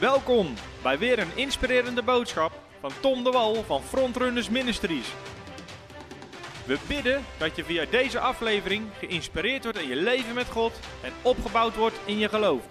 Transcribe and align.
Welkom 0.00 0.54
bij 0.82 0.98
weer 0.98 1.18
een 1.18 1.36
inspirerende 1.36 2.02
boodschap 2.02 2.52
van 2.80 2.90
Tom 3.00 3.24
de 3.24 3.30
Wal 3.30 3.62
van 3.62 3.82
Frontrunners 3.82 4.48
Ministries. 4.48 5.12
We 6.66 6.84
bidden 6.88 7.24
dat 7.38 7.56
je 7.56 7.64
via 7.64 7.84
deze 7.84 8.20
aflevering 8.20 8.92
geïnspireerd 8.94 9.62
wordt 9.62 9.78
in 9.78 9.88
je 9.88 9.96
leven 9.96 10.34
met 10.34 10.50
God 10.50 10.80
en 11.02 11.12
opgebouwd 11.22 11.76
wordt 11.76 12.00
in 12.06 12.18
je 12.18 12.28
geloof. 12.28 12.68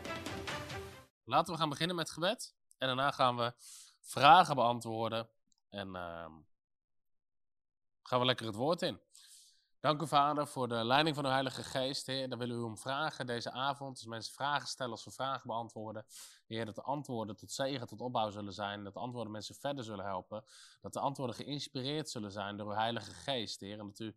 Laten 1.24 1.54
we 1.54 1.60
gaan 1.60 1.70
beginnen 1.70 1.96
met 1.96 2.10
gebed. 2.10 2.56
En 2.78 2.88
daarna 2.88 3.12
gaan 3.12 3.38
we 3.38 3.54
vragen 4.02 4.56
beantwoorden. 4.56 5.30
En 5.70 5.96
ehm, 5.96 6.32
gaan 8.04 8.20
we 8.20 8.26
lekker 8.26 8.46
het 8.46 8.56
woord 8.56 8.82
in. 8.82 9.00
Dank 9.88 10.02
u, 10.02 10.08
Vader, 10.08 10.48
voor 10.48 10.68
de 10.68 10.86
leiding 10.86 11.16
van 11.16 11.26
uw 11.26 11.32
Heilige 11.32 11.64
Geest. 11.64 12.06
Heer, 12.06 12.30
daar 12.30 12.38
willen 12.38 12.56
we 12.56 12.62
u 12.62 12.66
om 12.66 12.78
vragen 12.78 13.26
deze 13.26 13.52
avond. 13.52 13.98
Als 13.98 14.06
mensen 14.06 14.34
vragen 14.34 14.68
stellen, 14.68 14.92
als 14.92 15.06
we 15.06 15.12
vragen 15.12 15.48
beantwoorden. 15.48 16.06
Heer, 16.48 16.66
dat 16.66 16.76
de 16.76 16.82
antwoorden 16.82 17.36
tot 17.36 17.52
zegen, 17.52 17.88
tot 17.88 18.02
opbouw 18.02 18.30
zullen 18.30 18.54
zijn. 18.54 18.84
Dat 18.84 18.94
de 18.94 19.00
antwoorden 19.00 19.32
mensen 19.32 19.56
verder 19.56 19.84
zullen 19.84 20.06
helpen. 20.06 20.44
Dat 20.82 20.94
de 20.94 21.00
antwoorden 21.00 21.36
geïnspireerd 21.36 22.10
zullen 22.10 22.32
zijn 22.32 22.58
door 22.58 22.68
uw 22.68 22.74
Heilige 22.74 23.14
Geest, 23.14 23.60
Heer. 23.60 23.80
En 23.80 23.86
dat 23.86 24.00
u 24.00 24.16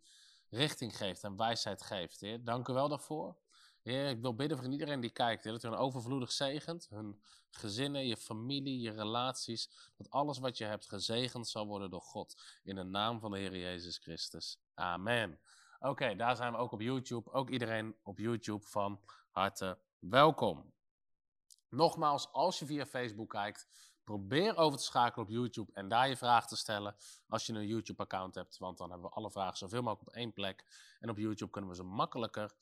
richting 0.49 0.97
geeft 0.97 1.25
en 1.25 1.37
wijsheid 1.37 1.83
geeft, 1.83 2.21
Heer. 2.21 2.45
Dank 2.45 2.69
u 2.69 2.73
wel 2.73 2.89
daarvoor. 2.89 3.37
Heer, 3.83 4.09
ik 4.09 4.21
wil 4.21 4.35
bidden 4.35 4.59
voor 4.59 4.67
iedereen 4.67 5.01
die 5.01 5.11
kijkt, 5.11 5.45
dat 5.45 5.65
u 5.65 5.69
een 5.69 5.75
overvloedig 5.75 6.33
zegent. 6.33 6.87
Hun 6.89 7.23
gezinnen, 7.51 8.07
je 8.07 8.17
familie, 8.17 8.81
je 8.81 8.91
relaties. 8.91 9.71
Dat 9.97 10.11
alles 10.11 10.39
wat 10.39 10.59
je 10.59 10.65
hebt 10.65 10.87
gezegend 10.87 11.49
zal 11.49 11.67
worden 11.67 11.91
door 11.91 12.03
God. 12.03 12.43
In 12.63 12.75
de 12.75 12.83
naam 12.83 13.21
van 13.21 13.31
de 13.31 13.39
Heer 13.39 13.57
Jezus 13.57 13.99
Christus. 13.99 14.59
Amen. 14.75 15.41
Oké, 15.83 16.17
daar 16.17 16.37
zijn 16.37 16.53
we 16.53 16.59
ook 16.59 16.73
op 16.73 16.81
YouTube. 16.81 17.33
Ook 17.33 17.51
iedereen 17.51 17.97
op 18.03 18.19
YouTube 18.19 18.67
van 18.67 19.01
harte 19.31 19.79
welkom. 19.99 20.73
Nogmaals, 21.69 22.33
als 22.33 22.59
je 22.59 22.67
via 22.67 22.87
Facebook 22.87 23.31
kijkt, 23.31 23.67
probeer 24.05 24.57
over 24.57 24.79
te 24.79 24.85
schakelen 24.85 25.27
op 25.27 25.33
YouTube 25.33 25.73
en 25.75 25.89
daar 25.89 26.09
je 26.09 26.17
vraag 26.17 26.47
te 26.47 26.57
stellen 26.57 26.97
als 27.29 27.47
je 27.47 27.53
een 27.53 27.67
YouTube-account 27.67 28.35
hebt. 28.35 28.59
Want 28.59 28.79
dan 28.79 28.91
hebben 28.91 29.09
we 29.09 29.15
alle 29.15 29.31
vragen 29.31 29.57
zoveel 29.57 29.83
mogelijk 29.83 30.09
op 30.09 30.15
één 30.15 30.33
plek. 30.33 30.65
En 31.01 31.11
op 31.11 31.17
YouTube 31.17 31.51
kunnen 31.51 31.71
we 31.71 31.77
ze 31.77 31.83
makkelijker, 31.83 32.53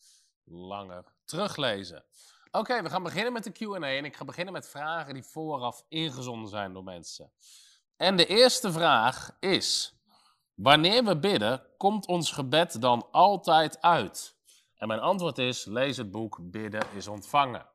langer 0.44 1.04
teruglezen. 1.24 2.04
Oké, 2.50 2.82
we 2.82 2.90
gaan 2.90 3.02
beginnen 3.02 3.32
met 3.32 3.44
de 3.44 3.52
Q&A 3.52 3.96
en 3.96 4.04
ik 4.04 4.16
ga 4.16 4.24
beginnen 4.24 4.52
met 4.52 4.68
vragen 4.68 5.14
die 5.14 5.24
vooraf 5.24 5.84
ingezonden 5.88 6.48
zijn 6.48 6.72
door 6.72 6.84
mensen. 6.84 7.32
En 7.96 8.16
de 8.16 8.26
eerste 8.26 8.72
vraag 8.72 9.36
is... 9.40 9.97
Wanneer 10.58 11.04
we 11.04 11.18
bidden, 11.18 11.62
komt 11.76 12.06
ons 12.06 12.30
gebed 12.32 12.80
dan 12.80 13.06
altijd 13.10 13.80
uit? 13.80 14.34
En 14.76 14.88
mijn 14.88 15.00
antwoord 15.00 15.38
is: 15.38 15.64
lees 15.64 15.96
het 15.96 16.10
boek 16.10 16.38
Bidden 16.42 16.82
is 16.94 17.08
ontvangen. 17.08 17.66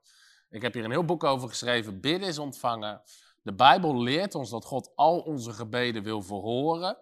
Ik 0.49 0.61
heb 0.61 0.73
hier 0.73 0.83
een 0.83 0.91
heel 0.91 1.05
boek 1.05 1.23
over 1.23 1.49
geschreven: 1.49 2.01
Bidden 2.01 2.27
is 2.27 2.37
ontvangen. 2.37 3.01
De 3.41 3.53
Bijbel 3.53 4.01
leert 4.01 4.35
ons 4.35 4.49
dat 4.49 4.65
God 4.65 4.91
al 4.95 5.19
onze 5.19 5.53
gebeden 5.53 6.03
wil 6.03 6.21
verhoren. 6.21 6.97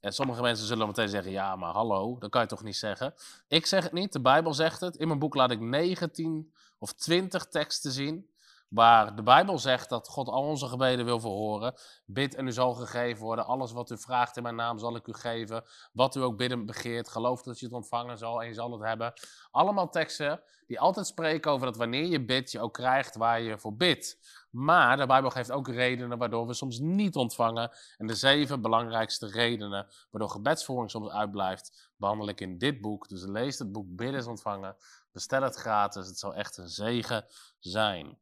En 0.00 0.12
sommige 0.12 0.42
mensen 0.42 0.66
zullen 0.66 0.86
meteen 0.86 1.08
zeggen: 1.08 1.32
ja, 1.32 1.56
maar 1.56 1.72
hallo, 1.72 2.18
dat 2.18 2.30
kan 2.30 2.42
je 2.42 2.48
toch 2.48 2.62
niet 2.62 2.76
zeggen? 2.76 3.14
Ik 3.48 3.66
zeg 3.66 3.82
het 3.82 3.92
niet, 3.92 4.12
de 4.12 4.20
Bijbel 4.20 4.54
zegt 4.54 4.80
het. 4.80 4.96
In 4.96 5.06
mijn 5.06 5.18
boek 5.18 5.34
laat 5.34 5.50
ik 5.50 5.60
19 5.60 6.52
of 6.78 6.92
20 6.92 7.46
teksten 7.46 7.92
zien 7.92 8.30
Waar 8.72 9.16
de 9.16 9.22
Bijbel 9.22 9.58
zegt 9.58 9.88
dat 9.88 10.08
God 10.08 10.28
al 10.28 10.42
onze 10.42 10.66
gebeden 10.66 11.04
wil 11.04 11.20
verhoren. 11.20 11.74
Bid 12.06 12.34
en 12.34 12.46
u 12.46 12.52
zal 12.52 12.74
gegeven 12.74 13.24
worden. 13.24 13.46
Alles 13.46 13.72
wat 13.72 13.90
u 13.90 13.98
vraagt 13.98 14.36
in 14.36 14.42
mijn 14.42 14.54
naam 14.54 14.78
zal 14.78 14.96
ik 14.96 15.06
u 15.06 15.12
geven. 15.12 15.64
Wat 15.92 16.16
u 16.16 16.20
ook 16.20 16.36
bidden 16.36 16.66
begeert. 16.66 17.08
Geloof 17.08 17.42
dat 17.42 17.58
je 17.58 17.66
het 17.66 17.74
ontvangen 17.74 18.18
zal 18.18 18.42
en 18.42 18.48
je 18.48 18.54
zal 18.54 18.72
het 18.72 18.82
hebben. 18.82 19.12
Allemaal 19.50 19.88
teksten 19.88 20.42
die 20.66 20.80
altijd 20.80 21.06
spreken 21.06 21.50
over 21.50 21.66
dat 21.66 21.76
wanneer 21.76 22.06
je 22.06 22.24
bidt, 22.24 22.50
je 22.50 22.60
ook 22.60 22.72
krijgt 22.72 23.16
waar 23.16 23.40
je 23.40 23.58
voor 23.58 23.76
bidt. 23.76 24.18
Maar 24.50 24.96
de 24.96 25.06
Bijbel 25.06 25.30
geeft 25.30 25.52
ook 25.52 25.68
redenen 25.68 26.18
waardoor 26.18 26.46
we 26.46 26.54
soms 26.54 26.78
niet 26.78 27.16
ontvangen. 27.16 27.70
En 27.98 28.06
de 28.06 28.14
zeven 28.14 28.60
belangrijkste 28.60 29.26
redenen 29.26 29.86
waardoor 30.10 30.30
gebedsvoering 30.30 30.90
soms 30.90 31.10
uitblijft, 31.10 31.90
behandel 31.96 32.28
ik 32.28 32.40
in 32.40 32.58
dit 32.58 32.80
boek. 32.80 33.08
Dus 33.08 33.24
lees 33.24 33.58
het 33.58 33.72
boek 33.72 33.86
Bidden 33.88 34.20
is 34.20 34.26
ontvangen. 34.26 34.76
Bestel 35.12 35.42
het 35.42 35.56
gratis. 35.56 36.06
Het 36.06 36.18
zal 36.18 36.34
echt 36.34 36.56
een 36.56 36.68
zegen 36.68 37.24
zijn. 37.58 38.18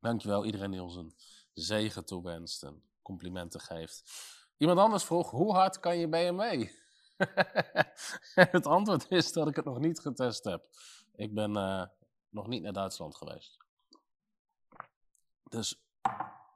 Dankjewel 0.00 0.44
iedereen 0.44 0.70
die 0.70 0.82
ons 0.82 0.96
een 0.96 1.14
zegen 1.52 2.04
toewenst 2.04 2.62
en 2.62 2.82
complimenten 3.02 3.60
geeft. 3.60 4.02
Iemand 4.56 4.78
anders 4.78 5.04
vroeg, 5.04 5.30
hoe 5.30 5.52
hard 5.54 5.80
kan 5.80 5.98
je 5.98 6.08
BMW? 6.08 6.68
het 8.50 8.66
antwoord 8.66 9.10
is 9.10 9.32
dat 9.32 9.48
ik 9.48 9.56
het 9.56 9.64
nog 9.64 9.78
niet 9.78 10.00
getest 10.00 10.44
heb. 10.44 10.68
Ik 11.14 11.34
ben 11.34 11.56
uh, 11.56 11.84
nog 12.28 12.46
niet 12.46 12.62
naar 12.62 12.72
Duitsland 12.72 13.16
geweest. 13.16 13.56
Dus 15.48 15.82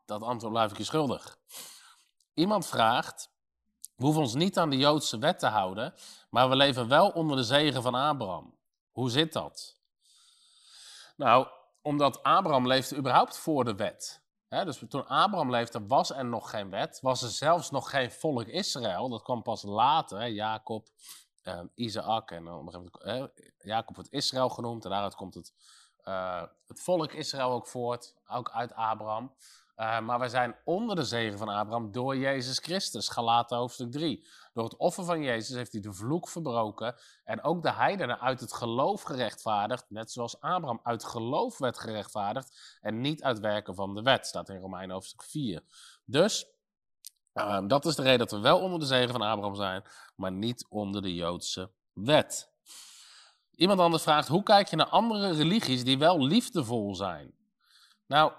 dat 0.05 0.23
antwoord 0.23 0.53
blijf 0.53 0.71
ik 0.71 0.79
je 0.79 0.85
schuldig. 0.85 1.39
Iemand 2.35 2.67
vraagt, 2.67 3.31
we 3.97 4.05
hoeven 4.05 4.23
ons 4.23 4.35
niet 4.35 4.59
aan 4.59 4.71
de 4.71 4.77
Joodse 4.77 5.19
wet 5.19 5.39
te 5.39 5.47
houden, 5.47 5.95
maar 6.31 6.49
we 6.49 6.57
leven 6.57 6.89
wel 6.89 7.11
onder 7.11 7.37
de 7.37 7.43
zegen 7.43 7.83
van 7.83 7.95
Abraham. 7.95 8.59
Hoe 8.91 9.11
zit 9.11 9.33
dat? 9.33 9.77
Nou, 11.17 11.49
omdat 11.85 12.23
Abraham 12.23 12.67
leefde 12.67 12.97
überhaupt 12.97 13.39
voor 13.39 13.65
de 13.65 13.75
wet. 13.75 14.23
dus 14.49 14.83
toen 14.89 15.07
Abraham 15.07 15.51
leefde, 15.51 15.87
was 15.87 16.11
er 16.11 16.25
nog 16.25 16.51
geen 16.51 16.71
wet. 16.71 16.99
Was 17.01 17.23
er 17.23 17.29
zelfs 17.29 17.71
nog 17.71 17.91
geen 17.91 18.11
volk 18.11 18.47
Israël. 18.47 19.09
Dat 19.09 19.23
kwam 19.23 19.43
pas 19.43 19.63
later. 19.63 20.29
Jacob, 20.29 20.89
uh, 21.45 21.61
Isaac 21.75 22.31
en 22.31 22.45
dan 22.45 22.91
uh, 23.05 23.25
Jacob 23.59 23.95
wordt 23.95 24.13
Israël 24.13 24.49
genoemd. 24.49 24.85
En 24.85 24.91
daaruit 24.91 25.15
komt 25.15 25.35
het, 25.35 25.53
uh, 26.05 26.43
het 26.67 26.81
volk 26.81 27.13
Israël 27.13 27.51
ook 27.51 27.67
voort. 27.67 28.15
Ook 28.27 28.51
uit 28.51 28.75
Abraham. 28.75 29.35
Uh, 29.77 30.01
maar 30.01 30.19
wij 30.19 30.29
zijn 30.29 30.57
onder 30.65 30.97
de 30.97 31.05
zegen 31.05 31.39
van 31.39 31.49
Abraham 31.49 31.93
door 31.93 32.17
Jezus 32.17 32.59
Christus. 32.59 33.09
Galaten 33.09 33.57
hoofdstuk 33.57 33.91
3. 33.91 34.27
Door 34.53 34.65
het 34.65 34.77
offer 34.77 35.05
van 35.05 35.23
Jezus 35.23 35.57
heeft 35.57 35.73
hij 35.73 35.81
de 35.81 35.93
vloek 35.93 36.29
verbroken. 36.29 36.95
En 37.25 37.43
ook 37.43 37.63
de 37.63 37.73
heidenen 37.73 38.21
uit 38.21 38.41
het 38.41 38.53
geloof 38.53 39.03
gerechtvaardigd. 39.03 39.85
Net 39.89 40.13
zoals 40.13 40.41
Abraham 40.41 40.81
uit 40.83 41.05
geloof 41.05 41.59
werd 41.59 41.79
gerechtvaardigd. 41.79 42.79
En 42.81 43.01
niet 43.01 43.23
uit 43.23 43.41
werken 43.41 43.75
van 43.75 43.95
de 43.95 44.03
wet. 44.03 44.27
Staat 44.27 44.49
in 44.49 44.61
Romein 44.61 44.91
hoofdstuk 44.91 45.23
4. 45.23 45.63
Dus 46.05 46.47
uh, 47.35 47.61
dat 47.67 47.85
is 47.85 47.95
de 47.95 48.03
reden 48.03 48.19
dat 48.19 48.31
we 48.31 48.39
wel 48.39 48.61
onder 48.61 48.79
de 48.79 48.87
zegen 48.87 49.13
van 49.13 49.23
Abraham 49.23 49.55
zijn. 49.55 49.83
Maar 50.17 50.33
niet 50.33 50.67
onder 50.69 51.03
de 51.03 51.15
Joodse 51.15 51.71
wet. 51.93 52.53
Iemand 53.51 53.81
anders 53.81 54.03
vraagt: 54.03 54.29
hoe 54.29 54.43
kijk 54.43 54.69
je 54.69 54.77
naar 54.77 54.87
andere 54.87 55.33
religies 55.33 55.85
die 55.85 55.99
wel 55.99 56.23
liefdevol 56.23 56.95
zijn? 56.95 57.35
Nou, 58.07 58.33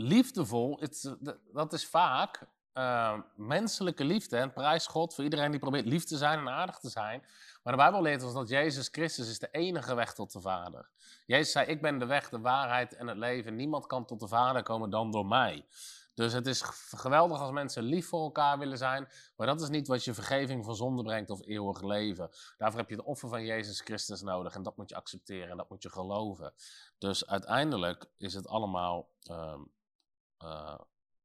liefdevol, 0.00 0.78
het, 0.80 1.16
dat 1.52 1.72
is 1.72 1.86
vaak 1.86 2.48
uh, 2.74 3.18
menselijke 3.36 4.04
liefde. 4.04 4.36
En 4.36 4.52
prijs 4.52 4.86
God 4.86 5.14
voor 5.14 5.24
iedereen 5.24 5.50
die 5.50 5.60
probeert 5.60 5.86
lief 5.86 6.04
te 6.04 6.16
zijn 6.16 6.38
en 6.38 6.48
aardig 6.48 6.78
te 6.78 6.88
zijn. 6.88 7.24
Maar 7.62 7.72
de 7.72 7.78
Bijbel 7.78 8.02
leert 8.02 8.22
ons 8.22 8.34
dat 8.34 8.48
Jezus 8.48 8.88
Christus 8.88 9.28
is 9.28 9.38
de 9.38 9.48
enige 9.50 9.94
weg 9.94 10.14
tot 10.14 10.32
de 10.32 10.40
Vader. 10.40 10.88
Jezus 11.26 11.52
zei, 11.52 11.66
ik 11.66 11.82
ben 11.82 11.98
de 11.98 12.06
weg, 12.06 12.28
de 12.28 12.40
waarheid 12.40 12.94
en 12.94 13.06
het 13.06 13.16
leven. 13.16 13.56
Niemand 13.56 13.86
kan 13.86 14.04
tot 14.04 14.20
de 14.20 14.28
Vader 14.28 14.62
komen 14.62 14.90
dan 14.90 15.10
door 15.10 15.26
mij. 15.26 15.66
Dus 16.14 16.32
het 16.32 16.46
is 16.46 16.62
geweldig 16.90 17.40
als 17.40 17.50
mensen 17.50 17.82
lief 17.82 18.08
voor 18.08 18.22
elkaar 18.22 18.58
willen 18.58 18.78
zijn, 18.78 19.08
maar 19.36 19.46
dat 19.46 19.60
is 19.60 19.68
niet 19.68 19.86
wat 19.86 20.04
je 20.04 20.14
vergeving 20.14 20.64
van 20.64 20.76
zonde 20.76 21.02
brengt 21.02 21.30
of 21.30 21.46
eeuwig 21.46 21.82
leven. 21.82 22.30
Daarvoor 22.58 22.80
heb 22.80 22.88
je 22.88 22.96
het 22.96 23.04
offer 23.04 23.28
van 23.28 23.44
Jezus 23.44 23.80
Christus 23.80 24.22
nodig 24.22 24.54
en 24.54 24.62
dat 24.62 24.76
moet 24.76 24.88
je 24.88 24.94
accepteren 24.96 25.50
en 25.50 25.56
dat 25.56 25.70
moet 25.70 25.82
je 25.82 25.90
geloven. 25.90 26.52
Dus 26.98 27.26
uiteindelijk 27.26 28.06
is 28.16 28.34
het 28.34 28.48
allemaal 28.48 29.08
uh, 29.30 29.54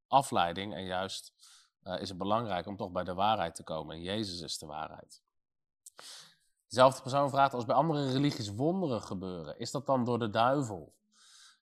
afleiding 0.08 0.74
en 0.74 0.86
juist 0.86 1.34
uh, 1.84 2.02
is 2.02 2.10
het 2.10 2.18
belangrijk 2.18 2.68
om 2.68 2.78
toch 2.78 2.92
bij 2.92 3.04
de 3.04 3.14
waarheid 3.14 3.56
te 3.56 3.64
komen. 3.64 3.96
En 3.96 4.02
Jezus 4.02 4.42
is 4.42 4.58
de 4.58 4.66
waarheid. 4.66 5.22
Dezelfde 6.68 7.02
persoon 7.02 7.30
vraagt, 7.30 7.54
als 7.54 7.66
bij 7.66 7.76
andere 7.76 8.12
religies 8.12 8.50
wonderen 8.50 9.02
gebeuren, 9.02 9.60
is 9.60 9.72
dat 9.72 9.86
dan 9.86 10.04
door 10.04 10.20
de 10.20 10.30
duivel? 10.30 10.94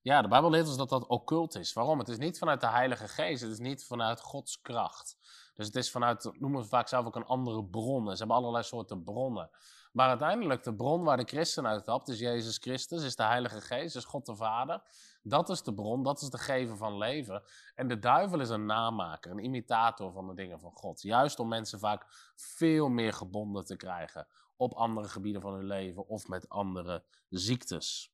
Ja, 0.02 0.22
de 0.22 0.28
Bijbel 0.28 0.50
leert 0.50 0.68
ons 0.68 0.78
dat 0.78 0.90
dat 0.90 1.08
occult 1.08 1.56
is. 1.56 1.74
Waarom? 1.74 2.00
Het 2.00 2.08
is 2.08 2.18
niet 2.18 2.38
vanuit 2.38 2.62
de 2.62 2.68
Heilige 2.68 3.08
Geest, 3.08 3.42
het 3.42 3.52
is 3.52 3.60
niet 3.60 3.86
vanuit 3.86 4.22
Gods 4.22 4.62
kracht. 4.62 5.18
Dus 5.54 5.66
het 5.66 5.76
is 5.76 5.92
vanuit, 5.92 6.32
noemen 6.40 6.62
we 6.62 6.68
vaak 6.68 6.88
zelf 6.88 7.06
ook 7.06 7.16
een 7.16 7.26
andere 7.26 7.66
bron. 7.66 8.12
Ze 8.12 8.18
hebben 8.18 8.36
allerlei 8.36 8.64
soorten 8.64 9.04
bronnen. 9.04 9.50
Maar 9.92 10.08
uiteindelijk, 10.08 10.64
de 10.64 10.76
bron 10.76 11.04
waar 11.04 11.18
de 11.18 11.24
christen 11.24 11.68
uit 11.68 11.84
tapt, 11.84 12.10
is 12.10 12.20
Jezus 12.20 12.58
Christus, 12.58 13.04
is 13.04 13.16
de 13.16 13.24
Heilige 13.24 13.62
Geest, 13.62 13.96
is 13.96 14.06
God 14.06 14.26
de 14.26 14.36
Vader. 14.36 14.82
Dat 15.24 15.50
is 15.50 15.64
de 15.64 15.74
bron, 15.74 16.04
dat 16.04 16.22
is 16.22 16.30
de 16.30 16.38
gever 16.38 16.78
van 16.78 16.98
leven. 16.98 17.44
En 17.76 17.88
de 17.88 18.00
duivel 18.00 18.40
is 18.40 18.50
een 18.50 18.66
namaker, 18.66 19.32
een 19.32 19.44
imitator 19.44 20.12
van 20.12 20.28
de 20.28 20.34
dingen 20.34 20.60
van 20.60 20.72
God. 20.72 21.02
Juist 21.02 21.40
om 21.40 21.48
mensen 21.48 21.80
vaak 21.80 22.32
veel 22.36 22.90
meer 22.90 23.14
gebonden 23.14 23.66
te 23.66 23.76
krijgen 23.76 24.28
op 24.56 24.74
andere 24.74 25.08
gebieden 25.08 25.42
van 25.42 25.54
hun 25.54 25.66
leven 25.66 26.08
of 26.08 26.28
met 26.28 26.50
andere 26.50 27.04
ziektes. 27.30 28.12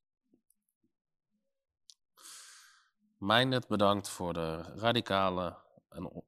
Mijnet 3.17 3.67
bedankt 3.67 4.09
voor 4.09 4.33
de 4.33 4.61
radicale 4.61 5.57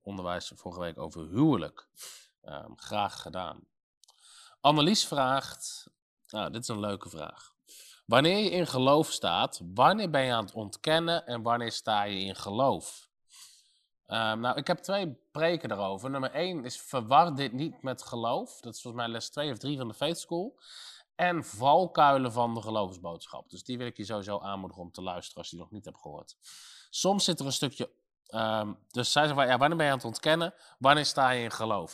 onderwijs 0.01 0.51
vorige 0.55 0.79
week 0.79 0.97
over 0.97 1.27
huwelijk. 1.27 1.87
Um, 2.43 2.77
graag 2.77 3.21
gedaan. 3.21 3.67
Annelies 4.61 5.07
vraagt, 5.07 5.89
nou, 6.27 6.51
dit 6.51 6.61
is 6.61 6.67
een 6.67 6.79
leuke 6.79 7.09
vraag. 7.09 7.50
Wanneer 8.11 8.37
je 8.37 8.49
in 8.49 8.67
geloof 8.67 9.11
staat, 9.11 9.61
wanneer 9.73 10.09
ben 10.09 10.21
je 10.21 10.33
aan 10.33 10.45
het 10.45 10.53
ontkennen 10.53 11.25
en 11.25 11.41
wanneer 11.41 11.71
sta 11.71 12.03
je 12.03 12.19
in 12.19 12.35
geloof? 12.35 13.09
Ehm, 14.05 14.39
nou, 14.39 14.57
ik 14.57 14.67
heb 14.67 14.77
twee 14.77 15.17
preken 15.31 15.69
daarover. 15.69 16.09
Nummer 16.09 16.31
één 16.31 16.65
is 16.65 16.81
verwar 16.81 17.35
dit 17.35 17.51
niet 17.51 17.81
met 17.81 18.03
geloof. 18.03 18.59
Dat 18.59 18.73
is 18.75 18.81
volgens 18.81 19.03
mij 19.03 19.11
les 19.11 19.29
2 19.29 19.51
of 19.51 19.57
3 19.57 19.77
van 19.77 19.87
de 19.87 19.93
Faith 19.93 20.19
School. 20.19 20.59
En 21.15 21.43
valkuilen 21.43 22.31
van 22.31 22.53
de 22.53 22.61
geloofsboodschap. 22.61 23.49
Dus 23.49 23.63
die 23.63 23.77
wil 23.77 23.87
ik 23.87 23.97
je 23.97 24.05
sowieso 24.05 24.39
aanmoedigen 24.39 24.83
om 24.83 24.91
te 24.91 25.01
luisteren 25.01 25.37
als 25.37 25.49
je 25.49 25.55
die 25.55 25.65
nog 25.65 25.73
niet 25.73 25.85
hebt 25.85 25.99
gehoord. 26.01 26.37
Soms 26.89 27.23
zit 27.23 27.39
er 27.39 27.45
een 27.45 27.51
stukje. 27.51 27.91
ehm, 28.25 28.73
dus 28.89 29.11
zij 29.11 29.27
zeggen, 29.27 29.47
ja, 29.47 29.57
wanneer 29.57 29.77
ben 29.77 29.85
je 29.85 29.91
aan 29.91 29.97
het 29.97 30.07
ontkennen? 30.07 30.53
Wanneer 30.79 31.05
sta 31.05 31.29
je 31.29 31.43
in 31.43 31.51
geloof? 31.51 31.93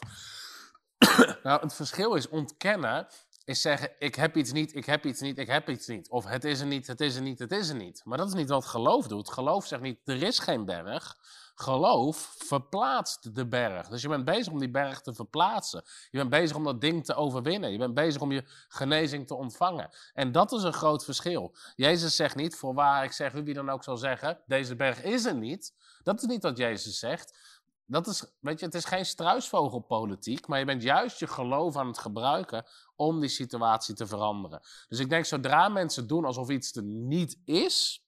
nou, 1.43 1.61
het 1.61 1.73
verschil 1.73 2.13
is 2.13 2.29
ontkennen 2.29 3.07
is 3.47 3.61
zeggen, 3.61 3.89
ik 3.99 4.15
heb 4.15 4.35
iets 4.35 4.51
niet, 4.51 4.75
ik 4.75 4.85
heb 4.85 5.05
iets 5.05 5.21
niet, 5.21 5.37
ik 5.37 5.47
heb 5.47 5.69
iets 5.69 5.87
niet. 5.87 6.09
Of 6.09 6.25
het 6.25 6.43
is 6.43 6.59
er 6.59 6.65
niet, 6.65 6.87
het 6.87 7.01
is 7.01 7.15
er 7.15 7.21
niet, 7.21 7.39
het 7.39 7.51
is 7.51 7.69
er 7.69 7.75
niet. 7.75 8.01
Maar 8.05 8.17
dat 8.17 8.27
is 8.27 8.33
niet 8.33 8.49
wat 8.49 8.65
geloof 8.65 9.07
doet. 9.07 9.29
Geloof 9.29 9.65
zegt 9.65 9.81
niet, 9.81 9.99
er 10.05 10.23
is 10.23 10.39
geen 10.39 10.65
berg. 10.65 11.17
Geloof 11.55 12.35
verplaatst 12.37 13.35
de 13.35 13.47
berg. 13.47 13.87
Dus 13.87 14.01
je 14.01 14.07
bent 14.07 14.25
bezig 14.25 14.53
om 14.53 14.59
die 14.59 14.69
berg 14.69 15.01
te 15.01 15.13
verplaatsen. 15.13 15.83
Je 16.09 16.17
bent 16.17 16.29
bezig 16.29 16.55
om 16.55 16.63
dat 16.63 16.81
ding 16.81 17.05
te 17.05 17.15
overwinnen. 17.15 17.71
Je 17.71 17.77
bent 17.77 17.93
bezig 17.93 18.21
om 18.21 18.31
je 18.31 18.43
genezing 18.67 19.27
te 19.27 19.35
ontvangen. 19.35 19.89
En 20.13 20.31
dat 20.31 20.51
is 20.51 20.63
een 20.63 20.73
groot 20.73 21.03
verschil. 21.03 21.55
Jezus 21.75 22.15
zegt 22.15 22.35
niet, 22.35 22.55
voorwaar 22.55 23.03
ik 23.03 23.11
zeg 23.11 23.31
wie 23.31 23.53
dan 23.53 23.69
ook 23.69 23.83
zal 23.83 23.97
zeggen, 23.97 24.39
deze 24.45 24.75
berg 24.75 25.03
is 25.03 25.25
er 25.25 25.35
niet. 25.35 25.73
Dat 26.03 26.21
is 26.21 26.27
niet 26.27 26.43
wat 26.43 26.57
Jezus 26.57 26.99
zegt. 26.99 27.56
Dat 27.89 28.07
is, 28.07 28.25
weet 28.39 28.59
je, 28.59 28.65
het 28.65 28.75
is 28.75 28.85
geen 28.85 29.05
struisvogelpolitiek, 29.05 30.47
maar 30.47 30.59
je 30.59 30.65
bent 30.65 30.83
juist 30.83 31.19
je 31.19 31.27
geloof 31.27 31.75
aan 31.75 31.87
het 31.87 31.97
gebruiken 31.97 32.65
om 32.95 33.19
die 33.19 33.29
situatie 33.29 33.95
te 33.95 34.07
veranderen. 34.07 34.61
Dus 34.87 34.99
ik 34.99 35.09
denk, 35.09 35.25
zodra 35.25 35.69
mensen 35.69 36.07
doen 36.07 36.25
alsof 36.25 36.49
iets 36.49 36.75
er 36.75 36.83
niet 36.83 37.41
is, 37.45 38.05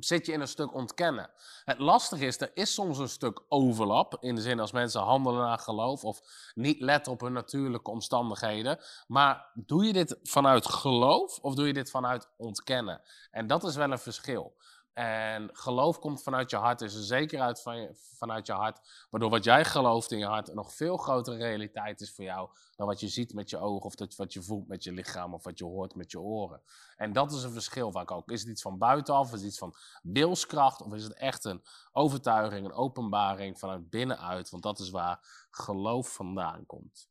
zit 0.00 0.26
je 0.26 0.32
in 0.32 0.40
een 0.40 0.48
stuk 0.48 0.74
ontkennen. 0.74 1.30
Het 1.64 1.78
lastige 1.78 2.26
is, 2.26 2.40
er 2.40 2.50
is 2.54 2.74
soms 2.74 2.98
een 2.98 3.08
stuk 3.08 3.42
overlap, 3.48 4.16
in 4.20 4.34
de 4.34 4.40
zin 4.40 4.60
als 4.60 4.72
mensen 4.72 5.00
handelen 5.00 5.40
naar 5.40 5.58
geloof 5.58 6.04
of 6.04 6.20
niet 6.54 6.80
letten 6.80 7.12
op 7.12 7.20
hun 7.20 7.32
natuurlijke 7.32 7.90
omstandigheden. 7.90 8.78
Maar 9.06 9.50
doe 9.54 9.84
je 9.84 9.92
dit 9.92 10.18
vanuit 10.22 10.66
geloof 10.66 11.38
of 11.38 11.54
doe 11.54 11.66
je 11.66 11.72
dit 11.72 11.90
vanuit 11.90 12.28
ontkennen? 12.36 13.00
En 13.30 13.46
dat 13.46 13.64
is 13.64 13.76
wel 13.76 13.90
een 13.90 13.98
verschil. 13.98 14.56
En 14.94 15.50
geloof 15.52 15.98
komt 15.98 16.22
vanuit 16.22 16.50
je 16.50 16.56
hart, 16.56 16.80
is 16.80 17.06
zeker 17.06 17.40
uit 17.40 17.62
van 17.62 17.76
je, 17.76 17.94
vanuit 18.16 18.46
je 18.46 18.52
hart. 18.52 19.06
Waardoor 19.10 19.30
wat 19.30 19.44
jij 19.44 19.64
gelooft 19.64 20.12
in 20.12 20.18
je 20.18 20.26
hart 20.26 20.48
een 20.48 20.54
nog 20.54 20.74
veel 20.74 20.96
grotere 20.96 21.36
realiteit 21.36 22.00
is 22.00 22.14
voor 22.14 22.24
jou 22.24 22.50
dan 22.76 22.86
wat 22.86 23.00
je 23.00 23.08
ziet 23.08 23.34
met 23.34 23.50
je 23.50 23.58
ogen 23.58 23.86
of 23.86 23.94
dat, 23.94 24.16
wat 24.16 24.32
je 24.32 24.42
voelt 24.42 24.68
met 24.68 24.84
je 24.84 24.92
lichaam 24.92 25.34
of 25.34 25.44
wat 25.44 25.58
je 25.58 25.64
hoort 25.64 25.94
met 25.94 26.10
je 26.10 26.20
oren. 26.20 26.62
En 26.96 27.12
dat 27.12 27.32
is 27.32 27.42
een 27.42 27.52
verschil 27.52 27.92
vaak 27.92 28.10
ook. 28.10 28.30
Is 28.30 28.40
het 28.40 28.50
iets 28.50 28.62
van 28.62 28.78
buitenaf, 28.78 29.26
is 29.26 29.38
het 29.38 29.48
iets 29.48 29.58
van 29.58 29.74
wilskracht 30.02 30.82
of 30.82 30.94
is 30.94 31.04
het 31.04 31.14
echt 31.14 31.44
een 31.44 31.64
overtuiging, 31.92 32.64
een 32.64 32.72
openbaring 32.72 33.58
vanuit 33.58 33.90
binnenuit? 33.90 34.50
Want 34.50 34.62
dat 34.62 34.78
is 34.78 34.90
waar 34.90 35.46
geloof 35.50 36.14
vandaan 36.14 36.66
komt. 36.66 37.08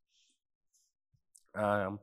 Ehm, 1.52 1.96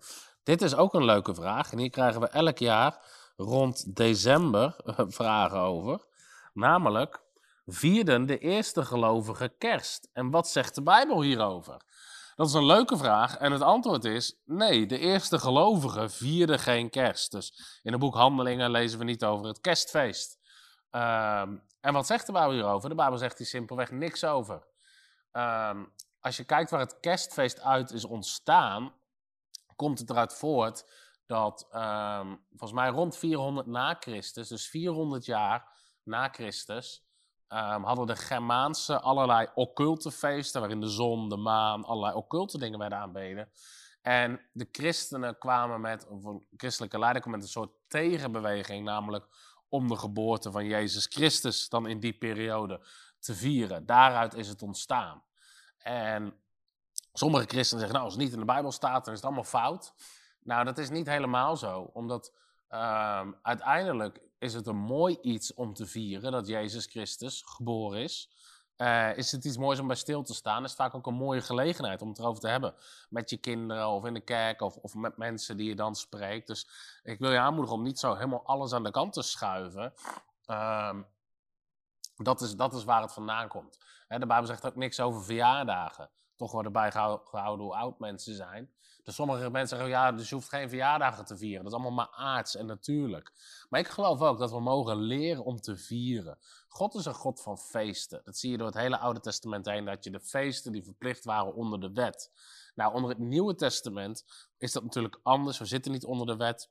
dit 0.42 0.62
is 0.62 0.74
ook 0.74 0.94
een 0.94 1.04
leuke 1.04 1.34
vraag 1.34 1.72
en 1.72 1.78
hier 1.78 1.90
krijgen 1.90 2.20
we 2.20 2.28
elk 2.28 2.58
jaar 2.58 3.18
rond 3.40 3.96
december 3.96 4.76
vragen 5.18 5.58
over. 5.58 6.04
Namelijk, 6.52 7.22
vierden 7.66 8.26
de 8.26 8.38
eerste 8.38 8.84
gelovigen 8.84 9.58
kerst? 9.58 10.08
En 10.12 10.30
wat 10.30 10.48
zegt 10.48 10.74
de 10.74 10.82
Bijbel 10.82 11.22
hierover? 11.22 11.82
Dat 12.36 12.48
is 12.48 12.54
een 12.54 12.66
leuke 12.66 12.96
vraag 12.96 13.36
en 13.36 13.52
het 13.52 13.62
antwoord 13.62 14.04
is 14.04 14.40
nee, 14.44 14.86
de 14.86 14.98
eerste 14.98 15.38
gelovigen 15.38 16.10
vierden 16.10 16.58
geen 16.58 16.90
kerst. 16.90 17.30
Dus 17.30 17.80
in 17.82 17.92
het 17.92 18.00
boek 18.00 18.14
Handelingen 18.14 18.70
lezen 18.70 18.98
we 18.98 19.04
niet 19.04 19.24
over 19.24 19.46
het 19.46 19.60
kerstfeest. 19.60 20.38
Ehm, 20.90 21.56
en 21.80 21.92
wat 21.92 22.06
zegt 22.06 22.26
de 22.26 22.32
Bijbel 22.32 22.52
hierover? 22.52 22.88
De 22.88 22.94
Bijbel 22.94 23.18
zegt 23.18 23.38
hier 23.38 23.46
simpelweg 23.46 23.90
niks 23.90 24.24
over. 24.24 24.66
Ehm, 25.32 25.84
als 26.20 26.36
je 26.36 26.44
kijkt 26.44 26.70
waar 26.70 26.80
het 26.80 27.00
kerstfeest 27.00 27.60
uit 27.60 27.92
is 27.92 28.04
ontstaan, 28.04 28.92
komt 29.76 29.98
het 29.98 30.10
eruit 30.10 30.34
voort 30.34 30.84
dat 31.30 31.66
ehm, 31.70 32.34
volgens 32.48 32.72
mij 32.72 32.88
rond 32.88 33.16
400 33.16 33.66
na 33.66 33.96
Christus, 34.00 34.48
dus 34.48 34.68
400 34.68 35.24
jaar 35.24 35.68
na 36.02 36.28
Christus, 36.28 37.04
um, 37.48 37.84
hadden 37.84 38.06
de 38.06 38.16
Germaanse 38.16 39.00
allerlei 39.00 39.48
occulte 39.54 40.10
feesten, 40.10 40.60
waarin 40.60 40.80
de 40.80 40.88
zon, 40.88 41.28
de 41.28 41.36
maan, 41.36 41.84
allerlei 41.84 42.14
occulte 42.14 42.58
dingen 42.58 42.78
werden 42.78 42.98
aanbeden. 42.98 43.50
En 44.02 44.40
de 44.52 44.68
christenen 44.72 45.38
kwamen 45.38 45.80
met, 45.80 46.06
een 46.10 46.46
christelijke 46.56 46.98
leider 46.98 47.20
kwam 47.20 47.34
met 47.34 47.42
een 47.42 47.48
soort 47.48 47.72
tegenbeweging, 47.88 48.84
namelijk 48.84 49.26
om 49.68 49.88
de 49.88 49.96
geboorte 49.96 50.50
van 50.50 50.64
Jezus 50.64 51.06
Christus 51.06 51.68
dan 51.68 51.86
in 51.86 52.00
die 52.00 52.12
periode 52.12 52.86
te 53.18 53.34
vieren. 53.34 53.86
Daaruit 53.86 54.34
is 54.34 54.48
het 54.48 54.62
ontstaan. 54.62 55.22
En 55.78 56.34
sommige 57.12 57.46
christenen 57.46 57.80
zeggen, 57.80 57.92
nou, 57.92 58.04
als 58.04 58.14
het 58.14 58.22
niet 58.22 58.32
in 58.32 58.38
de 58.38 58.44
Bijbel 58.44 58.72
staat, 58.72 59.04
dan 59.04 59.14
is 59.14 59.20
het 59.20 59.28
allemaal 59.28 59.50
fout. 59.50 59.94
Nou, 60.42 60.64
dat 60.64 60.78
is 60.78 60.90
niet 60.90 61.06
helemaal 61.06 61.56
zo, 61.56 61.90
omdat 61.92 62.32
um, 62.70 63.36
uiteindelijk 63.42 64.20
is 64.38 64.54
het 64.54 64.66
een 64.66 64.76
mooi 64.76 65.18
iets 65.20 65.54
om 65.54 65.74
te 65.74 65.86
vieren 65.86 66.32
dat 66.32 66.46
Jezus 66.46 66.86
Christus 66.86 67.42
geboren 67.46 68.00
is. 68.02 68.30
Uh, 68.76 69.16
is 69.16 69.32
het 69.32 69.44
iets 69.44 69.56
moois 69.56 69.78
om 69.78 69.86
bij 69.86 69.96
stil 69.96 70.22
te 70.22 70.34
staan? 70.34 70.64
Is 70.64 70.74
vaak 70.74 70.94
ook 70.94 71.06
een 71.06 71.14
mooie 71.14 71.40
gelegenheid 71.40 72.02
om 72.02 72.08
het 72.08 72.18
erover 72.18 72.40
te 72.40 72.48
hebben. 72.48 72.74
Met 73.08 73.30
je 73.30 73.36
kinderen 73.36 73.88
of 73.88 74.04
in 74.04 74.14
de 74.14 74.20
kerk 74.20 74.60
of, 74.60 74.76
of 74.76 74.94
met 74.94 75.16
mensen 75.16 75.56
die 75.56 75.68
je 75.68 75.74
dan 75.74 75.94
spreekt. 75.94 76.46
Dus 76.46 76.68
ik 77.02 77.18
wil 77.18 77.30
je 77.32 77.38
aanmoedigen 77.38 77.76
om 77.76 77.82
niet 77.82 77.98
zo 77.98 78.14
helemaal 78.14 78.46
alles 78.46 78.72
aan 78.72 78.82
de 78.82 78.90
kant 78.90 79.12
te 79.12 79.22
schuiven. 79.22 79.92
Um, 80.46 81.06
dat, 82.16 82.40
is, 82.40 82.56
dat 82.56 82.74
is 82.74 82.84
waar 82.84 83.02
het 83.02 83.12
vandaan 83.12 83.48
komt. 83.48 83.78
He, 84.08 84.18
de 84.18 84.26
Bijbel 84.26 84.46
zegt 84.46 84.66
ook 84.66 84.76
niks 84.76 85.00
over 85.00 85.24
verjaardagen. 85.24 86.10
Toch 86.36 86.52
worden 86.52 86.72
bijgehouden 86.72 87.66
hoe 87.66 87.76
oud 87.76 87.98
mensen 87.98 88.34
zijn. 88.34 88.70
Dus 89.04 89.14
sommige 89.14 89.50
mensen 89.50 89.76
zeggen, 89.76 89.88
ja, 89.88 90.12
dus 90.12 90.28
je 90.28 90.34
hoeft 90.34 90.48
geen 90.48 90.68
verjaardagen 90.68 91.24
te 91.24 91.36
vieren. 91.36 91.62
Dat 91.64 91.72
is 91.72 91.78
allemaal 91.78 92.06
maar 92.06 92.14
aards 92.16 92.56
en 92.56 92.66
natuurlijk. 92.66 93.32
Maar 93.68 93.80
ik 93.80 93.88
geloof 93.88 94.20
ook 94.20 94.38
dat 94.38 94.50
we 94.50 94.60
mogen 94.60 94.96
leren 94.96 95.44
om 95.44 95.60
te 95.60 95.76
vieren. 95.76 96.38
God 96.68 96.94
is 96.94 97.04
een 97.04 97.14
God 97.14 97.42
van 97.42 97.58
feesten. 97.58 98.20
Dat 98.24 98.36
zie 98.36 98.50
je 98.50 98.56
door 98.56 98.66
het 98.66 98.76
hele 98.76 98.98
Oude 98.98 99.20
Testament 99.20 99.66
heen, 99.66 99.84
dat 99.84 100.04
je 100.04 100.10
de 100.10 100.20
feesten 100.20 100.72
die 100.72 100.84
verplicht 100.84 101.24
waren 101.24 101.54
onder 101.54 101.80
de 101.80 101.92
wet. 101.92 102.30
Nou, 102.74 102.94
onder 102.94 103.10
het 103.10 103.18
Nieuwe 103.18 103.54
Testament 103.54 104.24
is 104.58 104.72
dat 104.72 104.82
natuurlijk 104.82 105.20
anders. 105.22 105.58
We 105.58 105.64
zitten 105.64 105.92
niet 105.92 106.04
onder 106.04 106.26
de 106.26 106.36
wet. 106.36 106.70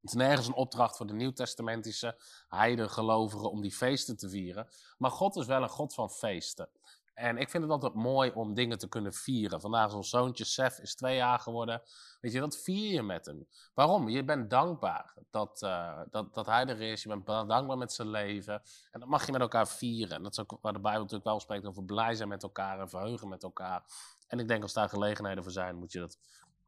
Het 0.00 0.10
is 0.10 0.12
nergens 0.12 0.46
een 0.46 0.54
opdracht 0.54 0.96
voor 0.96 1.06
de 1.06 1.12
Nieuwtestamentische 1.12 2.18
heidengelovigen 2.48 3.50
om 3.50 3.60
die 3.60 3.72
feesten 3.72 4.16
te 4.16 4.28
vieren. 4.28 4.68
Maar 4.98 5.10
God 5.10 5.36
is 5.36 5.46
wel 5.46 5.62
een 5.62 5.68
God 5.68 5.94
van 5.94 6.10
feesten. 6.10 6.68
En 7.14 7.38
ik 7.38 7.50
vind 7.50 7.62
het 7.62 7.72
altijd 7.72 7.94
mooi 7.94 8.30
om 8.30 8.54
dingen 8.54 8.78
te 8.78 8.88
kunnen 8.88 9.12
vieren. 9.12 9.60
Vandaag 9.60 9.88
is 9.88 9.94
ons 9.94 10.10
zoontje 10.10 10.44
Sef 10.44 10.78
is 10.78 10.94
twee 10.94 11.16
jaar 11.16 11.38
geworden. 11.38 11.82
Weet 12.20 12.32
je, 12.32 12.40
dat 12.40 12.58
vier 12.58 12.92
je 12.92 13.02
met 13.02 13.26
hem. 13.26 13.46
Waarom? 13.74 14.08
Je 14.08 14.24
bent 14.24 14.50
dankbaar 14.50 15.14
dat, 15.30 15.62
uh, 15.62 16.00
dat, 16.10 16.34
dat 16.34 16.46
hij 16.46 16.66
er 16.66 16.80
is. 16.80 17.02
Je 17.02 17.08
bent 17.08 17.26
dankbaar 17.26 17.78
met 17.78 17.92
zijn 17.92 18.08
leven. 18.08 18.62
En 18.90 19.00
dat 19.00 19.08
mag 19.08 19.26
je 19.26 19.32
met 19.32 19.40
elkaar 19.40 19.68
vieren. 19.68 20.16
En 20.16 20.22
dat 20.22 20.32
is 20.32 20.40
ook 20.40 20.58
waar 20.60 20.72
de 20.72 20.80
Bijbel 20.80 21.00
natuurlijk 21.00 21.28
wel 21.28 21.40
spreekt 21.40 21.66
over 21.66 21.84
blij 21.84 22.14
zijn 22.14 22.28
met 22.28 22.42
elkaar 22.42 22.80
en 22.80 22.88
verheugen 22.88 23.28
met 23.28 23.42
elkaar. 23.42 23.84
En 24.26 24.38
ik 24.38 24.48
denk 24.48 24.62
als 24.62 24.72
daar 24.72 24.88
gelegenheden 24.88 25.42
voor 25.42 25.52
zijn, 25.52 25.76
moet 25.76 25.92
je 25.92 25.98
dat 25.98 26.18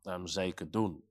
um, 0.03 0.27
zeker 0.27 0.71
doen. 0.71 1.05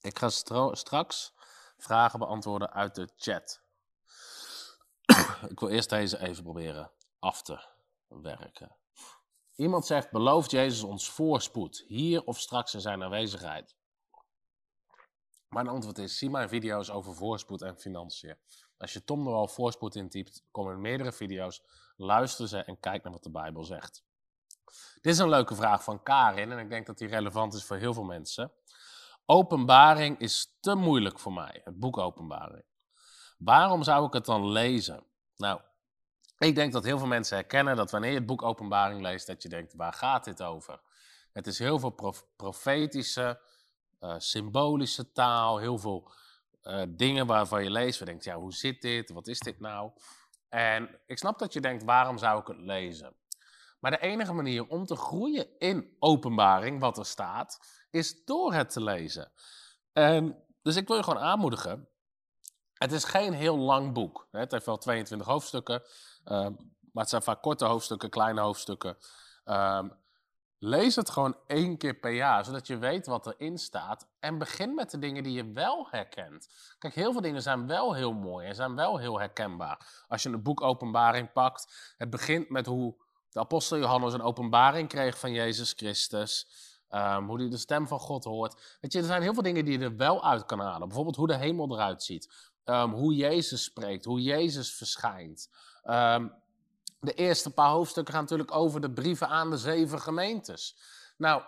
Ik 0.00 0.18
ga 0.18 0.28
straks 0.72 1.34
vragen 1.78 2.18
beantwoorden 2.18 2.72
uit 2.72 2.94
de 2.94 3.08
chat. 3.16 3.64
Ik 5.48 5.60
wil 5.60 5.68
eerst 5.68 5.90
deze 5.90 6.20
even 6.20 6.42
proberen 6.42 6.90
af 7.18 7.42
te 7.42 7.68
werken. 8.08 8.76
Iemand 9.54 9.86
zegt, 9.86 10.10
belooft 10.10 10.50
Jezus 10.50 10.82
ons 10.82 11.10
voorspoed, 11.10 11.84
hier 11.86 12.24
of 12.24 12.40
straks 12.40 12.74
in 12.74 12.80
zijn 12.80 13.02
aanwezigheid? 13.02 13.76
Mijn 15.48 15.68
antwoord 15.68 15.98
is, 15.98 16.18
zie 16.18 16.30
mijn 16.30 16.48
video's 16.48 16.90
over 16.90 17.14
voorspoed 17.14 17.62
en 17.62 17.78
financiën. 17.78 18.36
Als 18.78 18.92
je 18.92 19.04
Tom 19.04 19.26
er 19.26 19.32
al 19.32 19.48
voorspoed 19.48 19.94
intypt, 19.94 20.44
komen 20.50 20.80
meerdere 20.80 21.12
video's, 21.12 21.62
luister 21.96 22.48
ze 22.48 22.58
en 22.58 22.80
kijk 22.80 23.02
naar 23.02 23.12
wat 23.12 23.22
de 23.22 23.30
Bijbel 23.30 23.64
zegt. 23.64 24.04
Dit 25.00 25.12
is 25.12 25.18
een 25.18 25.28
leuke 25.28 25.54
vraag 25.54 25.84
van 25.84 26.02
Karin 26.02 26.52
en 26.52 26.58
ik 26.58 26.70
denk 26.70 26.86
dat 26.86 26.98
die 26.98 27.08
relevant 27.08 27.54
is 27.54 27.64
voor 27.64 27.76
heel 27.76 27.94
veel 27.94 28.04
mensen. 28.04 28.52
Openbaring 29.26 30.18
is 30.18 30.56
te 30.60 30.74
moeilijk 30.74 31.18
voor 31.18 31.32
mij, 31.32 31.60
het 31.64 31.78
boek 31.78 31.98
Openbaring. 31.98 32.64
Waarom 33.38 33.82
zou 33.82 34.06
ik 34.06 34.12
het 34.12 34.24
dan 34.24 34.48
lezen? 34.48 35.06
Nou, 35.36 35.60
ik 36.38 36.54
denk 36.54 36.72
dat 36.72 36.84
heel 36.84 36.98
veel 36.98 37.06
mensen 37.06 37.36
herkennen 37.36 37.76
dat 37.76 37.90
wanneer 37.90 38.10
je 38.10 38.16
het 38.16 38.26
boek 38.26 38.42
Openbaring 38.42 39.00
leest, 39.00 39.26
dat 39.26 39.42
je 39.42 39.48
denkt, 39.48 39.74
waar 39.74 39.92
gaat 39.92 40.24
dit 40.24 40.42
over? 40.42 40.80
Het 41.32 41.46
is 41.46 41.58
heel 41.58 41.78
veel 41.78 42.20
profetische, 42.36 43.40
uh, 44.00 44.14
symbolische 44.18 45.12
taal, 45.12 45.58
heel 45.58 45.78
veel 45.78 46.10
uh, 46.62 46.82
dingen 46.88 47.26
waarvan 47.26 47.62
je 47.62 47.70
leest, 47.70 47.98
je 47.98 48.04
denkt, 48.04 48.24
ja, 48.24 48.36
hoe 48.36 48.52
zit 48.52 48.82
dit? 48.82 49.10
Wat 49.10 49.26
is 49.26 49.38
dit 49.38 49.60
nou? 49.60 49.90
En 50.48 51.00
ik 51.06 51.18
snap 51.18 51.38
dat 51.38 51.52
je 51.52 51.60
denkt, 51.60 51.84
waarom 51.84 52.18
zou 52.18 52.40
ik 52.40 52.46
het 52.46 52.58
lezen? 52.58 53.16
Maar 53.80 53.90
de 53.90 54.00
enige 54.00 54.32
manier 54.32 54.66
om 54.66 54.86
te 54.86 54.96
groeien 54.96 55.58
in 55.58 55.96
openbaring, 55.98 56.80
wat 56.80 56.98
er 56.98 57.06
staat, 57.06 57.58
is 57.90 58.24
door 58.24 58.54
het 58.54 58.70
te 58.70 58.82
lezen. 58.82 59.32
En, 59.92 60.44
dus 60.62 60.76
ik 60.76 60.86
wil 60.86 60.96
je 60.96 61.02
gewoon 61.02 61.22
aanmoedigen. 61.22 61.88
Het 62.78 62.92
is 62.92 63.04
geen 63.04 63.32
heel 63.32 63.56
lang 63.56 63.92
boek. 63.92 64.28
Het 64.30 64.52
heeft 64.52 64.66
wel 64.66 64.78
22 64.78 65.26
hoofdstukken, 65.26 65.82
ehm, 66.24 66.52
maar 66.92 67.02
het 67.02 67.08
zijn 67.08 67.22
vaak 67.22 67.42
korte 67.42 67.64
hoofdstukken, 67.64 68.10
kleine 68.10 68.40
hoofdstukken. 68.40 68.96
Ehm, 69.44 69.88
lees 70.58 70.96
het 70.96 71.10
gewoon 71.10 71.36
één 71.46 71.76
keer 71.76 71.94
per 71.94 72.10
jaar, 72.10 72.44
zodat 72.44 72.66
je 72.66 72.78
weet 72.78 73.06
wat 73.06 73.26
erin 73.26 73.58
staat. 73.58 74.08
En 74.20 74.38
begin 74.38 74.74
met 74.74 74.90
de 74.90 74.98
dingen 74.98 75.22
die 75.22 75.32
je 75.32 75.52
wel 75.52 75.88
herkent. 75.90 76.48
Kijk, 76.78 76.94
heel 76.94 77.12
veel 77.12 77.20
dingen 77.20 77.42
zijn 77.42 77.66
wel 77.66 77.94
heel 77.94 78.12
mooi 78.12 78.46
en 78.46 78.54
zijn 78.54 78.74
wel 78.74 78.98
heel 78.98 79.18
herkenbaar. 79.18 80.04
Als 80.08 80.22
je 80.22 80.28
een 80.28 80.42
boek 80.42 80.60
Openbaring 80.60 81.32
pakt, 81.32 81.94
het 81.96 82.10
begint 82.10 82.48
met 82.48 82.66
hoe 82.66 82.94
de 83.30 83.40
apostel 83.40 83.78
Johannes 83.78 84.12
een 84.12 84.22
openbaring 84.22 84.88
kreeg 84.88 85.18
van 85.18 85.32
Jezus 85.32 85.72
Christus. 85.72 86.48
Ehm, 86.88 87.24
hoe 87.24 87.40
hij 87.40 87.48
de 87.48 87.56
stem 87.56 87.86
van 87.88 88.00
God 88.00 88.24
hoort. 88.24 88.78
Weet 88.80 88.92
je, 88.92 88.98
er 88.98 89.04
zijn 89.04 89.22
heel 89.22 89.34
veel 89.34 89.42
dingen 89.42 89.64
die 89.64 89.78
je 89.78 89.84
er 89.84 89.96
wel 89.96 90.24
uit 90.24 90.46
kan 90.46 90.60
halen. 90.60 90.86
Bijvoorbeeld 90.86 91.16
hoe 91.16 91.26
de 91.26 91.36
hemel 91.36 91.72
eruit 91.72 92.02
ziet. 92.02 92.54
Ehm, 92.66 92.90
hoe 92.90 93.14
Jezus 93.14 93.64
spreekt, 93.64 94.04
hoe 94.04 94.22
Jezus 94.22 94.74
verschijnt. 94.74 95.50
Ehm, 95.82 96.28
de 97.00 97.12
eerste 97.12 97.50
paar 97.50 97.70
hoofdstukken 97.70 98.14
gaan 98.14 98.22
natuurlijk 98.22 98.54
over 98.54 98.80
de 98.80 98.90
brieven 98.90 99.28
aan 99.28 99.50
de 99.50 99.58
zeven 99.58 100.00
gemeentes. 100.00 100.76
Nou, 101.16 101.42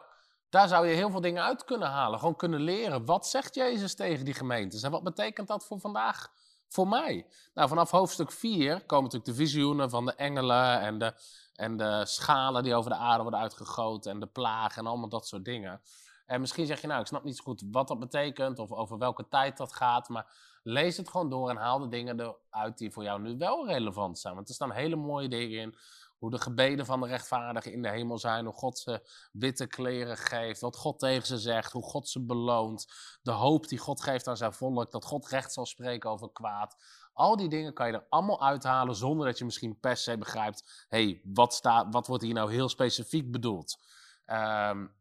daar 0.51 0.69
zou 0.69 0.87
je 0.87 0.95
heel 0.95 1.11
veel 1.11 1.21
dingen 1.21 1.43
uit 1.43 1.65
kunnen 1.65 1.89
halen. 1.89 2.19
Gewoon 2.19 2.37
kunnen 2.37 2.61
leren. 2.61 3.05
Wat 3.05 3.27
zegt 3.27 3.55
Jezus 3.55 3.95
tegen 3.95 4.25
die 4.25 4.35
gemeentes? 4.35 4.83
En 4.83 4.91
wat 4.91 5.03
betekent 5.03 5.49
dat 5.49 5.67
voor 5.67 5.81
vandaag? 5.81 6.33
Voor 6.69 6.89
mij. 6.89 7.27
Nou, 7.55 7.69
vanaf 7.69 7.91
hoofdstuk 7.91 8.33
4 8.33 8.85
komen 8.87 9.05
natuurlijk 9.05 9.31
de 9.31 9.45
visioenen 9.45 9.91
van 9.91 10.05
de 10.05 10.15
engelen 10.15 10.81
en 10.81 10.99
de, 10.99 11.15
en 11.55 11.77
de 11.77 12.07
schalen 12.07 12.63
die 12.63 12.75
over 12.75 12.91
de 12.91 12.97
aarde 12.97 13.23
worden 13.23 13.41
uitgegoten 13.41 14.11
en 14.13 14.21
de 14.21 14.27
plagen 14.27 14.79
en 14.83 14.87
allemaal 14.87 15.09
dat 15.09 15.27
soort 15.27 15.45
dingen. 15.45 15.81
En 16.27 16.41
misschien 16.41 16.67
zeg 16.67 16.81
je, 16.81 16.87
nou, 16.87 17.01
ik 17.01 17.07
snap 17.07 17.25
niet 17.25 17.37
zo 17.37 17.43
goed 17.43 17.63
wat 17.71 17.89
dat 17.89 17.99
betekent 17.99 18.59
of 18.59 18.73
over 18.73 18.99
welke 18.99 19.29
tijd 19.29 19.57
dat 19.57 19.73
gaat, 19.73 20.09
maar 20.09 20.27
lees 20.69 20.97
het 20.97 21.09
gewoon 21.09 21.31
door 21.31 21.51
en 21.51 21.57
haal 21.57 21.79
de 21.79 21.89
dingen 21.89 22.21
eruit 22.21 22.79
die 22.79 22.93
voor 22.93 23.03
jou 23.03 23.21
nu 23.21 23.37
wel 23.37 23.67
relevant 23.67 24.19
zijn. 24.19 24.35
Want 24.35 24.49
er 24.49 24.55
staan 24.55 24.73
hele 24.73 24.97
mooie 24.97 25.29
dingen 25.29 25.61
in. 25.61 25.77
Hoe 26.19 26.31
de 26.31 26.41
gebeden 26.41 26.87
van 26.87 27.01
de 27.01 27.07
rechtvaardigen 27.07 27.73
in 27.73 27.83
de 27.83 27.89
hemel 27.89 28.19
zijn. 28.19 28.45
Hoe 28.45 28.55
God 28.55 28.79
ze 28.79 29.09
witte 29.33 29.67
kleren 29.67 30.17
geeft. 30.17 30.61
Wat 30.61 30.77
God 30.77 30.99
tegen 30.99 31.27
ze 31.27 31.39
zegt. 31.39 31.73
Hoe 31.73 31.83
God 31.83 32.09
ze 32.09 32.25
beloont. 32.25 32.87
De 33.23 33.31
hoop 33.31 33.69
die 33.69 33.79
God 33.79 34.03
geeft 34.03 34.27
aan 34.29 34.37
zijn 34.37 34.53
volk. 34.53 34.93
Dat 34.93 35.05
God 35.05 35.29
recht 35.29 35.53
zal 35.53 35.67
spreken 35.67 36.11
over 36.11 36.33
kwaad. 36.33 36.77
Al 37.13 37.37
die 37.37 37.49
dingen 37.49 37.75
kan 37.75 37.87
je 37.87 37.93
er 37.93 38.07
allemaal 38.09 38.43
uithalen 38.43 38.95
zonder 38.95 39.27
dat 39.27 39.39
je 39.39 39.45
misschien 39.45 39.81
per 39.81 39.97
se 39.97 40.19
begrijpt. 40.19 40.87
Hey, 40.89 41.21
wat, 41.25 41.55
staat, 41.55 41.87
wat 41.91 42.07
wordt 42.07 42.23
hier 42.23 42.35
nou 42.35 42.53
heel 42.53 42.69
specifiek 42.69 43.31
bedoeld? 43.31 43.79
Um, 44.27 44.97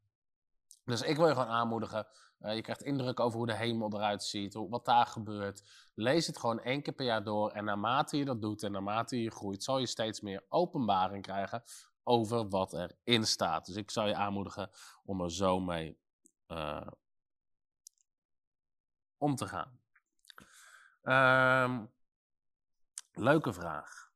dus 0.85 1.01
ik 1.01 1.15
wil 1.15 1.27
je 1.27 1.33
gewoon 1.33 1.49
aanmoedigen. 1.49 2.07
Uh, 2.41 2.55
je 2.55 2.61
krijgt 2.61 2.83
indruk 2.83 3.19
over 3.19 3.37
hoe 3.37 3.47
de 3.47 3.55
hemel 3.55 3.93
eruit 3.93 4.23
ziet, 4.23 4.53
wat 4.53 4.85
daar 4.85 5.05
gebeurt. 5.05 5.63
Lees 5.93 6.27
het 6.27 6.39
gewoon 6.39 6.59
één 6.59 6.81
keer 6.81 6.93
per 6.93 7.05
jaar 7.05 7.23
door. 7.23 7.51
En 7.51 7.63
naarmate 7.65 8.17
je 8.17 8.25
dat 8.25 8.41
doet 8.41 8.63
en 8.63 8.71
naarmate 8.71 9.21
je 9.21 9.31
groeit, 9.31 9.63
zal 9.63 9.77
je 9.77 9.87
steeds 9.87 10.21
meer 10.21 10.45
openbaring 10.49 11.23
krijgen 11.23 11.63
over 12.03 12.49
wat 12.49 12.73
erin 12.73 13.25
staat. 13.25 13.65
Dus 13.65 13.75
ik 13.75 13.91
zou 13.91 14.07
je 14.07 14.15
aanmoedigen 14.15 14.69
om 15.03 15.21
er 15.21 15.31
zo 15.31 15.59
mee 15.59 15.99
uh, 16.47 16.87
om 19.17 19.35
te 19.35 19.47
gaan. 19.47 19.79
Um, 21.63 21.91
leuke 23.11 23.53
vraag. 23.53 24.11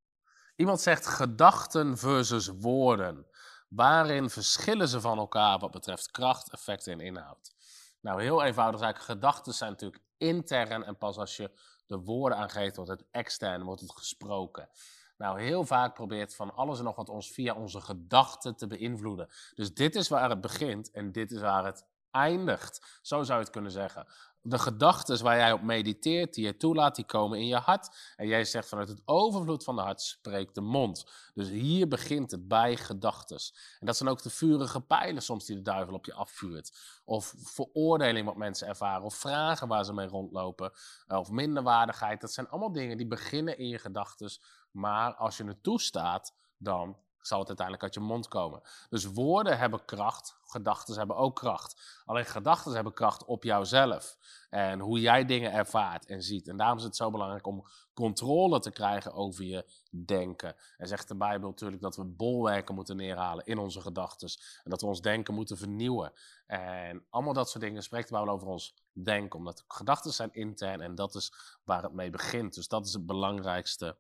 Iemand 0.56 0.82
zegt 0.82 1.08
gedachten 1.08 1.98
versus 1.98 2.48
woorden. 2.48 3.28
Waarin 3.68 4.30
verschillen 4.30 4.88
ze 4.88 5.02
van 5.02 5.18
elkaar 5.18 5.60
wat 5.60 5.72
betreft 5.72 6.12
kracht, 6.12 6.52
effecten 6.52 6.94
en 6.94 7.00
inhoud? 7.00 7.54
Nou, 8.02 8.22
heel 8.22 8.44
eenvoudig 8.44 8.82
eigenlijk. 8.82 9.12
Gedachten 9.12 9.54
zijn 9.54 9.72
natuurlijk 9.72 10.04
intern 10.18 10.84
en 10.84 10.98
pas 10.98 11.18
als 11.18 11.38
je 11.38 11.52
de 11.86 11.98
woorden 11.98 12.38
aangeeft, 12.38 12.76
wordt 12.76 12.92
het 12.92 13.06
extern, 13.12 13.64
wordt 13.64 13.82
het 13.82 13.92
gesproken. 13.92 14.70
Nou, 15.18 15.42
heel 15.42 15.66
vaak 15.66 15.94
probeert 15.94 16.36
van 16.36 16.56
alles 16.56 16.78
en 16.78 16.84
nog 16.84 16.96
wat 16.96 17.10
ons 17.10 17.32
via 17.32 17.54
onze 17.54 17.82
gedachten 17.82 18.56
te 18.56 18.68
beïnvloeden. 18.68 19.30
Dus 19.56 19.74
dit 19.74 19.96
is 19.96 20.08
waar 20.08 20.30
het 20.30 20.42
begint 20.42 20.92
en 20.92 21.12
dit 21.12 21.32
is 21.32 21.40
waar 21.40 21.66
het 21.66 21.86
eindigt. 22.12 23.00
Zo 23.02 23.24
zou 23.24 23.40
je 23.40 23.44
het 23.44 23.54
kunnen 23.54 23.72
zeggen 23.72 24.08
de 24.44 24.60
gedachten 24.60 25.24
waar 25.24 25.38
jij 25.38 25.52
op 25.52 25.62
mediteert, 25.62 26.34
die 26.34 26.46
je 26.46 26.58
toelaat, 26.58 26.96
die 26.96 27.06
komen 27.06 27.40
in 27.40 27.48
je 27.48 27.56
hart. 27.56 28.14
En 28.16 28.28
jij 28.28 28.46
zegt 28.46 28.68
vanuit 28.68 28.88
het 28.88 29.02
overvloed 29.06 29.64
van 29.64 29.76
de 29.76 29.82
hart 29.82 30.02
spreekt 30.02 30.56
de 30.56 30.62
mond. 30.62 31.12
Dus 31.34 31.50
hier 31.50 31.88
begint 31.88 32.32
het 32.32 32.48
bij 32.48 32.78
gedachten. 32.78 33.40
En 33.80 33.86
dat 33.86 33.98
zijn 33.98 34.10
ook 34.10 34.22
de 34.22 34.30
vurige 34.30 34.82
pijlen 34.82 35.22
soms 35.22 35.46
die 35.46 35.56
de 35.56 35.62
duivel 35.62 35.94
op 35.94 36.06
je 36.06 36.14
afvuurt. 36.14 36.78
Of 37.06 37.34
veroordeling 37.38 38.26
wat 38.26 38.36
mensen 38.36 38.68
ervaren. 38.68 39.04
Of 39.04 39.16
vragen 39.16 39.68
waar 39.68 39.86
ze 39.86 39.94
mee 39.94 40.08
rondlopen. 40.08 40.72
Eh, 41.08 41.18
of 41.18 41.30
minderwaardigheid. 41.30 42.22
Dat 42.22 42.34
zijn 42.34 42.50
allemaal 42.50 42.72
dingen 42.72 42.98
die 42.98 43.08
beginnen 43.08 43.58
in 43.58 43.68
je 43.68 43.78
gedachten. 43.78 44.32
Maar 44.72 45.14
als 45.14 45.38
je 45.38 45.44
het 45.44 45.64
toestaat, 45.64 46.36
dan 46.58 46.98
zal 47.22 47.40
het 47.40 47.48
uiteindelijk 47.48 47.86
uit 47.86 47.94
je 47.94 48.00
mond 48.10 48.28
komen. 48.28 48.62
Dus 48.90 49.06
woorden 49.06 49.58
hebben 49.58 49.86
kracht, 49.86 50.40
gedachten 50.44 50.98
hebben 50.98 51.16
ook 51.16 51.36
kracht. 51.36 52.02
Alleen 52.06 52.26
gedachten 52.26 52.74
hebben 52.74 52.94
kracht 52.94 53.26
op 53.26 53.44
jouzelf. 53.44 54.18
En 54.50 54.80
hoe 54.80 55.00
jij 55.00 55.26
dingen 55.26 55.52
ervaart 55.52 56.06
en 56.06 56.24
ziet. 56.24 56.48
En 56.48 56.58
daarom 56.58 56.78
is 56.78 56.84
het 56.84 56.96
zo 56.96 57.12
belangrijk 57.12 57.48
om 57.48 57.66
controle 57.94 58.60
te 58.60 58.72
krijgen 58.72 59.14
over 59.14 59.44
je 59.44 59.66
denken. 59.90 60.56
En 60.78 60.88
zegt 60.88 61.08
de 61.08 61.16
Bijbel 61.16 61.50
natuurlijk 61.50 61.82
dat 61.82 61.96
we 61.96 62.04
bolwerken 62.04 62.76
moeten 62.76 62.96
neerhalen 62.96 63.46
in 63.46 63.58
onze 63.58 63.82
gedachten. 63.82 64.30
En 64.64 64.70
dat 64.70 64.82
we 64.82 64.88
ons 64.88 65.02
denken 65.02 65.34
moeten 65.34 65.58
vernieuwen. 65.58 66.14
En 66.48 67.06
allemaal 67.10 67.34
dat 67.34 67.50
soort 67.50 67.64
dingen 67.64 67.84
spreekt 67.84 68.08
de 68.08 68.14
Bijbel 68.14 68.34
over 68.34 68.48
ons 68.48 68.76
denken. 68.94 69.40
Omdat 69.40 69.64
gedachten 69.68 70.14
zijn 70.14 70.34
intern 70.34 70.82
en 70.82 70.96
dat 70.96 71.16
is 71.16 71.34
waar 71.64 71.84
het 71.84 71.94
mee 71.94 72.10
begint. 72.10 72.54
Dus 72.54 72.68
dat 72.68 72.86
is 72.86 72.94
het 72.94 73.06
belangrijkste 73.06 73.98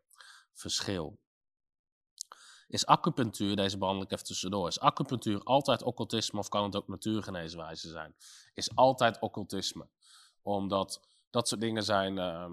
verschil. 0.54 1.18
Is 2.72 2.86
acupunctuur, 2.86 3.56
deze 3.56 3.78
behandel 3.78 4.04
ik 4.04 4.12
even 4.12 4.26
tussendoor, 4.26 4.68
is 4.68 4.80
acupunctuur 4.80 5.44
altijd 5.44 5.84
occultisme 5.84 6.40
of 6.40 6.50
kan 6.50 6.64
het 6.64 6.76
ook 6.76 6.88
natuurgeneeswijze 6.88 7.90
zijn? 7.90 8.16
Is 8.54 8.76
altijd 8.76 9.20
occultisme. 9.20 9.88
Omdat 10.42 11.02
dat 11.30 11.48
soort 11.48 11.62
dingen 11.62 11.84
zijn 11.84 12.18
uh, 12.18 12.52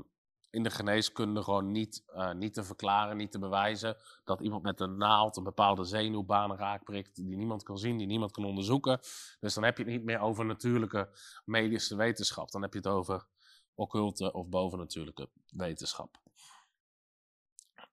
in 0.50 0.62
de 0.62 0.70
geneeskunde 0.70 1.42
gewoon 1.42 1.72
niet, 1.72 2.04
uh, 2.14 2.32
niet 2.32 2.54
te 2.54 2.64
verklaren, 2.64 3.16
niet 3.16 3.30
te 3.30 3.38
bewijzen. 3.38 3.96
Dat 4.24 4.40
iemand 4.40 4.62
met 4.62 4.80
een 4.80 4.96
naald 4.96 5.36
een 5.36 5.44
bepaalde 5.44 5.84
zenuwbaan 5.84 6.56
raakprikt 6.56 7.16
die 7.16 7.36
niemand 7.36 7.62
kan 7.62 7.78
zien, 7.78 7.96
die 7.96 8.06
niemand 8.06 8.30
kan 8.30 8.44
onderzoeken. 8.44 9.00
Dus 9.40 9.54
dan 9.54 9.64
heb 9.64 9.76
je 9.76 9.82
het 9.82 9.92
niet 9.92 10.04
meer 10.04 10.20
over 10.20 10.44
natuurlijke 10.44 11.08
medische 11.44 11.96
wetenschap. 11.96 12.50
Dan 12.50 12.62
heb 12.62 12.72
je 12.72 12.78
het 12.78 12.88
over 12.88 13.26
occulte 13.74 14.32
of 14.32 14.48
bovennatuurlijke 14.48 15.28
wetenschap. 15.50 16.20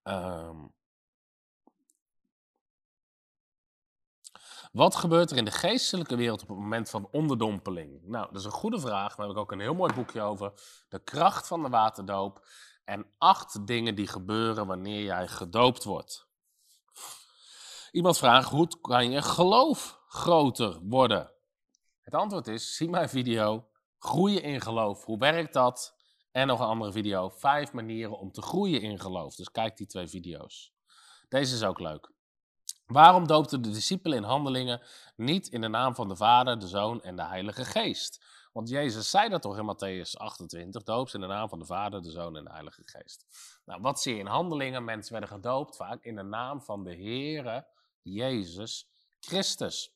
Um, 0.03 0.74
Wat 4.75 4.96
gebeurt 4.96 5.32
er 5.32 5.38
in 5.38 5.46
de 5.46 5.51
geestelijke 5.51 6.15
wereld 6.15 6.41
op 6.41 6.48
het 6.48 6.58
moment 6.58 6.89
van 6.89 7.08
onderdompeling? 7.12 8.01
Nou, 8.03 8.27
dat 8.32 8.39
is 8.39 8.46
een 8.46 8.51
goede 8.51 8.79
vraag. 8.79 9.15
Daar 9.15 9.25
heb 9.25 9.36
ik 9.36 9.41
ook 9.41 9.51
een 9.51 9.60
heel 9.60 9.74
mooi 9.74 9.94
boekje 9.94 10.22
over. 10.22 10.53
De 10.89 11.03
kracht 11.03 11.48
van 11.48 11.63
de 11.63 11.70
waterdoop. 11.70 12.48
En 12.86 13.05
acht 13.17 13.67
dingen 13.67 13.96
die 13.96 14.08
gebeuren 14.08 14.67
wanneer 14.67 15.03
jij 15.03 15.27
gedoopt 15.27 15.84
wordt. 15.84 16.27
Iemand 17.91 18.17
vraagt, 18.17 18.50
hoe 18.50 18.67
kan 18.82 19.12
je 19.12 19.22
geloof 19.22 20.01
groter 20.08 20.79
worden? 20.82 21.32
Het 22.01 22.13
antwoord 22.13 22.48
is, 22.48 22.75
zie 22.75 22.89
mijn 22.89 23.10
video, 23.10 23.67
groeien 23.98 24.44
in 24.44 24.62
geloof. 24.62 25.05
Hoe 25.05 25.17
werkt 25.17 25.53
dat? 25.53 25.96
En 26.32 26.48
nog 26.48 26.60
een 26.60 26.65
andere 26.65 26.91
video, 26.91 27.29
vijf 27.29 27.74
manieren 27.74 28.20
om 28.20 28.32
te 28.32 28.41
groeien 28.41 28.82
in 28.82 29.00
geloof. 29.00 29.36
Dus 29.36 29.51
kijk 29.51 29.77
die 29.77 29.88
twee 29.88 30.08
video's. 30.08 30.74
Deze 31.27 31.55
is 31.55 31.63
ook 31.63 31.79
leuk. 31.79 32.14
Waarom 32.85 33.27
doopten 33.27 33.61
de 33.61 33.69
discipelen 33.69 34.17
in 34.17 34.23
handelingen 34.23 34.81
niet 35.15 35.47
in 35.47 35.61
de 35.61 35.67
naam 35.67 35.95
van 35.95 36.07
de 36.07 36.15
Vader, 36.15 36.59
de 36.59 36.67
Zoon 36.67 37.03
en 37.03 37.15
de 37.15 37.25
Heilige 37.25 37.65
Geest? 37.65 38.25
Want 38.53 38.69
Jezus 38.69 39.09
zei 39.09 39.29
dat 39.29 39.41
toch 39.41 39.57
in 39.57 39.75
Matthäus 39.75 40.11
28, 40.17 40.83
doopt 40.83 41.13
in 41.13 41.21
de 41.21 41.27
naam 41.27 41.49
van 41.49 41.59
de 41.59 41.65
Vader, 41.65 42.01
de 42.01 42.11
Zoon 42.11 42.37
en 42.37 42.43
de 42.43 42.51
Heilige 42.51 42.81
Geest. 42.85 43.25
Nou, 43.65 43.81
wat 43.81 44.01
zie 44.01 44.13
je 44.13 44.19
in 44.19 44.25
handelingen? 44.25 44.83
Mensen 44.83 45.11
werden 45.11 45.29
gedoopt 45.29 45.75
vaak 45.75 46.03
in 46.03 46.15
de 46.15 46.23
naam 46.23 46.61
van 46.61 46.83
de 46.83 46.95
Heere 46.95 47.67
Jezus 48.01 48.89
Christus. 49.19 49.93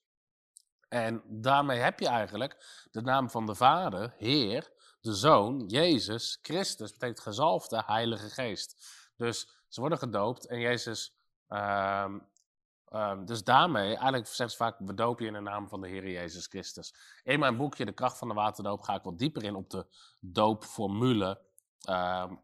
En 0.87 1.23
daarmee 1.25 1.79
heb 1.79 1.99
je 1.99 2.07
eigenlijk 2.07 2.85
de 2.91 3.01
naam 3.01 3.29
van 3.29 3.45
de 3.45 3.55
Vader, 3.55 4.13
Heer, 4.17 4.71
de 5.01 5.13
Zoon, 5.13 5.65
Jezus, 5.67 6.39
Christus, 6.41 6.91
betekent 6.91 7.19
gezalfde 7.19 7.83
Heilige 7.85 8.29
Geest. 8.29 8.75
Dus 9.15 9.49
ze 9.67 9.79
worden 9.79 9.99
gedoopt 9.99 10.47
en 10.47 10.59
Jezus 10.59 11.13
uh, 11.49 12.15
Um, 12.93 13.25
dus 13.25 13.43
daarmee, 13.43 13.87
eigenlijk 13.87 14.27
zegt 14.27 14.51
ze 14.51 14.57
vaak, 14.57 14.75
we 14.79 14.93
dopen 14.93 15.25
je 15.25 15.31
in 15.31 15.37
de 15.37 15.49
naam 15.49 15.67
van 15.67 15.81
de 15.81 15.87
Heer 15.87 16.09
Jezus 16.09 16.47
Christus. 16.47 16.93
In 17.23 17.39
mijn 17.39 17.57
boekje, 17.57 17.85
De 17.85 17.91
kracht 17.91 18.17
van 18.17 18.27
de 18.27 18.33
waterdoop, 18.33 18.81
ga 18.81 18.95
ik 18.95 19.03
wat 19.03 19.19
dieper 19.19 19.43
in 19.43 19.55
op 19.55 19.69
de 19.69 19.85
doopformule. 20.19 21.41
Um, 21.89 22.41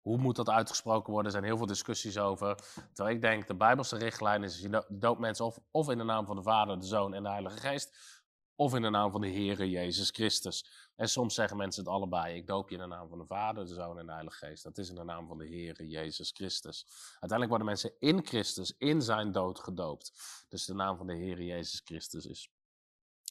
hoe 0.00 0.18
moet 0.18 0.36
dat 0.36 0.48
uitgesproken 0.48 1.12
worden? 1.12 1.26
Er 1.26 1.38
zijn 1.38 1.44
heel 1.44 1.56
veel 1.56 1.66
discussies 1.66 2.18
over. 2.18 2.54
Terwijl 2.92 3.16
ik 3.16 3.22
denk, 3.22 3.46
de 3.46 3.54
Bijbelse 3.54 3.96
richtlijn 3.96 4.42
is: 4.42 4.60
je 4.60 4.84
doopt 4.88 5.20
mensen 5.20 5.44
of, 5.44 5.58
of 5.70 5.90
in 5.90 5.98
de 5.98 6.04
naam 6.04 6.26
van 6.26 6.36
de 6.36 6.42
Vader, 6.42 6.78
de 6.78 6.86
Zoon 6.86 7.14
en 7.14 7.22
de 7.22 7.28
Heilige 7.28 7.56
Geest. 7.56 8.17
Of 8.60 8.74
in 8.74 8.82
de 8.82 8.90
naam 8.90 9.10
van 9.10 9.20
de 9.20 9.30
Heere 9.30 9.70
Jezus 9.70 10.10
Christus. 10.10 10.64
En 10.96 11.08
soms 11.08 11.34
zeggen 11.34 11.56
mensen 11.56 11.84
het 11.84 11.92
allebei. 11.92 12.36
Ik 12.36 12.46
doop 12.46 12.68
je 12.68 12.74
in 12.74 12.80
de 12.80 12.86
naam 12.86 13.08
van 13.08 13.18
de 13.18 13.26
Vader, 13.26 13.66
de 13.66 13.74
Zoon 13.74 13.98
en 13.98 14.06
de 14.06 14.12
Heilige 14.12 14.36
Geest. 14.36 14.62
Dat 14.62 14.78
is 14.78 14.88
in 14.88 14.94
de 14.94 15.04
naam 15.04 15.26
van 15.26 15.38
de 15.38 15.46
Heere 15.46 15.88
Jezus 15.88 16.30
Christus. 16.30 16.86
Uiteindelijk 17.10 17.48
worden 17.48 17.66
mensen 17.66 17.92
in 17.98 18.26
Christus, 18.26 18.74
in 18.78 19.02
zijn 19.02 19.32
dood 19.32 19.58
gedoopt. 19.60 20.12
Dus 20.48 20.64
de 20.64 20.74
naam 20.74 20.96
van 20.96 21.06
de 21.06 21.16
Heere 21.16 21.44
Jezus 21.44 21.80
Christus 21.84 22.26
is 22.26 22.50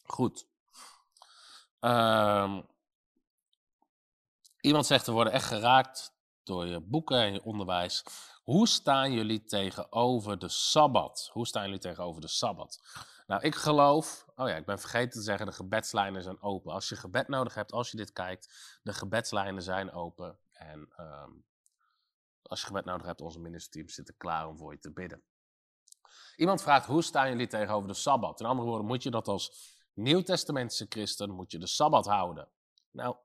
goed. 0.03 0.47
Um, 1.79 2.65
iemand 4.61 4.85
zegt, 4.85 5.05
we 5.05 5.11
worden 5.11 5.33
echt 5.33 5.47
geraakt 5.47 6.13
door 6.43 6.65
je 6.65 6.79
boeken 6.81 7.21
en 7.21 7.33
je 7.33 7.43
onderwijs. 7.43 8.03
Hoe 8.43 8.67
staan 8.67 9.11
jullie 9.11 9.43
tegenover 9.43 10.39
de 10.39 10.49
Sabbat? 10.49 11.29
Hoe 11.33 11.47
staan 11.47 11.65
jullie 11.65 11.79
tegenover 11.79 12.21
de 12.21 12.27
Sabbat? 12.27 12.81
Nou, 13.27 13.41
ik 13.41 13.55
geloof, 13.55 14.25
oh 14.35 14.47
ja, 14.47 14.55
ik 14.55 14.65
ben 14.65 14.79
vergeten 14.79 15.09
te 15.09 15.21
zeggen, 15.21 15.45
de 15.45 15.51
gebedslijnen 15.51 16.23
zijn 16.23 16.41
open. 16.41 16.71
Als 16.71 16.89
je 16.89 16.95
gebed 16.95 17.27
nodig 17.27 17.53
hebt, 17.53 17.71
als 17.71 17.91
je 17.91 17.97
dit 17.97 18.11
kijkt, 18.11 18.79
de 18.83 18.93
gebedslijnen 18.93 19.61
zijn 19.61 19.91
open. 19.91 20.39
En 20.51 20.89
um, 20.99 21.45
als 22.41 22.61
je 22.61 22.67
gebed 22.67 22.85
nodig 22.85 23.05
hebt, 23.05 23.21
onze 23.21 23.39
ministerteam 23.39 23.89
zitten 23.89 24.17
klaar 24.17 24.47
om 24.47 24.57
voor 24.57 24.71
je 24.71 24.79
te 24.79 24.91
bidden. 24.91 25.23
Iemand 26.35 26.61
vraagt, 26.61 26.85
hoe 26.85 27.03
staan 27.03 27.29
jullie 27.29 27.47
tegenover 27.47 27.87
de 27.87 27.93
Sabbat? 27.93 28.39
In 28.39 28.45
andere 28.45 28.67
woorden, 28.67 28.87
moet 28.87 29.03
je 29.03 29.11
dat 29.11 29.27
als 29.27 29.75
Nieuwtestamentische 29.93 30.85
christen, 30.89 31.29
moet 31.29 31.51
je 31.51 31.59
de 31.59 31.67
Sabbat 31.67 32.05
houden? 32.05 32.49
Nou, 32.91 33.15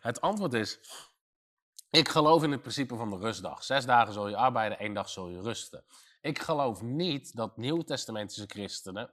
het 0.00 0.20
antwoord 0.20 0.54
is, 0.54 0.80
ik 1.90 2.08
geloof 2.08 2.42
in 2.42 2.50
het 2.50 2.60
principe 2.60 2.96
van 2.96 3.10
de 3.10 3.16
rustdag. 3.16 3.64
Zes 3.64 3.84
dagen 3.84 4.12
zul 4.12 4.28
je 4.28 4.36
arbeiden, 4.36 4.78
één 4.78 4.94
dag 4.94 5.08
zul 5.08 5.28
je 5.28 5.40
rusten. 5.40 5.84
Ik 6.26 6.38
geloof 6.38 6.82
niet 6.82 7.36
dat 7.36 7.56
Nieuwtestamentische 7.56 8.46
christenen 8.46 9.10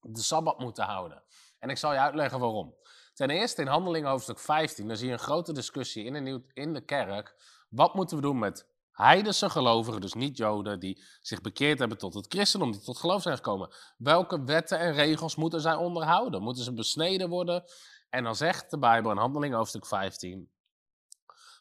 de 0.00 0.22
Sabbat 0.22 0.58
moeten 0.58 0.84
houden. 0.84 1.22
En 1.58 1.70
ik 1.70 1.76
zal 1.76 1.92
je 1.92 1.98
uitleggen 1.98 2.40
waarom. 2.40 2.74
Ten 3.14 3.30
eerste 3.30 3.60
in 3.60 3.66
Handelingen 3.66 4.10
hoofdstuk 4.10 4.38
15, 4.38 4.88
dan 4.88 4.96
zie 4.96 5.06
je 5.06 5.12
een 5.12 5.18
grote 5.18 5.52
discussie 5.52 6.04
in 6.04 6.24
de, 6.24 6.42
in 6.52 6.72
de 6.72 6.84
kerk. 6.84 7.34
Wat 7.68 7.94
moeten 7.94 8.16
we 8.16 8.22
doen 8.22 8.38
met 8.38 8.68
heidense 8.92 9.50
gelovigen, 9.50 10.00
dus 10.00 10.12
niet 10.12 10.36
Joden, 10.36 10.80
die 10.80 11.02
zich 11.20 11.40
bekeerd 11.40 11.78
hebben 11.78 11.98
tot 11.98 12.14
het 12.14 12.26
christendom, 12.28 12.72
die 12.72 12.80
tot 12.80 12.98
geloof 12.98 13.22
zijn 13.22 13.36
gekomen? 13.36 13.74
Welke 13.96 14.44
wetten 14.44 14.78
en 14.78 14.92
regels 14.92 15.36
moeten 15.36 15.60
zij 15.60 15.74
onderhouden? 15.74 16.42
Moeten 16.42 16.64
ze 16.64 16.72
besneden 16.72 17.28
worden? 17.28 17.64
En 18.10 18.24
dan 18.24 18.36
zegt 18.36 18.70
de 18.70 18.78
Bijbel 18.78 19.10
in 19.10 19.16
Handelingen 19.16 19.56
hoofdstuk 19.56 19.86
15, 19.86 20.50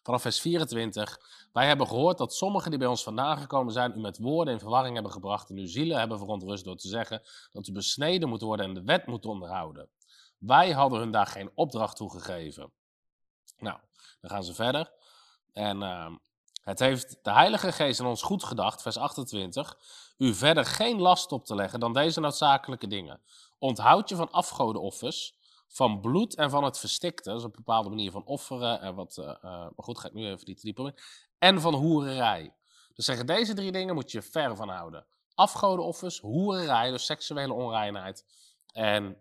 vanaf 0.05 0.21
vers 0.21 0.39
24. 0.39 1.19
Wij 1.53 1.67
hebben 1.67 1.87
gehoord 1.87 2.17
dat 2.17 2.33
sommigen 2.33 2.69
die 2.69 2.79
bij 2.79 2.87
ons 2.87 3.03
vandaan 3.03 3.37
gekomen 3.37 3.73
zijn, 3.73 3.93
u 3.95 3.99
met 3.99 4.17
woorden 4.17 4.53
in 4.53 4.59
verwarring 4.59 4.93
hebben 4.93 5.11
gebracht 5.11 5.49
en 5.49 5.57
uw 5.57 5.67
zielen 5.67 5.99
hebben 5.99 6.17
verontrust 6.17 6.63
door 6.63 6.75
te 6.75 6.87
zeggen 6.87 7.21
dat 7.51 7.67
u 7.67 7.71
besneden 7.71 8.29
moet 8.29 8.41
worden 8.41 8.65
en 8.65 8.73
de 8.73 8.83
wet 8.83 9.05
moet 9.05 9.25
onderhouden. 9.25 9.89
Wij 10.37 10.71
hadden 10.71 10.99
hun 10.99 11.11
daar 11.11 11.27
geen 11.27 11.51
opdracht 11.53 11.95
toe 11.95 12.11
gegeven. 12.11 12.71
Nou, 13.57 13.79
dan 14.21 14.29
gaan 14.29 14.43
ze 14.43 14.53
verder. 14.53 14.91
En 15.53 15.81
uh, 15.81 16.11
het 16.63 16.79
heeft 16.79 17.17
de 17.21 17.31
Heilige 17.31 17.71
Geest 17.71 17.99
in 17.99 18.05
ons 18.05 18.21
goed 18.21 18.43
gedacht, 18.43 18.81
vers 18.81 18.97
28, 18.97 19.77
u 20.17 20.33
verder 20.33 20.65
geen 20.65 20.99
last 20.99 21.31
op 21.31 21.45
te 21.45 21.55
leggen 21.55 21.79
dan 21.79 21.93
deze 21.93 22.19
noodzakelijke 22.19 22.87
dingen. 22.87 23.21
Onthoud 23.59 24.09
je 24.09 24.15
van 24.15 24.31
afgodenoffers, 24.31 25.35
van 25.67 26.01
bloed 26.01 26.35
en 26.35 26.49
van 26.49 26.63
het 26.63 26.79
verstikte. 26.79 27.33
Is 27.33 27.43
een 27.43 27.51
bepaalde 27.51 27.89
manier 27.89 28.11
van 28.11 28.25
offeren. 28.25 28.81
En 28.81 28.95
wat, 28.95 29.17
uh, 29.17 29.25
maar 29.41 29.71
goed, 29.75 29.99
ga 29.99 30.07
ik 30.07 30.13
nu 30.13 30.25
even 30.25 30.45
niet 30.45 30.59
te 30.59 30.65
diep 30.65 30.79
in. 30.79 30.95
En 31.37 31.61
van 31.61 31.73
hoererij. 31.73 32.55
Dus 32.93 33.05
zeggen 33.05 33.25
deze 33.25 33.53
drie 33.53 33.71
dingen 33.71 33.95
moet 33.95 34.11
je 34.11 34.21
ver 34.21 34.55
van 34.55 34.69
houden. 34.69 35.05
Afgodenoffers, 35.33 36.19
hoererij, 36.19 36.91
dus 36.91 37.05
seksuele 37.05 37.53
onreinheid. 37.53 38.25
En, 38.73 39.17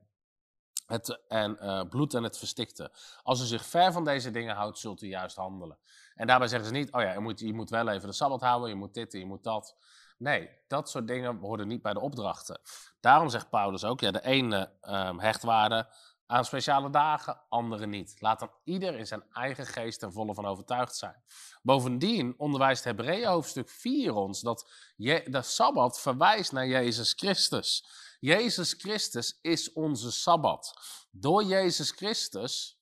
het, 0.87 1.21
en 1.29 1.59
uh, 1.61 1.83
bloed 1.89 2.15
en 2.15 2.23
het 2.23 2.38
verstikte. 2.38 2.92
Als 3.23 3.40
u 3.40 3.45
zich 3.45 3.64
ver 3.64 3.92
van 3.92 4.05
deze 4.05 4.31
dingen 4.31 4.55
houdt, 4.55 4.79
zult 4.79 5.03
u 5.03 5.07
juist 5.07 5.37
handelen. 5.37 5.79
En 6.14 6.27
daarbij 6.27 6.49
zeggen 6.49 6.68
ze 6.68 6.75
niet, 6.75 6.92
oh 6.92 7.01
ja, 7.01 7.12
je 7.12 7.21
moet, 7.21 7.40
je 7.40 7.55
moet 7.55 7.71
wel 7.71 7.88
even 7.88 8.09
de 8.09 8.14
Sabbat 8.14 8.40
houden, 8.40 8.68
je 8.68 8.75
moet 8.75 8.95
dit 8.95 9.14
en 9.14 9.18
je 9.18 9.27
moet 9.27 9.42
dat. 9.45 9.77
Nee, 10.18 10.51
dat 10.68 10.90
soort 10.90 11.07
dingen 11.07 11.37
horen 11.37 11.68
niet 11.68 11.83
bij 11.83 11.92
de 11.92 12.01
opdrachten. 12.01 12.61
Daarom 13.01 13.29
zegt 13.29 13.51
Paulus 13.51 13.85
ook, 13.85 14.01
ja, 14.01 14.11
de 14.11 14.25
ene 14.25 14.73
um, 14.83 15.21
hechtwaarde 15.21 15.88
aan 16.35 16.44
speciale 16.44 16.90
dagen, 16.90 17.40
anderen 17.49 17.90
niet. 17.90 18.16
Laat 18.20 18.38
dan 18.38 18.51
ieder 18.64 18.94
in 18.94 19.07
zijn 19.07 19.25
eigen 19.33 19.66
geest 19.66 20.03
er 20.03 20.12
volle 20.12 20.35
van 20.35 20.47
overtuigd 20.47 20.97
zijn. 20.97 21.25
Bovendien 21.62 22.35
onderwijst 22.38 22.85
Hebreeën 22.85 23.29
hoofdstuk 23.29 23.68
4 23.68 24.14
ons 24.14 24.40
dat 24.40 24.70
de 24.97 25.42
Sabbat 25.42 26.01
verwijst 26.01 26.53
naar 26.53 26.66
Jezus 26.66 27.12
Christus. 27.12 27.87
Jezus 28.20 28.73
Christus 28.73 29.38
is 29.40 29.73
onze 29.73 30.12
Sabbat. 30.12 30.75
Door 31.11 31.44
Jezus 31.44 31.90
Christus, 31.90 32.79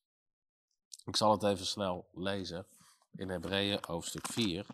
ik 1.05 1.17
zal 1.17 1.31
het 1.31 1.43
even 1.43 1.67
snel 1.67 2.09
lezen 2.12 2.67
in 3.17 3.29
Hebreeën 3.29 3.79
hoofdstuk 3.81 4.27
4. 4.27 4.67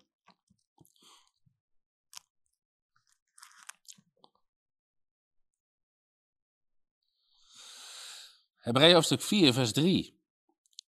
Hebreeën 8.68 8.94
hoofdstuk 8.94 9.22
4, 9.22 9.52
vers 9.52 9.72
3. 9.72 10.20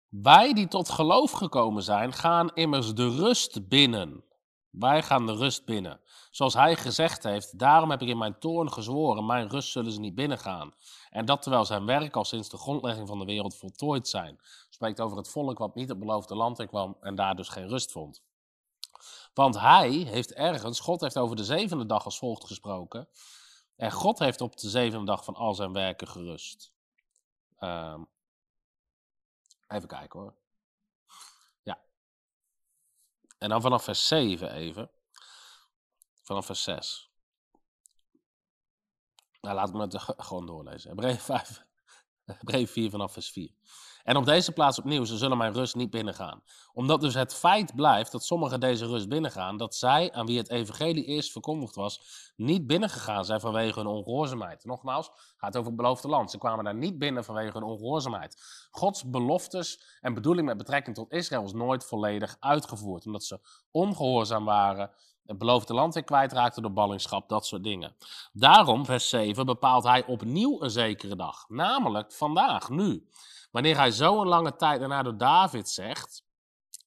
Wij 0.08 0.52
die 0.52 0.68
tot 0.68 0.88
geloof 0.88 1.30
gekomen 1.30 1.82
zijn, 1.82 2.12
gaan 2.12 2.50
immers 2.54 2.94
de 2.94 3.08
rust 3.08 3.68
binnen. 3.68 4.24
Wij 4.70 5.02
gaan 5.02 5.26
de 5.26 5.34
rust 5.34 5.64
binnen. 5.64 6.00
Zoals 6.30 6.54
hij 6.54 6.76
gezegd 6.76 7.22
heeft, 7.22 7.58
daarom 7.58 7.90
heb 7.90 8.02
ik 8.02 8.08
in 8.08 8.18
mijn 8.18 8.38
toorn 8.38 8.72
gezworen, 8.72 9.26
mijn 9.26 9.48
rust 9.48 9.70
zullen 9.70 9.92
ze 9.92 10.00
niet 10.00 10.14
binnengaan. 10.14 10.74
En 11.10 11.24
dat 11.24 11.42
terwijl 11.42 11.64
zijn 11.64 11.86
werk 11.86 12.16
al 12.16 12.24
sinds 12.24 12.48
de 12.48 12.56
grondlegging 12.56 13.08
van 13.08 13.18
de 13.18 13.24
wereld 13.24 13.56
voltooid 13.56 14.08
zijn. 14.08 14.40
Spreekt 14.70 15.00
over 15.00 15.16
het 15.16 15.28
volk 15.28 15.58
wat 15.58 15.74
niet 15.74 15.88
het 15.88 15.98
beloofde 15.98 16.34
land 16.34 16.58
in 16.58 16.68
kwam 16.68 16.96
en 17.00 17.14
daar 17.14 17.36
dus 17.36 17.48
geen 17.48 17.68
rust 17.68 17.92
vond. 17.92 18.22
Want 19.34 19.60
hij 19.60 19.90
heeft 19.90 20.32
ergens, 20.32 20.80
God 20.80 21.00
heeft 21.00 21.18
over 21.18 21.36
de 21.36 21.44
zevende 21.44 21.86
dag 21.86 22.04
als 22.04 22.18
volgt 22.18 22.46
gesproken. 22.46 23.08
En 23.76 23.92
God 23.92 24.18
heeft 24.18 24.40
op 24.40 24.56
de 24.56 24.68
zevende 24.68 25.06
dag 25.06 25.24
van 25.24 25.34
al 25.34 25.54
zijn 25.54 25.72
werken 25.72 26.08
gerust. 26.08 26.74
Um, 27.60 28.08
even 29.68 29.88
kijken 29.88 30.20
hoor. 30.20 30.36
Ja. 31.62 31.82
En 33.38 33.48
dan 33.48 33.60
vanaf 33.60 33.84
vers 33.84 34.06
7 34.06 34.52
even. 34.52 34.90
Vanaf 36.22 36.46
vers 36.46 36.62
6. 36.62 37.10
Nou, 39.40 39.54
laat 39.54 39.72
me 39.72 39.80
het 39.80 39.96
gewoon 40.26 40.46
doorlezen. 40.46 40.90
Hebreeën 40.90 41.18
5. 41.18 41.64
Hebreeën 42.24 42.68
4 42.68 42.90
vanaf 42.90 43.12
vers 43.12 43.30
4. 43.30 43.54
En 44.06 44.16
op 44.16 44.24
deze 44.24 44.52
plaats 44.52 44.78
opnieuw, 44.78 45.04
ze 45.04 45.16
zullen 45.16 45.36
mijn 45.36 45.52
rust 45.52 45.74
niet 45.74 45.90
binnengaan. 45.90 46.42
Omdat 46.72 47.00
dus 47.00 47.14
het 47.14 47.34
feit 47.34 47.74
blijft 47.74 48.12
dat 48.12 48.24
sommigen 48.24 48.60
deze 48.60 48.86
rust 48.86 49.08
binnengaan, 49.08 49.56
dat 49.56 49.74
zij, 49.74 50.12
aan 50.12 50.26
wie 50.26 50.38
het 50.38 50.50
evangelie 50.50 51.04
eerst 51.04 51.32
verkondigd 51.32 51.74
was, 51.74 52.00
niet 52.36 52.66
binnengegaan 52.66 53.24
zijn 53.24 53.40
vanwege 53.40 53.78
hun 53.78 53.88
ongehoorzaamheid. 53.88 54.64
Nogmaals, 54.64 55.10
gaat 55.36 55.56
over 55.56 55.66
het 55.66 55.76
beloofde 55.76 56.08
land. 56.08 56.30
Ze 56.30 56.38
kwamen 56.38 56.64
daar 56.64 56.74
niet 56.74 56.98
binnen 56.98 57.24
vanwege 57.24 57.52
hun 57.52 57.68
ongehoorzaamheid. 57.68 58.36
Gods 58.70 59.10
beloftes 59.10 59.98
en 60.00 60.14
bedoeling 60.14 60.46
met 60.46 60.56
betrekking 60.56 60.96
tot 60.96 61.12
Israël 61.12 61.42
was 61.42 61.52
nooit 61.52 61.84
volledig 61.84 62.36
uitgevoerd, 62.40 63.06
omdat 63.06 63.24
ze 63.24 63.40
ongehoorzaam 63.70 64.44
waren 64.44 64.90
het 65.24 65.38
beloofde 65.38 65.74
land 65.74 65.94
weer 65.94 66.04
kwijtraakten 66.04 66.62
door 66.62 66.72
ballingschap, 66.72 67.28
dat 67.28 67.46
soort 67.46 67.64
dingen. 67.64 67.96
Daarom, 68.32 68.84
vers 68.84 69.08
7, 69.08 69.46
bepaalt 69.46 69.84
hij 69.84 70.06
opnieuw 70.06 70.62
een 70.62 70.70
zekere 70.70 71.16
dag, 71.16 71.44
namelijk 71.48 72.12
vandaag, 72.12 72.68
nu. 72.68 73.08
Wanneer 73.56 73.76
hij 73.76 73.90
zo 73.90 74.20
een 74.20 74.28
lange 74.28 74.56
tijd 74.56 74.80
daarna 74.80 75.02
door 75.02 75.16
David 75.16 75.68
zegt, 75.68 76.22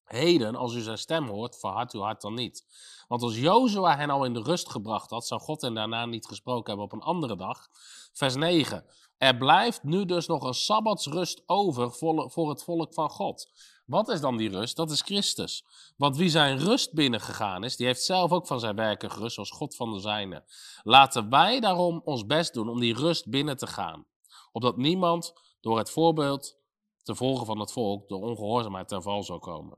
heden, 0.04 0.56
als 0.56 0.74
u 0.74 0.82
zijn 0.82 0.98
stem 0.98 1.28
hoort, 1.28 1.60
verhard 1.60 1.94
uw 1.94 2.02
hart 2.02 2.22
dan 2.22 2.34
niet. 2.34 2.66
Want 3.08 3.22
als 3.22 3.40
Jozua 3.40 3.98
hen 3.98 4.10
al 4.10 4.24
in 4.24 4.34
de 4.34 4.42
rust 4.42 4.70
gebracht 4.70 5.10
had, 5.10 5.28
zou 5.28 5.42
God 5.42 5.62
hen 5.62 5.74
daarna 5.74 6.06
niet 6.06 6.26
gesproken 6.26 6.68
hebben 6.68 6.86
op 6.86 6.92
een 6.92 7.08
andere 7.08 7.36
dag. 7.36 7.68
Vers 8.14 8.36
9. 8.36 8.86
Er 9.18 9.38
blijft 9.38 9.84
nu 9.84 10.06
dus 10.06 10.28
nog 10.28 10.44
een 10.44 10.54
sabbatsrust 10.54 11.44
over 11.46 11.92
voor 12.30 12.50
het 12.50 12.64
volk 12.64 12.94
van 12.94 13.10
God. 13.10 13.52
Wat 13.86 14.10
is 14.10 14.22
dan 14.22 14.38
die 14.38 14.50
rust? 14.50 14.76
Dat 14.76 14.92
is 14.92 15.02
Christus. 15.02 15.66
Want 15.98 16.18
wie 16.18 16.30
zijn 16.30 16.58
rust 16.58 16.94
binnengegaan 16.94 17.64
is, 17.64 17.76
die 17.76 17.86
heeft 17.86 18.04
zelf 18.04 18.32
ook 18.32 18.48
van 18.48 18.60
zijn 18.60 18.76
werken 18.76 19.12
gerust, 19.12 19.34
zoals 19.34 19.52
God 19.52 19.76
van 19.76 19.94
de 19.94 20.00
zijne. 20.00 20.44
Laten 20.84 21.30
wij 21.30 21.60
daarom 21.60 22.02
ons 22.04 22.26
best 22.26 22.54
doen 22.54 22.70
om 22.70 22.80
die 22.80 22.96
rust 22.96 23.30
binnen 23.30 23.58
te 23.58 23.68
gaan. 23.68 24.06
Opdat 24.52 24.78
niemand 24.78 25.34
door 25.62 25.78
het 25.78 25.90
voorbeeld 25.90 26.58
te 27.04 27.16
volgen 27.16 27.46
van 27.46 27.60
het 27.60 27.72
volk 27.72 28.10
door 28.10 28.22
ongehoorzaamheid 28.22 28.88
ten 28.88 29.02
val 29.02 29.24
zou 29.24 29.40
komen. 29.40 29.78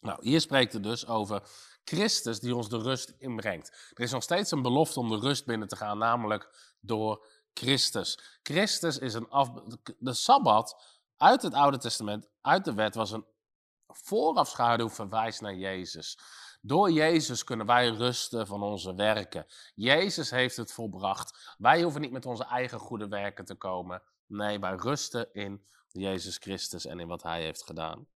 Nou, 0.00 0.18
hier 0.20 0.40
spreekt 0.40 0.72
het 0.72 0.82
dus 0.82 1.06
over 1.06 1.42
Christus 1.84 2.40
die 2.40 2.56
ons 2.56 2.68
de 2.68 2.78
rust 2.78 3.14
inbrengt. 3.18 3.90
Er 3.94 4.02
is 4.02 4.10
nog 4.10 4.22
steeds 4.22 4.50
een 4.50 4.62
belofte 4.62 5.00
om 5.00 5.08
de 5.08 5.18
rust 5.18 5.46
binnen 5.46 5.68
te 5.68 5.76
gaan, 5.76 5.98
namelijk 5.98 6.74
door 6.80 7.26
Christus. 7.54 8.38
Christus 8.42 8.98
is 8.98 9.14
een 9.14 9.28
af... 9.28 9.50
De 9.98 10.12
Sabbat 10.12 10.82
uit 11.16 11.42
het 11.42 11.54
Oude 11.54 11.78
Testament, 11.78 12.28
uit 12.40 12.64
de 12.64 12.74
wet, 12.74 12.94
was 12.94 13.10
een 13.10 13.26
voorafschaduw 13.86 14.88
verwijst 14.88 15.40
naar 15.40 15.54
Jezus. 15.54 16.18
Door 16.60 16.90
Jezus 16.90 17.44
kunnen 17.44 17.66
wij 17.66 17.88
rusten 17.88 18.46
van 18.46 18.62
onze 18.62 18.94
werken. 18.94 19.46
Jezus 19.74 20.30
heeft 20.30 20.56
het 20.56 20.72
volbracht. 20.72 21.54
Wij 21.58 21.82
hoeven 21.82 22.00
niet 22.00 22.10
met 22.10 22.26
onze 22.26 22.44
eigen 22.44 22.78
goede 22.78 23.08
werken 23.08 23.44
te 23.44 23.54
komen. 23.54 24.02
Nee, 24.26 24.58
wij 24.58 24.74
rusten 24.74 25.28
in 25.32 25.64
Jezus 25.96 26.36
Christus 26.36 26.86
en 26.86 27.00
in 27.00 27.08
wat 27.08 27.22
Hij 27.22 27.42
heeft 27.42 27.62
gedaan. 27.62 28.06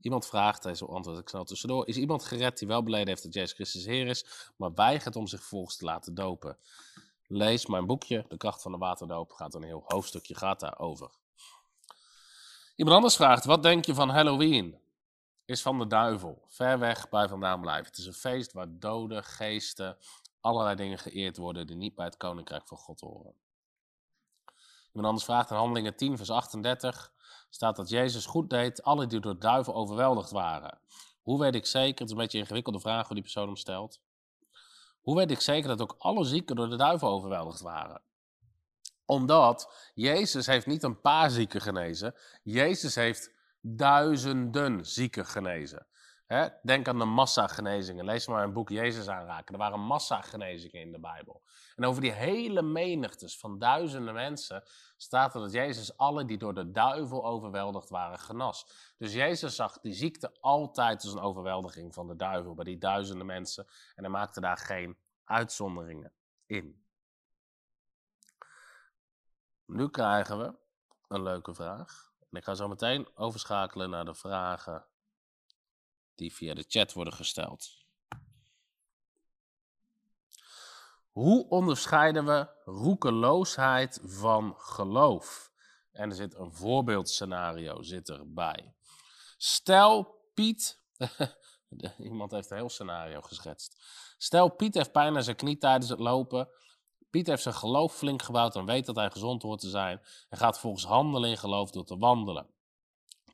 Iemand 0.00 0.26
vraagt, 0.26 0.62
deze 0.62 0.86
antwoord 0.86 1.18
ik 1.18 1.28
snel 1.28 1.44
tussendoor, 1.44 1.88
is 1.88 1.96
iemand 1.96 2.24
gered 2.24 2.58
die 2.58 2.68
wel 2.68 2.82
beleden 2.82 3.08
heeft 3.08 3.22
dat 3.22 3.34
Jezus 3.34 3.52
Christus 3.52 3.84
Heer 3.84 4.06
is, 4.06 4.50
maar 4.56 4.74
weigert 4.74 5.16
om 5.16 5.26
zich 5.26 5.40
vervolgens 5.40 5.76
te 5.76 5.84
laten 5.84 6.14
dopen? 6.14 6.58
Lees 7.26 7.66
mijn 7.66 7.86
boekje, 7.86 8.24
De 8.28 8.36
kracht 8.36 8.62
van 8.62 8.72
de 8.72 8.78
waterdoop, 8.78 9.32
gaat 9.32 9.54
een 9.54 9.62
heel 9.62 9.84
hoofdstukje 9.86 10.34
gaat 10.34 10.60
daarover. 10.60 11.10
Iemand 12.76 12.96
anders 12.96 13.16
vraagt, 13.16 13.44
wat 13.44 13.62
denk 13.62 13.84
je 13.84 13.94
van 13.94 14.08
Halloween? 14.08 14.78
Is 15.44 15.62
van 15.62 15.78
de 15.78 15.86
duivel, 15.86 16.44
ver 16.48 16.78
weg 16.78 17.08
bij 17.08 17.28
vandaan 17.28 17.60
blijven. 17.60 17.86
Het 17.86 17.98
is 17.98 18.06
een 18.06 18.12
feest 18.12 18.52
waar 18.52 18.78
doden, 18.78 19.24
geesten, 19.24 19.98
allerlei 20.40 20.76
dingen 20.76 20.98
geëerd 20.98 21.36
worden 21.36 21.66
die 21.66 21.76
niet 21.76 21.94
bij 21.94 22.04
het 22.04 22.16
koninkrijk 22.16 22.68
van 22.68 22.78
God 22.78 23.00
horen. 23.00 23.34
Iemand 24.92 25.06
anders 25.06 25.24
vraagt 25.24 25.50
in 25.50 25.56
Handelingen 25.56 25.96
10, 25.96 26.16
vers 26.16 26.30
38 26.30 27.12
staat 27.50 27.76
dat 27.76 27.88
Jezus 27.88 28.26
goed 28.26 28.50
deed, 28.50 28.82
alle 28.82 29.06
die 29.06 29.20
door 29.20 29.32
de 29.32 29.38
duivel 29.38 29.74
overweldigd 29.74 30.30
waren. 30.30 30.80
Hoe 31.22 31.40
weet 31.40 31.54
ik 31.54 31.66
zeker, 31.66 31.98
het 31.98 32.04
is 32.04 32.10
een 32.10 32.16
beetje 32.16 32.36
een 32.38 32.44
ingewikkelde 32.44 32.80
vraag 32.80 33.06
hoe 33.06 33.14
die 33.14 33.22
persoon 33.22 33.46
hem 33.46 33.56
stelt. 33.56 34.00
Hoe 35.00 35.16
weet 35.16 35.30
ik 35.30 35.40
zeker 35.40 35.68
dat 35.68 35.80
ook 35.80 35.94
alle 35.98 36.24
zieken 36.24 36.56
door 36.56 36.68
de 36.68 36.76
duivel 36.76 37.08
overweldigd 37.08 37.60
waren? 37.60 38.02
Omdat 39.04 39.90
Jezus 39.94 40.46
heeft 40.46 40.66
niet 40.66 40.82
een 40.82 41.00
paar 41.00 41.30
zieken 41.30 41.60
genezen, 41.60 42.14
Jezus 42.42 42.94
heeft 42.94 43.32
duizenden 43.60 44.86
zieken 44.86 45.26
genezen. 45.26 45.86
Denk 46.62 46.88
aan 46.88 46.98
de 46.98 47.04
massagenezingen. 47.04 48.04
Lees 48.04 48.26
maar 48.26 48.44
een 48.44 48.52
boek 48.52 48.68
Jezus 48.68 49.08
aanraken. 49.08 49.52
Er 49.52 49.60
waren 49.60 49.80
massagenezingen 49.80 50.80
in 50.80 50.92
de 50.92 51.00
Bijbel. 51.00 51.42
En 51.76 51.84
over 51.84 52.02
die 52.02 52.12
hele 52.12 52.62
menigtes 52.62 53.38
van 53.38 53.58
duizenden 53.58 54.14
mensen 54.14 54.62
staat 54.96 55.34
er 55.34 55.40
dat 55.40 55.52
Jezus 55.52 55.96
alle 55.96 56.24
die 56.24 56.38
door 56.38 56.54
de 56.54 56.70
duivel 56.70 57.24
overweldigd 57.24 57.88
waren 57.88 58.18
genas. 58.18 58.66
Dus 58.98 59.12
Jezus 59.12 59.54
zag 59.54 59.80
die 59.80 59.92
ziekte 59.92 60.36
altijd 60.40 61.02
als 61.04 61.12
een 61.12 61.20
overweldiging 61.20 61.94
van 61.94 62.06
de 62.06 62.16
duivel 62.16 62.54
bij 62.54 62.64
die 62.64 62.78
duizenden 62.78 63.26
mensen. 63.26 63.66
En 63.94 64.02
hij 64.02 64.12
maakte 64.12 64.40
daar 64.40 64.58
geen 64.58 64.98
uitzonderingen 65.24 66.12
in. 66.46 66.84
Nu 69.66 69.88
krijgen 69.88 70.38
we 70.38 70.54
een 71.08 71.22
leuke 71.22 71.54
vraag. 71.54 72.12
En 72.30 72.38
ik 72.38 72.44
ga 72.44 72.54
zo 72.54 72.68
meteen 72.68 73.08
overschakelen 73.14 73.90
naar 73.90 74.04
de 74.04 74.14
vragen 74.14 74.84
die 76.20 76.34
via 76.34 76.54
de 76.54 76.64
chat 76.68 76.92
worden 76.92 77.14
gesteld. 77.14 77.78
Hoe 81.10 81.48
onderscheiden 81.48 82.24
we 82.24 82.48
roekeloosheid 82.64 84.00
van 84.02 84.54
geloof? 84.56 85.50
En 85.92 86.10
er 86.10 86.16
zit 86.16 86.34
een 86.34 86.52
voorbeeldscenario 86.52 87.82
zit 87.82 88.08
erbij. 88.08 88.74
Stel 89.36 90.18
Piet, 90.34 90.82
iemand 91.98 92.30
heeft 92.30 92.50
een 92.50 92.56
heel 92.56 92.68
scenario 92.68 93.20
geschetst. 93.20 93.82
Stel 94.18 94.48
Piet 94.48 94.74
heeft 94.74 94.92
pijn 94.92 95.16
aan 95.16 95.22
zijn 95.22 95.36
knie 95.36 95.58
tijdens 95.58 95.90
het 95.90 95.98
lopen. 96.00 96.48
Piet 97.10 97.26
heeft 97.26 97.42
zijn 97.42 97.54
geloof 97.54 97.94
flink 97.96 98.22
gebouwd 98.22 98.56
en 98.56 98.64
weet 98.64 98.86
dat 98.86 98.96
hij 98.96 99.10
gezond 99.10 99.42
hoort 99.42 99.60
te 99.60 99.68
zijn. 99.68 100.00
En 100.28 100.38
gaat 100.38 100.60
volgens 100.60 100.84
handelen 100.84 101.30
in 101.30 101.38
geloof 101.38 101.70
door 101.70 101.84
te 101.84 101.96
wandelen. 101.96 102.50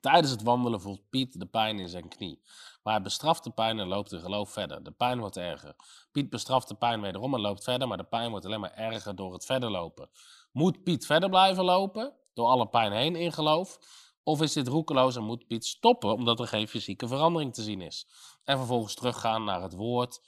Tijdens 0.06 0.30
het 0.30 0.42
wandelen 0.42 0.80
voelt 0.80 1.10
Piet 1.10 1.38
de 1.38 1.46
pijn 1.46 1.78
in 1.78 1.88
zijn 1.88 2.08
knie. 2.08 2.40
Maar 2.82 2.94
hij 2.94 3.02
bestraft 3.02 3.44
de 3.44 3.50
pijn 3.50 3.78
en 3.78 3.86
loopt 3.86 4.12
in 4.12 4.20
geloof 4.20 4.50
verder. 4.50 4.82
De 4.82 4.90
pijn 4.90 5.18
wordt 5.18 5.36
erger. 5.36 5.76
Piet 6.12 6.30
bestraft 6.30 6.68
de 6.68 6.74
pijn 6.74 7.00
wederom 7.00 7.34
en 7.34 7.40
loopt 7.40 7.64
verder, 7.64 7.88
maar 7.88 7.96
de 7.96 8.04
pijn 8.04 8.30
wordt 8.30 8.46
alleen 8.46 8.60
maar 8.60 8.74
erger 8.74 9.16
door 9.16 9.32
het 9.32 9.44
verder 9.44 9.70
lopen. 9.70 10.10
Moet 10.52 10.82
Piet 10.82 11.06
verder 11.06 11.28
blijven 11.28 11.64
lopen, 11.64 12.14
door 12.34 12.46
alle 12.46 12.68
pijn 12.68 12.92
heen 12.92 13.16
in 13.16 13.32
geloof? 13.32 13.78
Of 14.22 14.42
is 14.42 14.52
dit 14.52 14.68
roekeloos 14.68 15.16
en 15.16 15.22
moet 15.22 15.46
Piet 15.46 15.64
stoppen 15.64 16.12
omdat 16.12 16.40
er 16.40 16.46
geen 16.46 16.68
fysieke 16.68 17.08
verandering 17.08 17.54
te 17.54 17.62
zien 17.62 17.80
is? 17.80 18.06
En 18.44 18.56
vervolgens 18.56 18.94
teruggaan 18.94 19.44
naar 19.44 19.62
het 19.62 19.74
woord 19.74 20.20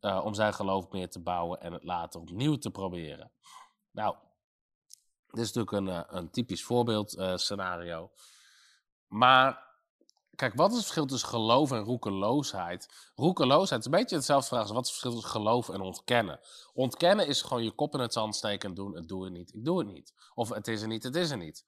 uh, 0.00 0.24
om 0.24 0.34
zijn 0.34 0.54
geloof 0.54 0.90
meer 0.90 1.10
te 1.10 1.20
bouwen 1.20 1.60
en 1.60 1.72
het 1.72 1.84
later 1.84 2.20
opnieuw 2.20 2.56
te 2.56 2.70
proberen. 2.70 3.30
Nou, 3.90 4.16
dit 5.26 5.44
is 5.44 5.52
natuurlijk 5.52 5.72
een, 5.72 5.86
uh, 5.86 6.02
een 6.06 6.30
typisch 6.30 6.64
voorbeeldscenario. 6.64 8.02
Uh, 8.02 8.34
maar 9.08 9.64
kijk, 10.34 10.54
wat 10.54 10.70
is 10.70 10.76
het 10.76 10.84
verschil 10.84 11.06
tussen 11.06 11.28
geloof 11.28 11.72
en 11.72 11.78
roekeloosheid? 11.78 13.10
Roekeloosheid 13.14 13.80
is 13.80 13.86
een 13.86 13.98
beetje 13.98 14.16
hetzelfde 14.16 14.48
vraag 14.48 14.62
als 14.62 14.70
wat 14.70 14.84
is 14.84 14.90
het 14.90 14.98
verschil 14.98 15.20
tussen 15.20 15.40
geloof 15.40 15.68
en 15.68 15.80
ontkennen? 15.80 16.40
Ontkennen 16.74 17.26
is 17.26 17.42
gewoon 17.42 17.64
je 17.64 17.70
kop 17.70 17.94
in 17.94 18.00
het 18.00 18.12
zand 18.12 18.36
steken 18.36 18.68
en 18.68 18.74
doen, 18.74 18.94
het 18.94 19.08
doe 19.08 19.24
het 19.24 19.32
niet, 19.32 19.54
ik 19.54 19.64
doe 19.64 19.78
het 19.78 19.88
niet. 19.88 20.14
Of 20.34 20.48
het 20.48 20.68
is 20.68 20.82
er 20.82 20.88
niet, 20.88 21.02
het 21.02 21.16
is 21.16 21.30
er 21.30 21.36
niet. 21.36 21.64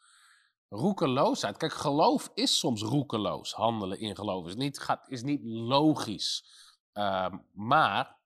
Roekeloosheid, 0.69 1.57
kijk, 1.57 1.73
geloof 1.73 2.31
is 2.35 2.59
soms 2.59 2.83
roekeloos. 2.83 3.53
Handelen 3.53 4.01
in 4.01 4.17
geloof 4.17 4.47
is 4.47 4.55
niet, 4.55 4.79
gaat, 4.79 5.09
is 5.09 5.23
niet 5.23 5.45
logisch. 5.45 6.45
Uh, 6.95 7.27
maar 7.53 8.18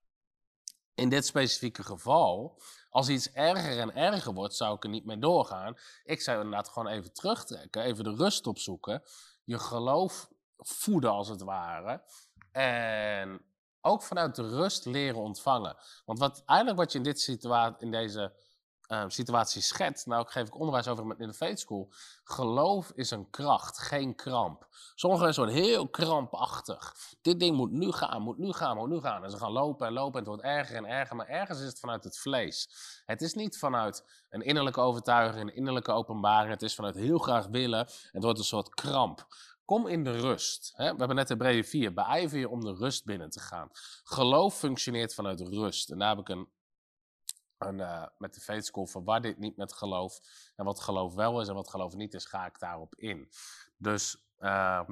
in 0.95 1.09
dit 1.09 1.27
specifieke 1.27 1.83
geval, 1.83 2.61
als 2.91 3.09
iets 3.09 3.33
erger 3.33 3.79
en 3.79 3.95
erger 3.95 4.33
wordt, 4.33 4.55
zou 4.55 4.77
ik 4.77 4.85
er 4.85 4.91
niet 4.91 5.05
mee 5.05 5.19
doorgaan. 5.19 5.77
Ik 6.05 6.21
zou 6.21 6.37
inderdaad 6.37 6.69
gewoon 6.69 6.89
even 6.89 7.13
terugtrekken, 7.13 7.83
even 7.83 8.05
de 8.05 8.15
rust 8.15 8.47
opzoeken, 8.47 9.03
je 9.45 9.59
geloof 9.59 10.29
voeden 10.57 11.11
als 11.11 11.29
het 11.29 11.43
ware. 11.43 12.03
En 12.53 13.45
ook 13.81 14.03
vanuit 14.03 14.35
de 14.35 14.49
rust 14.49 14.85
leren 14.85 15.21
ontvangen. 15.21 15.77
Want 16.05 16.19
wat, 16.19 16.43
eigenlijk 16.47 16.79
wat 16.79 16.93
je 16.93 16.99
in, 16.99 17.05
dit 17.05 17.21
situatie, 17.21 17.77
in 17.81 17.91
deze 17.91 18.33
uh, 18.93 19.05
situatie 19.07 19.63
schetst, 19.63 20.07
nou 20.07 20.27
geef 20.27 20.47
ik 20.47 20.59
onderwijs 20.59 20.89
over 20.89 21.15
in 21.19 21.29
de 21.29 21.35
Faith 21.35 21.61
School, 21.61 21.89
geloof 22.25 22.93
is 22.95 23.11
een 23.11 23.31
kracht, 23.31 23.79
geen 23.79 24.15
kramp. 24.15 24.69
Sommige 24.95 25.23
mensen 25.23 25.45
worden 25.45 25.63
heel 25.63 25.89
krampachtig. 25.89 26.95
Dit 27.23 27.41
ding 27.41 27.57
moet 27.57 27.71
nu 27.71 27.93
gaan, 27.93 28.23
moet 28.23 28.39
nu 28.39 28.53
gaan, 28.53 28.77
moet 28.77 28.89
nu 28.89 29.01
gaan. 29.01 29.25
En 29.25 29.31
ze 29.31 29.39
gaan 29.39 29.53
lopen 29.53 29.87
en 29.87 29.93
lopen 29.93 30.13
en 30.13 30.19
het 30.19 30.27
wordt 30.27 30.43
erger 30.43 30.77
en 30.77 30.85
erger, 30.85 31.17
maar 31.17 31.27
ergens 31.27 31.61
is 31.61 31.67
het 31.67 31.79
vanuit 31.79 32.05
het 32.05 32.19
vlees. 32.19 32.69
Het 33.07 33.23
is 33.23 33.35
niet 33.35 33.59
vanuit 33.59 34.05
een 34.31 34.43
innerlijke 34.43 34.81
overtuiging, 34.81 35.49
een 35.49 35.57
innerlijke 35.57 35.93
openbaring, 35.93 36.53
het 36.53 36.63
is 36.63 36.75
vanuit 36.75 36.95
heel 36.95 37.19
graag 37.19 37.47
willen. 37.47 37.87
Het 38.11 38.23
wordt 38.23 38.39
een 38.39 38.45
soort 38.45 38.75
kramp. 38.75 39.27
Kom 39.65 39.87
in 39.87 40.05
de 40.05 40.21
rust. 40.21 40.73
We 40.77 40.83
hebben 40.83 41.15
net 41.15 41.29
de 41.29 41.37
brede 41.37 41.65
4. 41.65 41.93
Beijver 41.93 42.39
je 42.39 42.49
om 42.49 42.61
de 42.61 42.75
rust 42.75 43.05
binnen 43.05 43.31
te 43.31 43.41
gaan. 43.41 43.71
Geloof 44.03 44.59
functioneert 44.59 45.15
vanuit 45.15 45.41
rust. 45.41 45.91
En 45.91 45.99
daar 45.99 46.09
heb 46.09 46.19
ik 46.19 46.29
een 46.29 46.49
en, 47.67 47.79
uh, 47.79 48.07
met 48.19 48.35
de 48.35 48.41
faith 48.41 48.67
school 48.67 48.87
verwar 48.87 49.21
dit 49.21 49.39
niet 49.39 49.57
met 49.57 49.73
geloof. 49.73 50.21
En 50.57 50.65
wat 50.65 50.81
geloof 50.81 51.15
wel 51.15 51.41
is 51.41 51.49
en 51.49 51.55
wat 51.55 51.71
geloof 51.71 51.95
niet 51.95 52.15
is, 52.15 52.25
ga 52.25 52.47
ik 52.47 52.59
daarop 52.59 52.95
in. 52.95 53.31
Dus 53.77 54.27
uh, 54.39 54.89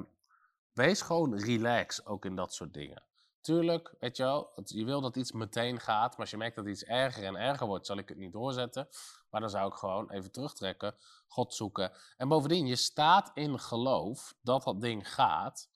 wees 0.73 1.01
gewoon 1.01 1.39
relax 1.39 2.05
ook 2.05 2.25
in 2.25 2.35
dat 2.35 2.53
soort 2.53 2.73
dingen. 2.73 3.03
Tuurlijk, 3.41 3.95
weet 3.99 4.17
je 4.17 4.23
wel, 4.23 4.51
je 4.63 4.85
wil 4.85 5.01
dat 5.01 5.15
iets 5.15 5.31
meteen 5.31 5.79
gaat, 5.79 6.09
maar 6.11 6.19
als 6.19 6.29
je 6.29 6.37
merkt 6.37 6.55
dat 6.55 6.67
iets 6.67 6.83
erger 6.83 7.23
en 7.23 7.35
erger 7.35 7.67
wordt, 7.67 7.85
zal 7.85 7.97
ik 7.97 8.09
het 8.09 8.17
niet 8.17 8.33
doorzetten. 8.33 8.87
Maar 9.29 9.41
dan 9.41 9.49
zou 9.49 9.67
ik 9.67 9.73
gewoon 9.73 10.11
even 10.11 10.31
terugtrekken, 10.31 10.95
God 11.27 11.53
zoeken. 11.53 11.91
En 12.17 12.27
bovendien, 12.27 12.67
je 12.67 12.75
staat 12.75 13.31
in 13.33 13.59
geloof 13.59 14.35
dat 14.41 14.63
dat 14.63 14.81
ding 14.81 15.13
gaat. 15.13 15.69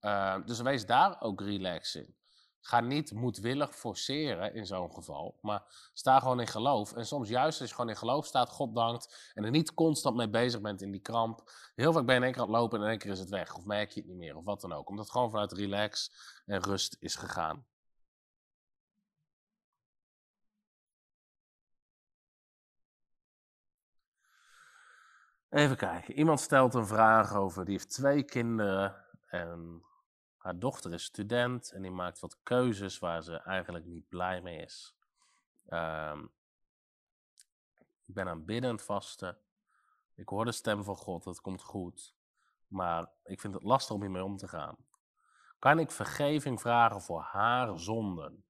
Uh, 0.00 0.36
dus 0.44 0.60
wees 0.60 0.86
daar 0.86 1.20
ook 1.20 1.40
relax 1.40 1.94
in. 1.94 2.16
Ga 2.64 2.80
niet 2.80 3.12
moedwillig 3.12 3.76
forceren 3.76 4.54
in 4.54 4.66
zo'n 4.66 4.92
geval, 4.92 5.38
maar 5.40 5.90
sta 5.94 6.20
gewoon 6.20 6.40
in 6.40 6.46
geloof. 6.46 6.92
En 6.92 7.06
soms 7.06 7.28
juist 7.28 7.60
als 7.60 7.68
je 7.68 7.74
gewoon 7.74 7.90
in 7.90 7.96
geloof 7.96 8.26
staat, 8.26 8.48
God 8.48 8.74
dankt 8.74 9.32
en 9.34 9.44
er 9.44 9.50
niet 9.50 9.74
constant 9.74 10.16
mee 10.16 10.28
bezig 10.28 10.60
bent 10.60 10.82
in 10.82 10.90
die 10.90 11.00
kramp. 11.00 11.50
Heel 11.74 11.92
vaak 11.92 12.06
ben 12.06 12.14
je 12.14 12.20
in 12.20 12.26
één 12.26 12.32
keer 12.32 12.42
aan 12.42 12.48
het 12.48 12.56
lopen 12.56 12.78
en 12.78 12.84
in 12.84 12.90
één 12.90 12.98
keer 12.98 13.10
is 13.10 13.18
het 13.18 13.28
weg. 13.28 13.56
Of 13.56 13.64
merk 13.64 13.90
je 13.90 14.00
het 14.00 14.08
niet 14.08 14.18
meer 14.18 14.36
of 14.36 14.44
wat 14.44 14.60
dan 14.60 14.72
ook. 14.72 14.88
Omdat 14.88 15.04
het 15.04 15.12
gewoon 15.12 15.30
vanuit 15.30 15.52
relax 15.52 16.12
en 16.46 16.62
rust 16.62 16.96
is 17.00 17.14
gegaan. 17.14 17.66
Even 25.52 25.76
kijken. 25.76 26.14
Iemand 26.14 26.40
stelt 26.40 26.74
een 26.74 26.86
vraag 26.86 27.34
over, 27.34 27.64
die 27.64 27.74
heeft 27.74 27.90
twee 27.90 28.22
kinderen 28.22 29.04
en 29.26 29.82
haar 30.42 30.58
dochter 30.58 30.92
is 30.92 31.04
student 31.04 31.72
en 31.72 31.82
die 31.82 31.90
maakt 31.90 32.20
wat 32.20 32.42
keuzes 32.42 32.98
waar 32.98 33.22
ze 33.22 33.36
eigenlijk 33.36 33.84
niet 33.84 34.08
blij 34.08 34.42
mee 34.42 34.62
is. 34.62 34.94
Um, 35.68 36.32
ik 38.06 38.14
ben 38.14 38.28
aan 38.28 38.44
biddend 38.44 38.82
vasten. 38.82 39.38
Ik 40.14 40.28
hoor 40.28 40.44
de 40.44 40.52
stem 40.52 40.84
van 40.84 40.96
God, 40.96 41.24
dat 41.24 41.40
komt 41.40 41.62
goed. 41.62 42.14
Maar 42.66 43.10
ik 43.24 43.40
vind 43.40 43.54
het 43.54 43.62
lastig 43.62 43.94
om 43.94 44.00
hiermee 44.00 44.24
om 44.24 44.36
te 44.36 44.48
gaan. 44.48 44.76
Kan 45.58 45.78
ik 45.78 45.90
vergeving 45.90 46.60
vragen 46.60 47.02
voor 47.02 47.20
haar 47.20 47.78
zonden? 47.78 48.44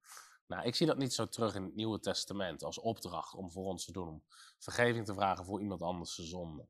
Nou, 0.47 0.65
ik 0.65 0.75
zie 0.75 0.87
dat 0.87 0.97
niet 0.97 1.13
zo 1.13 1.27
terug 1.27 1.55
in 1.55 1.63
het 1.63 1.75
Nieuwe 1.75 1.99
Testament 1.99 2.63
als 2.63 2.79
opdracht 2.79 3.33
om 3.33 3.51
voor 3.51 3.65
ons 3.65 3.85
te 3.85 3.91
doen, 3.91 4.07
om 4.07 4.23
vergeving 4.59 5.05
te 5.05 5.13
vragen 5.13 5.45
voor 5.45 5.61
iemand 5.61 5.81
anders 5.81 6.15
zijn 6.15 6.27
zonde. 6.27 6.67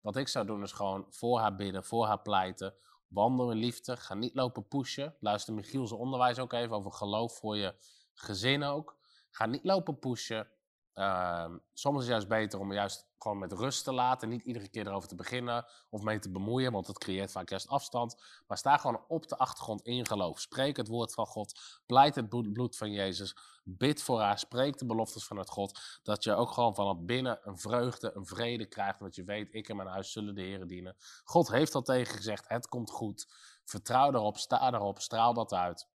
Wat 0.00 0.16
ik 0.16 0.28
zou 0.28 0.46
doen 0.46 0.62
is 0.62 0.72
gewoon 0.72 1.06
voor 1.08 1.38
haar 1.38 1.56
bidden, 1.56 1.84
voor 1.84 2.06
haar 2.06 2.22
pleiten, 2.22 2.74
wandel 3.08 3.50
in 3.50 3.56
liefde, 3.56 3.96
ga 3.96 4.14
niet 4.14 4.34
lopen 4.34 4.68
pushen. 4.68 5.16
Luister 5.20 5.54
Michiel's 5.54 5.92
onderwijs 5.92 6.38
ook 6.38 6.52
even 6.52 6.76
over 6.76 6.92
geloof 6.92 7.38
voor 7.38 7.56
je 7.56 7.74
gezin 8.14 8.62
ook. 8.62 8.96
Ga 9.30 9.46
niet 9.46 9.64
lopen 9.64 9.98
pushen. 9.98 10.48
Ehm, 10.96 11.56
soms 11.72 11.96
is 11.96 12.02
het 12.02 12.10
juist 12.10 12.28
beter 12.28 12.60
om 12.60 12.72
juist 12.72 13.06
gewoon 13.18 13.38
met 13.38 13.52
rust 13.52 13.84
te 13.84 13.92
laten. 13.92 14.28
Niet 14.28 14.42
iedere 14.42 14.68
keer 14.68 14.86
erover 14.86 15.08
te 15.08 15.14
beginnen 15.14 15.66
of 15.90 16.02
mee 16.02 16.18
te 16.18 16.30
bemoeien, 16.30 16.72
want 16.72 16.86
dat 16.86 16.98
creëert 16.98 17.32
vaak 17.32 17.48
juist 17.48 17.68
afstand. 17.68 18.22
Maar 18.46 18.58
sta 18.58 18.76
gewoon 18.76 19.04
op 19.08 19.28
de 19.28 19.36
achtergrond 19.38 19.82
in 19.82 20.06
geloof. 20.06 20.40
Spreek 20.40 20.76
het 20.76 20.88
woord 20.88 21.14
van 21.14 21.26
God. 21.26 21.60
Pleit 21.86 22.14
het 22.14 22.28
bloed 22.28 22.76
van 22.76 22.92
Jezus. 22.92 23.36
Bid 23.64 24.02
voor 24.02 24.20
haar. 24.20 24.38
Spreek 24.38 24.78
de 24.78 24.86
beloftes 24.86 25.24
vanuit 25.24 25.50
God. 25.50 26.00
Dat 26.02 26.24
je 26.24 26.34
ook 26.34 26.50
gewoon 26.50 26.74
vanaf 26.74 26.98
binnen 26.98 27.38
een 27.42 27.58
vreugde, 27.58 28.12
een 28.14 28.26
vrede 28.26 28.66
krijgt. 28.66 29.00
Want 29.00 29.14
je 29.14 29.24
weet, 29.24 29.54
ik 29.54 29.68
en 29.68 29.76
mijn 29.76 29.88
huis 29.88 30.12
zullen 30.12 30.34
de 30.34 30.42
Heer 30.42 30.66
dienen. 30.66 30.96
God 31.24 31.48
heeft 31.48 31.74
al 31.74 31.82
tegen 31.82 32.14
gezegd, 32.14 32.48
het 32.48 32.68
komt 32.68 32.90
goed. 32.90 33.26
Vertrouw 33.64 34.12
erop, 34.12 34.36
sta 34.38 34.72
erop, 34.72 35.00
straal 35.00 35.34
dat 35.34 35.52
uit. 35.52 35.88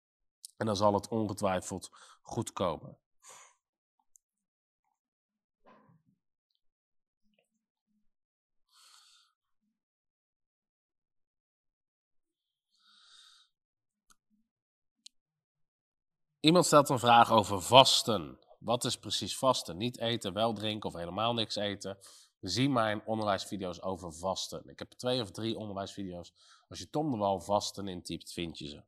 En 0.58 0.66
dan 0.66 0.76
zal 0.76 0.94
het 0.94 1.08
ongetwijfeld 1.08 1.90
goed 2.22 2.54
komen. 2.54 2.98
Iemand 16.42 16.66
stelt 16.66 16.90
een 16.90 17.00
vraag 17.00 17.32
over 17.32 17.62
vasten. 17.62 18.40
Wat 18.60 18.84
is 18.84 19.00
precies 19.00 19.38
vasten? 19.38 19.78
Niet 19.78 20.00
eten, 20.00 20.34
wel 20.34 20.54
drinken 20.54 20.90
of 20.90 20.96
helemaal 20.96 21.34
niks 21.34 21.56
eten. 21.56 21.98
Zie 22.40 22.70
mijn 22.70 23.06
onderwijsvideo's 23.06 23.82
over 23.82 24.14
vasten. 24.14 24.70
Ik 24.70 24.80
heb 24.80 24.92
twee 24.92 25.22
of 25.22 25.32
drie 25.32 25.58
onderwijsvideo's. 25.58 26.34
Als 26.70 26.80
je 26.80 26.90
Tom 26.90 27.12
de 27.12 27.18
Wal 27.18 27.40
vasten 27.40 27.88
intypt, 27.88 28.34
vind 28.34 28.58
je 28.58 28.68
ze. 28.68 28.84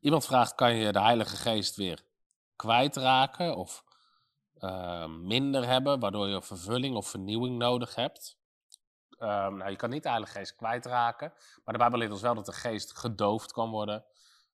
Iemand 0.00 0.24
vraagt, 0.24 0.54
kan 0.54 0.74
je 0.74 0.92
de 0.92 1.00
Heilige 1.00 1.36
Geest 1.36 1.76
weer 1.76 2.04
kwijtraken 2.56 3.56
of 3.56 3.84
uh, 4.58 5.06
minder 5.06 5.66
hebben, 5.66 6.00
waardoor 6.00 6.28
je 6.28 6.42
vervulling 6.42 6.96
of 6.96 7.08
vernieuwing 7.08 7.58
nodig 7.58 7.94
hebt? 7.94 8.38
Um, 9.18 9.56
nou, 9.56 9.70
je 9.70 9.76
kan 9.76 9.90
niet 9.90 10.02
de 10.02 10.08
Heilige 10.08 10.32
Geest 10.32 10.56
kwijtraken, 10.56 11.32
maar 11.64 11.74
de 11.74 11.80
Bijbel 11.80 11.98
leert 11.98 12.12
ons 12.12 12.20
wel 12.20 12.34
dat 12.34 12.46
de 12.46 12.52
geest 12.52 12.98
gedoofd 12.98 13.52
kan 13.52 13.70
worden. 13.70 14.04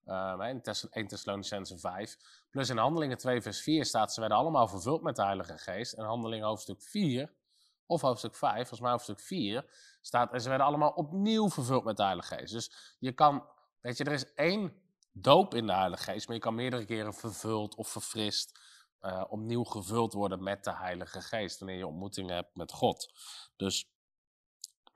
Um, 0.09 0.41
in 0.41 0.63
1 0.91 1.07
Thessalonicense 1.07 1.79
5. 1.79 2.17
Plus 2.51 2.71
in 2.71 2.77
Handelingen 2.77 3.19
2 3.19 3.43
vers 3.43 3.61
4 3.61 3.85
staat, 3.85 4.13
ze 4.13 4.21
werden 4.21 4.39
allemaal 4.39 4.69
vervuld 4.69 5.03
met 5.03 5.17
de 5.17 5.23
Heilige 5.23 5.59
Geest. 5.59 5.93
En 5.93 6.05
Handelingen 6.05 6.47
hoofdstuk 6.47 6.83
4, 6.83 7.33
of 7.87 8.01
hoofdstuk 8.01 8.35
5, 8.35 8.55
volgens 8.55 8.81
mij 8.81 8.91
hoofdstuk 8.91 9.21
4, 9.21 9.65
staat, 10.01 10.33
en 10.33 10.41
ze 10.41 10.49
werden 10.49 10.67
allemaal 10.67 10.91
opnieuw 10.91 11.51
vervuld 11.51 11.85
met 11.85 11.97
de 11.97 12.03
Heilige 12.03 12.35
Geest. 12.35 12.53
Dus 12.53 12.97
je 12.99 13.13
kan, 13.13 13.45
weet 13.81 13.97
je, 13.97 14.05
er 14.05 14.13
is 14.13 14.35
één 14.35 14.73
doop 15.13 15.55
in 15.55 15.67
de 15.67 15.75
Heilige 15.75 16.03
Geest, 16.03 16.27
maar 16.27 16.37
je 16.37 16.43
kan 16.43 16.55
meerdere 16.55 16.85
keren 16.85 17.15
vervuld 17.15 17.75
of 17.75 17.89
verfrist, 17.89 18.61
uh, 19.03 19.25
opnieuw 19.29 19.65
gevuld 19.65 20.13
worden 20.13 20.43
met 20.43 20.65
de 20.65 20.75
Heilige 20.75 21.21
Geest, 21.21 21.59
wanneer 21.59 21.77
je 21.77 21.87
ontmoeting 21.87 22.31
hebt 22.31 22.57
met 22.57 22.73
God. 22.73 23.13
Dus 23.57 23.96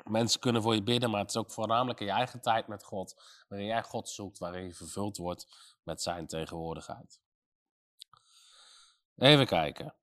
mensen 0.04 0.40
kunnen 0.40 0.62
voor 0.62 0.74
je 0.74 0.82
bidden, 0.82 1.10
maar 1.10 1.20
het 1.20 1.28
is 1.28 1.36
ook 1.36 1.52
voornamelijk 1.52 2.00
in 2.00 2.06
je 2.06 2.12
eigen 2.12 2.40
tijd 2.40 2.66
met 2.66 2.84
God, 2.84 3.22
waarin 3.48 3.66
jij 3.66 3.82
God 3.82 4.08
zoekt, 4.08 4.38
waarin 4.38 4.64
je 4.64 4.74
vervuld 4.74 5.16
wordt 5.16 5.74
met 5.82 6.02
zijn 6.02 6.26
tegenwoordigheid. 6.26 7.20
Even 9.16 9.46
kijken. 9.46 9.94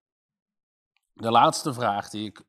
De 1.13 1.31
laatste 1.31 1.73
vraag 1.73 2.09
die 2.09 2.25
ik 2.25 2.45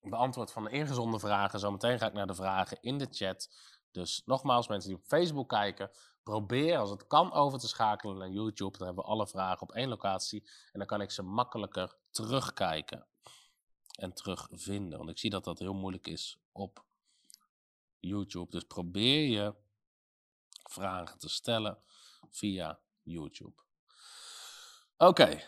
beantwoord 0.00 0.52
van 0.52 0.64
de 0.64 0.70
ingezonde 0.70 1.18
vragen, 1.18 1.60
zometeen 1.60 1.98
ga 1.98 2.06
ik 2.06 2.12
naar 2.12 2.26
de 2.26 2.34
vragen 2.34 2.78
in 2.80 2.98
de 2.98 3.08
chat. 3.10 3.48
Dus 3.90 4.22
nogmaals, 4.24 4.68
mensen 4.68 4.90
die 4.90 4.98
op 4.98 5.04
Facebook 5.06 5.48
kijken, 5.48 5.90
probeer 6.22 6.78
als 6.78 6.90
het 6.90 7.06
kan 7.06 7.32
over 7.32 7.58
te 7.58 7.68
schakelen 7.68 8.18
naar 8.18 8.28
YouTube. 8.28 8.78
Dan 8.78 8.86
hebben 8.86 9.04
we 9.04 9.10
alle 9.10 9.26
vragen 9.26 9.62
op 9.62 9.72
één 9.72 9.88
locatie 9.88 10.48
en 10.72 10.78
dan 10.78 10.86
kan 10.86 11.00
ik 11.00 11.10
ze 11.10 11.22
makkelijker 11.22 11.96
terugkijken 12.10 13.06
en 14.02 14.12
terugvinden. 14.12 14.98
Want 14.98 15.10
ik 15.10 15.18
zie 15.18 15.30
dat 15.30 15.44
dat 15.44 15.58
heel 15.58 15.74
moeilijk 15.74 16.06
is 16.06 16.38
op 16.52 16.84
YouTube. 18.00 18.50
Dus 18.50 18.64
probeer 18.64 19.28
je 19.28 19.54
vragen 20.62 21.18
te 21.18 21.28
stellen 21.28 21.78
via 22.30 22.78
YouTube. 23.02 23.62
Oké, 24.96 25.42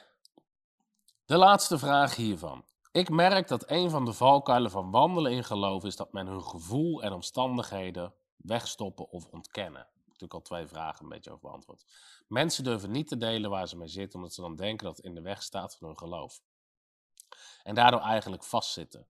de 1.25 1.37
laatste 1.37 1.79
vraag 1.79 2.17
hiervan. 2.17 2.65
Ik 2.93 3.09
merk 3.09 3.49
dat 3.49 3.71
een 3.71 3.91
van 3.91 4.05
de 4.05 4.13
valkuilen 4.13 4.71
van 4.71 4.91
wandelen 4.91 5.33
in 5.33 5.45
geloof 5.45 5.85
is 5.85 5.97
dat 5.97 6.13
men 6.13 6.27
hun 6.27 6.43
gevoel 6.43 7.03
en 7.03 7.13
omstandigheden 7.13 8.15
wegstoppen 8.37 9.09
of 9.09 9.27
ontkennen. 9.27 9.87
Natuurlijk 10.05 10.35
al 10.35 10.43
twee 10.43 10.67
vragen 10.67 11.03
een 11.03 11.09
beetje 11.09 11.31
over 11.31 11.49
beantwoord. 11.49 11.85
Mensen 12.29 12.65
durven 12.65 12.91
niet 12.91 13.09
te 13.09 13.17
delen 13.17 13.51
waar 13.51 13.69
ze 13.69 13.77
mee 13.77 13.89
zitten, 13.89 14.19
omdat 14.19 14.35
ze 14.35 14.41
dan 14.41 14.57
denken 14.57 14.87
dat 14.87 14.97
het 14.97 15.05
in 15.05 15.15
de 15.15 15.21
weg 15.21 15.43
staat 15.43 15.77
van 15.77 15.87
hun 15.87 15.99
geloof. 15.99 16.41
En 17.63 17.75
daardoor 17.75 18.01
eigenlijk 18.01 18.45
vastzitten. 18.45 19.07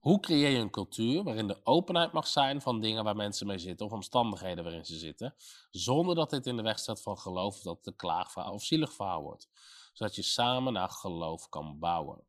Hoe 0.00 0.20
creëer 0.20 0.50
je 0.50 0.58
een 0.58 0.70
cultuur 0.70 1.22
waarin 1.22 1.46
de 1.46 1.60
openheid 1.64 2.12
mag 2.12 2.26
zijn 2.26 2.60
van 2.60 2.80
dingen 2.80 3.04
waar 3.04 3.16
mensen 3.16 3.46
mee 3.46 3.58
zitten 3.58 3.86
of 3.86 3.92
omstandigheden 3.92 4.64
waarin 4.64 4.84
ze 4.84 4.98
zitten, 4.98 5.34
zonder 5.70 6.14
dat 6.14 6.30
dit 6.30 6.46
in 6.46 6.56
de 6.56 6.62
weg 6.62 6.78
staat 6.78 7.02
van 7.02 7.18
geloof 7.18 7.56
of 7.56 7.62
dat 7.62 7.76
het 7.76 7.86
een 7.86 7.96
klaagverhaal 7.96 8.52
of 8.52 8.62
zielig 8.62 8.92
verhaal 8.92 9.22
wordt, 9.22 9.48
zodat 9.92 10.14
je 10.14 10.22
samen 10.22 10.72
naar 10.72 10.88
geloof 10.88 11.48
kan 11.48 11.78
bouwen. 11.78 12.24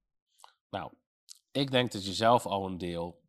Nou, 0.70 0.91
ik 1.52 1.72
denk 1.72 1.91
dat 1.91 2.06
je 2.06 2.13
zelf 2.13 2.46
al 2.46 2.65
een 2.65 2.78
deel 2.78 3.22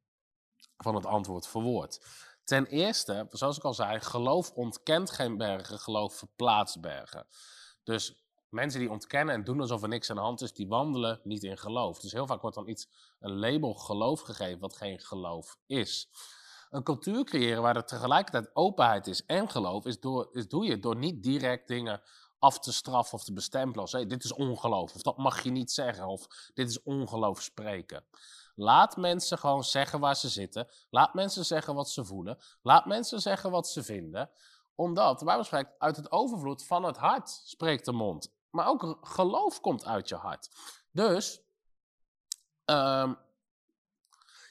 van 0.77 0.95
het 0.95 1.07
antwoord 1.07 1.47
verwoordt. 1.47 2.07
Ten 2.45 2.67
eerste, 2.67 3.27
zoals 3.31 3.57
ik 3.57 3.65
al 3.65 3.75
zei, 3.75 4.01
geloof 4.01 4.51
ontkent 4.51 5.11
geen 5.11 5.37
bergen, 5.37 5.79
geloof 5.79 6.15
verplaatst 6.15 6.81
bergen. 6.81 7.27
Dus 7.85 8.25
mensen 8.53 8.81
die 8.81 8.91
ontkennen 8.91 9.35
en 9.35 9.45
doen 9.45 9.61
alsof 9.61 9.83
er 9.83 9.89
niks 9.89 10.11
aan 10.11 10.17
de 10.17 10.23
hand 10.23 10.41
is, 10.41 10.53
die 10.53 10.69
wandelen 10.69 11.21
niet 11.25 11.43
in 11.43 11.59
geloof. 11.59 11.99
Dus 11.99 12.13
heel 12.13 12.27
vaak 12.27 12.41
wordt 12.41 12.57
dan 12.57 12.69
iets, 12.69 12.89
een 13.21 13.39
label 13.39 13.75
geloof 13.75 14.21
gegeven, 14.21 14.61
wat 14.61 14.77
geen 14.77 15.01
geloof 15.01 15.59
is. 15.67 16.09
Een 16.71 16.83
cultuur 16.83 17.25
creëren 17.25 17.63
waar 17.63 17.77
er 17.77 17.85
tegelijkertijd 17.85 18.51
openheid 18.57 19.07
is 19.07 19.27
en 19.27 19.51
geloof, 19.51 19.87
is, 19.87 20.01
door, 20.01 20.29
is 20.33 20.49
doe 20.49 20.65
je 20.65 20.79
door 20.79 20.97
niet 20.97 21.23
direct 21.23 21.69
dingen 21.69 22.03
af 22.39 22.59
te 22.59 22.73
straffen 22.73 23.15
of 23.15 23.25
te 23.25 23.33
bestempelen 23.33 23.81
als 23.81 23.93
hey, 23.93 24.07
dit 24.07 24.25
is 24.25 24.33
ongeloof, 24.33 24.95
of 24.95 25.03
dat 25.03 25.17
mag 25.17 25.43
je 25.43 25.51
niet 25.51 25.71
zeggen, 25.71 26.07
of 26.07 26.51
dit 26.55 26.69
is 26.69 26.83
ongeloof 26.83 27.43
spreken. 27.43 28.05
Laat 28.55 28.97
mensen 28.97 29.39
gewoon 29.39 29.65
zeggen 29.65 30.01
waar 30.01 30.17
ze 30.17 30.29
zitten. 30.29 30.69
Laat 30.91 31.15
mensen 31.15 31.45
zeggen 31.45 31.75
wat 31.75 31.91
ze 31.91 32.05
voelen. 32.05 32.39
Laat 32.63 32.87
mensen 32.87 33.21
zeggen 33.21 33.51
wat 33.51 33.69
ze 33.69 33.83
vinden. 33.83 34.31
Omdat, 34.75 35.25
Bijbel 35.25 35.45
spreekt, 35.45 35.71
uit 35.79 35.97
het 35.97 36.13
overvloed 36.13 36.65
van 36.65 36.85
het 36.85 36.97
hart 36.97 37.31
spreekt 37.45 37.85
de 37.85 37.93
mond. 37.93 38.33
Maar 38.53 38.67
ook 38.67 38.99
geloof 39.01 39.61
komt 39.61 39.85
uit 39.85 40.09
je 40.09 40.15
hart. 40.15 40.51
Dus, 40.91 41.41
um, 42.65 43.19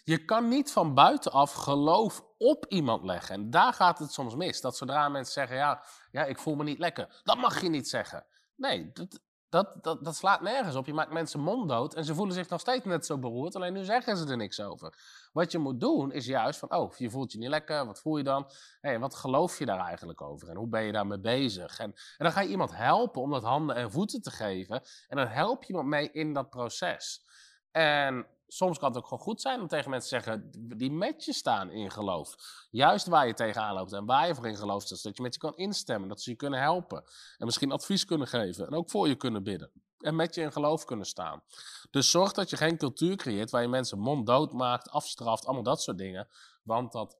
je 0.03 0.25
kan 0.25 0.47
niet 0.47 0.71
van 0.71 0.93
buitenaf 0.93 1.53
geloof 1.53 2.23
op 2.37 2.65
iemand 2.65 3.03
leggen. 3.03 3.35
En 3.35 3.49
daar 3.49 3.73
gaat 3.73 3.99
het 3.99 4.11
soms 4.11 4.35
mis. 4.35 4.61
Dat 4.61 4.77
zodra 4.77 5.09
mensen 5.09 5.33
zeggen, 5.33 5.55
ja, 5.55 5.83
ja 6.11 6.25
ik 6.25 6.39
voel 6.39 6.55
me 6.55 6.63
niet 6.63 6.79
lekker. 6.79 7.21
Dat 7.23 7.37
mag 7.37 7.61
je 7.61 7.69
niet 7.69 7.89
zeggen. 7.89 8.25
Nee, 8.55 8.91
dat, 8.91 9.19
dat, 9.51 9.83
dat, 9.83 10.03
dat 10.03 10.15
slaat 10.15 10.41
nergens 10.41 10.75
op. 10.75 10.85
Je 10.85 10.93
maakt 10.93 11.11
mensen 11.11 11.39
monddood 11.39 11.93
en 11.93 12.05
ze 12.05 12.15
voelen 12.15 12.35
zich 12.35 12.49
nog 12.49 12.59
steeds 12.59 12.85
net 12.85 13.05
zo 13.05 13.17
beroerd. 13.17 13.55
Alleen 13.55 13.73
nu 13.73 13.83
zeggen 13.83 14.17
ze 14.17 14.27
er 14.27 14.37
niks 14.37 14.61
over. 14.61 14.93
Wat 15.33 15.51
je 15.51 15.57
moet 15.57 15.79
doen 15.79 16.11
is 16.11 16.25
juist 16.25 16.59
van, 16.59 16.75
oh, 16.75 16.95
je 16.97 17.09
voelt 17.09 17.31
je 17.31 17.37
niet 17.37 17.49
lekker. 17.49 17.85
Wat 17.85 17.99
voel 17.99 18.17
je 18.17 18.23
dan? 18.23 18.51
Hey, 18.81 18.99
wat 18.99 19.15
geloof 19.15 19.59
je 19.59 19.65
daar 19.65 19.79
eigenlijk 19.79 20.21
over? 20.21 20.49
En 20.49 20.55
hoe 20.55 20.67
ben 20.67 20.83
je 20.83 20.91
daarmee 20.91 21.19
bezig? 21.19 21.79
En, 21.79 21.85
en 22.17 22.25
dan 22.25 22.31
ga 22.31 22.41
je 22.41 22.49
iemand 22.49 22.75
helpen 22.75 23.21
om 23.21 23.31
dat 23.31 23.43
handen 23.43 23.75
en 23.75 23.91
voeten 23.91 24.21
te 24.21 24.31
geven. 24.31 24.81
En 25.07 25.17
dan 25.17 25.27
help 25.27 25.63
je 25.63 25.69
iemand 25.69 25.87
mee 25.87 26.11
in 26.11 26.33
dat 26.33 26.49
proces. 26.49 27.25
En 27.71 28.27
soms 28.53 28.77
kan 28.77 28.87
het 28.87 28.97
ook 28.97 29.07
gewoon 29.07 29.23
goed 29.23 29.41
zijn 29.41 29.61
om 29.61 29.67
tegen 29.67 29.89
mensen 29.89 30.09
te 30.09 30.23
zeggen 30.23 30.51
die 30.77 30.91
met 30.91 31.25
je 31.25 31.33
staan 31.33 31.69
in 31.69 31.91
geloof. 31.91 32.35
Juist 32.69 33.07
waar 33.07 33.27
je 33.27 33.33
tegenaan 33.33 33.73
loopt 33.73 33.93
en 33.93 34.05
waar 34.05 34.27
je 34.27 34.35
voor 34.35 34.47
in 34.47 34.57
gelooft, 34.57 35.03
dat 35.03 35.17
je 35.17 35.23
met 35.23 35.33
je 35.33 35.39
kan 35.39 35.55
instemmen, 35.55 36.09
dat 36.09 36.21
ze 36.21 36.29
je 36.29 36.35
kunnen 36.35 36.59
helpen. 36.59 37.03
En 37.37 37.45
misschien 37.45 37.71
advies 37.71 38.05
kunnen 38.05 38.27
geven 38.27 38.67
en 38.67 38.73
ook 38.73 38.89
voor 38.89 39.07
je 39.07 39.15
kunnen 39.15 39.43
bidden. 39.43 39.71
En 39.97 40.15
met 40.15 40.35
je 40.35 40.41
in 40.41 40.51
geloof 40.51 40.85
kunnen 40.85 41.05
staan. 41.05 41.43
Dus 41.91 42.11
zorg 42.11 42.31
dat 42.31 42.49
je 42.49 42.57
geen 42.57 42.77
cultuur 42.77 43.15
creëert 43.15 43.49
waar 43.49 43.61
je 43.61 43.67
mensen 43.67 43.99
monddood 43.99 44.53
maakt, 44.53 44.89
afstraft, 44.89 45.45
allemaal 45.45 45.63
dat 45.63 45.81
soort 45.81 45.97
dingen. 45.97 46.27
Want 46.63 46.91
dat 46.91 47.17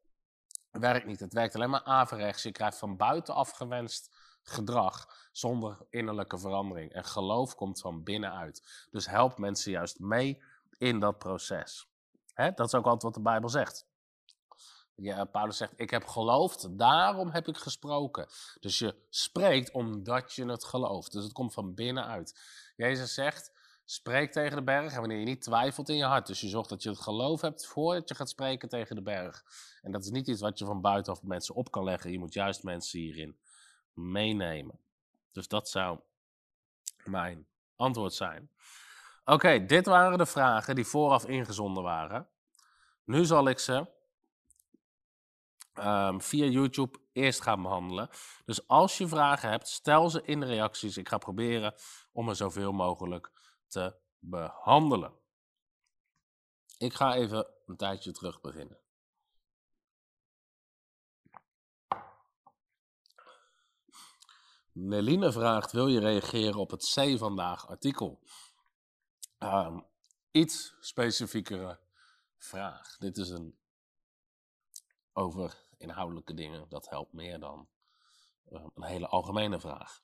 werkt 0.72 1.06
niet. 1.06 1.20
Het 1.20 1.34
werkt 1.34 1.56
alleen 1.56 1.70
maar 1.70 1.84
averechts. 1.84 2.44
Je 2.44 2.52
krijgt 2.52 2.78
van 2.78 2.98
buitenaf 2.98 3.52
gewenst 3.52 4.15
gedrag 4.44 5.28
zonder 5.32 5.78
innerlijke 5.89 6.38
verandering. 6.38 6.91
En 6.91 7.06
geloof 7.06 7.56
komt 7.56 7.82
van 7.82 8.04
binnenuit. 8.04 8.88
Dus 8.89 9.08
help 9.08 9.38
mensen 9.38 9.72
juist 9.72 10.00
mee 10.00 10.41
in 10.82 11.00
dat 11.00 11.17
proces. 11.17 11.88
Dat 12.36 12.60
is 12.60 12.74
ook 12.74 12.86
altijd 12.86 13.04
wat 13.04 13.13
de 13.13 13.22
Bijbel 13.22 13.50
zegt. 13.50 13.86
Ja, 14.96 15.26
Paulus 15.26 15.58
zegt, 15.58 15.74
ik 15.76 15.89
heb 15.89 16.06
geloofd, 16.06 16.78
daarom 16.78 17.30
heb 17.30 17.48
ik 17.48 17.58
gesproken. 17.58 18.28
Dus 18.60 18.80
je 18.80 18.96
spreekt 19.10 19.72
omdat 19.72 20.34
je 20.34 20.46
het 20.46 20.63
gelooft. 20.63 21.12
Dus 21.12 21.24
het 21.24 21.34
komt 21.34 21.54
van 21.54 21.74
binnenuit. 21.74 22.39
Jezus 22.76 23.13
zegt, 23.13 23.52
spreek 23.86 24.32
tegen 24.32 24.56
de 24.56 24.63
berg 24.63 24.94
en 24.94 25.00
wanneer 25.00 25.20
je 25.20 25.26
niet 25.26 25.41
twijfelt 25.41 25.89
in 25.89 25.96
je 25.96 26.06
hart. 26.06 26.28
Dus 26.28 26.41
je 26.41 26.48
zorgt 26.48 26.70
dat 26.70 26.84
je 26.84 26.89
het 26.89 27.00
geloof 27.00 27.41
hebt 27.41 27.65
voordat 27.65 28.10
je 28.10 28.15
gaat 28.15 28.30
spreken 28.30 28.70
tegen 28.70 28.96
de 28.96 29.02
berg. 29.02 29.44
En 29.82 29.91
dat 29.91 30.04
is 30.04 30.10
niet 30.10 30.28
iets 30.28 30.41
wat 30.41 30.60
je 30.60 30.65
van 30.65 30.82
buitenaf 30.82 31.24
mensen 31.24 31.56
op 31.56 31.72
kan 31.72 31.84
leggen. 31.84 32.12
Je 32.12 32.20
moet 32.20 32.34
juist 32.34 32.63
mensen 32.63 33.00
hierin 33.00 33.38
meenemen. 33.94 34.80
Dus 35.32 35.48
dat 35.48 35.70
zou 35.70 36.00
mijn 37.04 37.48
antwoord 37.76 38.13
zijn. 38.13 38.50
Oké, 39.26 39.66
dit 39.66 39.86
waren 39.86 40.18
de 40.18 40.26
vragen 40.26 40.76
die 40.76 40.86
vooraf 40.86 41.26
ingezonden 41.26 41.84
waren. 41.84 42.30
Nu 43.04 43.26
zal 43.26 43.48
ik 43.48 43.60
ze 43.60 43.88
ehm, 45.74 46.20
via 46.20 46.46
YouTube 46.46 47.00
eerst 47.14 47.42
gaan 47.42 47.62
behandelen. 47.62 48.10
Dus 48.46 48.68
als 48.68 48.98
je 48.98 49.08
vragen 49.08 49.50
hebt, 49.50 49.68
stel 49.68 50.10
ze 50.10 50.22
in 50.22 50.40
de 50.40 50.46
reacties. 50.46 50.98
Ik 50.98 51.10
ga 51.10 51.18
proberen 51.18 51.74
om 52.12 52.30
er 52.30 52.36
zoveel 52.36 52.72
mogelijk 52.72 53.32
te 53.68 53.96
behandelen. 54.20 55.14
Ik 56.78 56.94
ga 56.94 57.16
even 57.16 57.48
een 57.66 57.78
tijdje 57.78 58.12
terug 58.12 58.42
beginnen. 58.42 58.80
Neline 64.74 65.32
vraagt: 65.32 65.72
Wil 65.72 65.88
je 65.88 66.00
reageren 66.00 66.60
op 66.60 66.72
het 66.72 66.94
C 66.96 67.18
vandaag 67.18 67.68
artikel? 67.68 68.20
Ehm, 69.41 69.80
iets 70.32 70.75
specifiekere 70.80 71.80
vraag. 72.38 72.97
Dit 72.97 73.17
is 73.17 73.30
een 73.30 73.58
over 75.13 75.65
inhoudelijke 75.77 76.34
dingen. 76.34 76.69
Dat 76.69 76.89
helpt 76.89 77.13
meer 77.13 77.39
dan 77.39 77.67
ehm, 78.49 78.67
een 78.73 78.84
hele 78.84 79.08
algemene 79.08 79.60
vraag. 79.60 80.01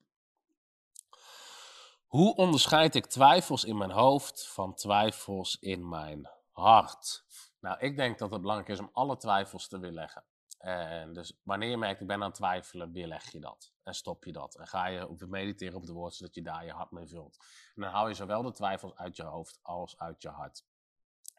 Hoe 2.08 2.36
onderscheid 2.36 2.96
ik 2.96 3.06
twijfels 3.06 3.64
in 3.64 3.78
mijn 3.78 3.92
hoofd 3.92 4.48
van 4.48 4.74
twijfels 4.74 5.58
in 5.60 5.90
mijn 5.90 6.30
hart? 6.52 7.26
Nou, 7.60 7.80
ik 7.80 7.96
denk 7.96 8.20
dat 8.20 8.32
het 8.32 8.42
belangrijk 8.42 8.70
is 8.70 8.80
om 8.80 8.90
alle 8.94 9.18
twijfels 9.18 9.68
te 9.68 9.80
weerleggen. 9.80 10.24
En 10.58 11.14
dus 11.14 11.40
wanneer 11.44 11.70
je 11.70 11.78
merkt, 11.78 12.02
ik 12.02 12.08
ben 12.08 12.16
aan 12.16 12.28
het 12.28 12.36
twijfelen, 12.36 12.92
weerleg 12.92 13.32
je 13.32 13.40
dat. 13.40 13.74
En 13.84 13.94
stop 13.94 14.26
je 14.26 14.32
dat. 14.32 14.56
En 14.56 14.68
ga 14.68 14.88
je 14.88 15.08
op 15.08 15.26
mediteren 15.28 15.76
op 15.76 15.86
de 15.86 15.94
woord, 15.94 16.14
zodat 16.14 16.36
je 16.36 16.42
daar 16.42 16.66
je 16.66 16.72
hart 16.72 16.92
mee 16.92 17.08
vult. 17.08 17.38
En 17.76 17.82
dan 17.82 17.92
haal 17.92 18.08
je 18.08 18.14
zowel 18.14 18.44
de 18.44 18.52
twijfels 18.52 18.96
uit 18.96 19.16
je 19.16 19.24
hoofd 19.24 19.60
als 19.62 19.98
uit 19.98 20.22
je 20.22 20.30
hart. 20.30 20.66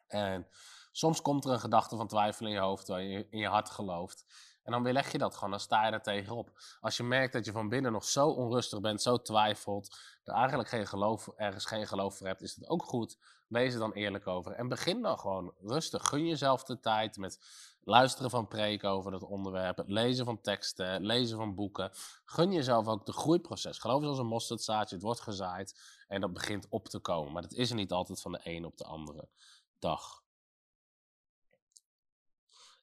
En 0.07 0.48
soms 0.92 1.22
komt 1.22 1.44
er 1.44 1.50
een 1.50 1.61
gedachte 1.61 1.96
van 1.96 2.09
twijfel 2.09 2.46
in 2.46 2.52
je 2.52 2.59
hoofd, 2.59 2.88
waar 2.88 3.02
je 3.02 3.26
in 3.31 3.38
je 3.38 3.48
hart 3.48 3.70
gelooft. 3.70 4.24
En 4.68 4.74
dan 4.74 4.83
weerleg 4.83 5.12
je 5.12 5.18
dat 5.18 5.35
gewoon, 5.35 5.50
dan 5.50 5.61
sta 5.61 5.87
je 5.87 5.92
er 5.92 6.02
tegenop. 6.02 6.50
Als 6.81 6.96
je 6.96 7.02
merkt 7.02 7.33
dat 7.33 7.44
je 7.44 7.52
van 7.52 7.68
binnen 7.68 7.92
nog 7.92 8.04
zo 8.04 8.28
onrustig 8.28 8.81
bent, 8.81 9.02
zo 9.02 9.22
twijfelt, 9.22 9.98
er 10.24 10.35
eigenlijk 10.35 10.68
geen 10.68 10.87
geloof, 10.87 11.28
ergens 11.37 11.64
geen 11.64 11.87
geloof 11.87 12.16
voor 12.16 12.26
hebt, 12.26 12.42
is 12.42 12.54
het 12.54 12.68
ook 12.68 12.83
goed. 12.83 13.18
Wees 13.46 13.72
er 13.72 13.78
dan 13.78 13.92
eerlijk 13.92 14.26
over. 14.26 14.52
En 14.52 14.68
begin 14.68 15.02
dan 15.02 15.18
gewoon 15.18 15.54
rustig. 15.61 16.09
Gun 16.09 16.26
jezelf 16.26 16.64
de 16.64 16.81
tijd 16.81 17.16
met 17.16 17.38
luisteren 17.85 18.31
van 18.31 18.48
preken 18.48 18.90
over 18.90 19.11
dat 19.11 19.22
onderwerp, 19.22 19.83
lezen 19.87 20.24
van 20.24 20.40
teksten, 20.40 21.04
lezen 21.04 21.37
van 21.37 21.54
boeken. 21.54 21.90
Gun 22.24 22.52
jezelf 22.52 22.87
ook 22.87 23.07
de 23.07 23.12
groeiproces. 23.12 23.78
Geloof 23.78 24.02
zoals 24.02 24.18
een 24.18 24.26
mosterdzaadje, 24.26 24.94
het 24.94 25.04
wordt 25.04 25.20
gezaaid 25.20 25.81
en 26.09 26.20
dat 26.20 26.33
begint 26.33 26.66
op 26.68 26.88
te 26.88 26.98
komen. 26.98 27.33
Maar 27.33 27.42
dat 27.42 27.52
is 27.54 27.70
er 27.70 27.76
niet 27.76 27.92
altijd 27.92 28.20
van 28.20 28.33
de 28.33 28.40
een 28.42 28.64
op 28.64 28.76
de 28.76 28.85
andere 28.85 29.28
dag. 29.78 30.26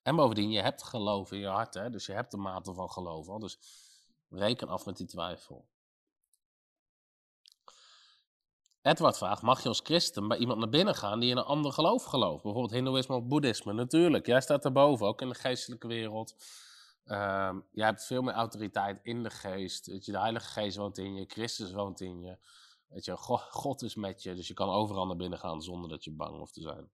En 0.05 0.15
bovendien, 0.15 0.51
je 0.51 0.61
hebt 0.61 0.83
geloof 0.83 1.31
in 1.31 1.39
je 1.39 1.47
hart, 1.47 1.73
hè? 1.73 1.89
dus 1.89 2.05
je 2.05 2.11
hebt 2.11 2.31
de 2.31 2.37
mate 2.37 2.73
van 2.73 2.91
geloof 2.91 3.27
al. 3.27 3.39
Dus 3.39 3.59
reken 4.29 4.67
af 4.67 4.85
met 4.85 4.97
die 4.97 5.07
twijfel. 5.07 5.67
Edward 8.81 9.17
vraagt, 9.17 9.41
mag 9.41 9.63
je 9.63 9.67
als 9.67 9.79
christen 9.83 10.27
bij 10.27 10.37
iemand 10.37 10.59
naar 10.59 10.69
binnen 10.69 10.95
gaan 10.95 11.19
die 11.19 11.29
in 11.29 11.37
een 11.37 11.43
ander 11.43 11.71
geloof 11.71 12.03
gelooft? 12.03 12.43
Bijvoorbeeld 12.43 12.73
hindoeïsme 12.73 13.15
of 13.15 13.23
boeddhisme? 13.23 13.73
Natuurlijk, 13.73 14.25
jij 14.25 14.41
staat 14.41 14.65
erboven, 14.65 15.07
ook 15.07 15.21
in 15.21 15.29
de 15.29 15.35
geestelijke 15.35 15.87
wereld. 15.87 16.35
Uh, 17.05 17.55
jij 17.71 17.85
hebt 17.85 18.05
veel 18.05 18.21
meer 18.21 18.33
autoriteit 18.33 18.99
in 19.03 19.23
de 19.23 19.29
geest. 19.29 19.85
Weet 19.85 20.05
je, 20.05 20.11
de 20.11 20.19
Heilige 20.19 20.49
Geest 20.49 20.77
woont 20.77 20.97
in 20.97 21.15
je, 21.15 21.25
Christus 21.27 21.71
woont 21.71 22.01
in 22.01 22.21
je. 22.21 22.37
Weet 22.87 23.05
je, 23.05 23.17
God 23.49 23.81
is 23.81 23.95
met 23.95 24.23
je, 24.23 24.35
dus 24.35 24.47
je 24.47 24.53
kan 24.53 24.69
overal 24.69 25.05
naar 25.05 25.15
binnen 25.15 25.39
gaan 25.39 25.61
zonder 25.61 25.89
dat 25.89 26.03
je 26.03 26.11
bang 26.11 26.37
hoeft 26.37 26.53
te 26.53 26.61
zijn. 26.61 26.89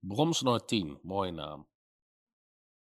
Bromsnoor 0.00 0.64
10, 0.64 0.98
mooie 1.02 1.32
naam. 1.32 1.66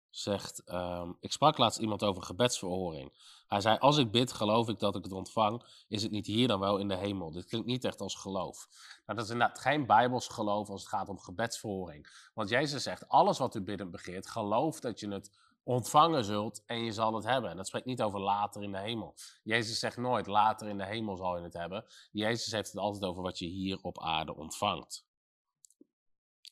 Zegt, 0.09 0.63
ehm, 0.63 1.11
ik 1.19 1.31
sprak 1.31 1.57
laatst 1.57 1.79
iemand 1.79 2.03
over 2.03 2.23
gebedsverhoring. 2.23 3.13
Hij 3.47 3.61
zei, 3.61 3.77
als 3.77 3.97
ik 3.97 4.11
bid, 4.11 4.31
geloof 4.31 4.69
ik 4.69 4.79
dat 4.79 4.95
ik 4.95 5.03
het 5.03 5.11
ontvang. 5.13 5.63
Is 5.87 6.03
het 6.03 6.11
niet 6.11 6.25
hier 6.25 6.47
dan 6.47 6.59
wel 6.59 6.77
in 6.77 6.87
de 6.87 6.95
hemel? 6.95 7.31
Dit 7.31 7.45
klinkt 7.45 7.67
niet 7.67 7.83
echt 7.83 8.01
als 8.01 8.15
geloof. 8.15 8.67
Nou, 9.05 9.17
dat 9.17 9.25
is 9.25 9.31
inderdaad 9.31 9.59
geen 9.59 9.85
bijbels 9.85 10.27
geloof 10.27 10.69
als 10.69 10.81
het 10.81 10.89
gaat 10.89 11.09
om 11.09 11.19
gebedsverhoring. 11.19 12.29
Want 12.33 12.49
Jezus 12.49 12.83
zegt, 12.83 13.07
alles 13.07 13.37
wat 13.37 13.55
u 13.55 13.61
biddend 13.61 13.91
begeert, 13.91 14.27
geloof 14.27 14.79
dat 14.79 14.99
je 14.99 15.07
het 15.07 15.31
ontvangen 15.63 16.23
zult 16.23 16.63
en 16.65 16.83
je 16.83 16.91
zal 16.91 17.13
het 17.13 17.23
hebben. 17.23 17.49
En 17.49 17.57
dat 17.57 17.67
spreekt 17.67 17.85
niet 17.85 18.01
over 18.01 18.19
later 18.19 18.63
in 18.63 18.71
de 18.71 18.79
hemel. 18.79 19.15
Jezus 19.43 19.79
zegt 19.79 19.97
nooit, 19.97 20.27
later 20.27 20.67
in 20.67 20.77
de 20.77 20.85
hemel 20.85 21.15
zal 21.15 21.37
je 21.37 21.43
het 21.43 21.53
hebben. 21.53 21.85
Jezus 22.11 22.51
heeft 22.51 22.71
het 22.71 22.81
altijd 22.81 23.03
over 23.03 23.21
wat 23.21 23.39
je 23.39 23.45
hier 23.45 23.79
op 23.81 24.01
aarde 24.01 24.35
ontvangt. 24.35 25.06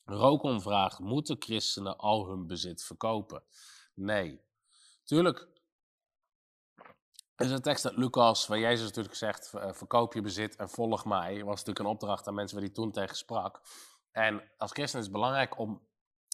Rokon 0.06 0.60
vraagt, 0.60 0.98
moeten 0.98 1.36
christenen 1.38 1.98
al 1.98 2.28
hun 2.28 2.46
bezit 2.46 2.84
verkopen? 2.84 3.42
Nee. 3.94 4.40
Tuurlijk 5.04 5.48
is 7.36 7.50
een 7.50 7.62
tekst 7.62 7.86
uit 7.86 7.96
Lucas, 7.96 8.46
waar 8.46 8.58
Jezus 8.58 8.86
natuurlijk 8.86 9.14
zegt, 9.14 9.54
eh, 9.54 9.72
verkoop 9.72 10.14
je 10.14 10.20
bezit 10.20 10.56
en 10.56 10.68
volg 10.68 11.04
mij. 11.04 11.44
Was 11.44 11.58
natuurlijk 11.58 11.78
een 11.78 11.92
opdracht 11.92 12.26
aan 12.26 12.34
mensen 12.34 12.56
waar 12.56 12.66
hij 12.66 12.74
toen 12.74 12.92
tegen 12.92 13.16
sprak. 13.16 13.60
En 14.12 14.42
als 14.58 14.72
christen 14.72 14.98
is 14.98 15.04
het 15.04 15.14
belangrijk 15.14 15.58
om 15.58 15.86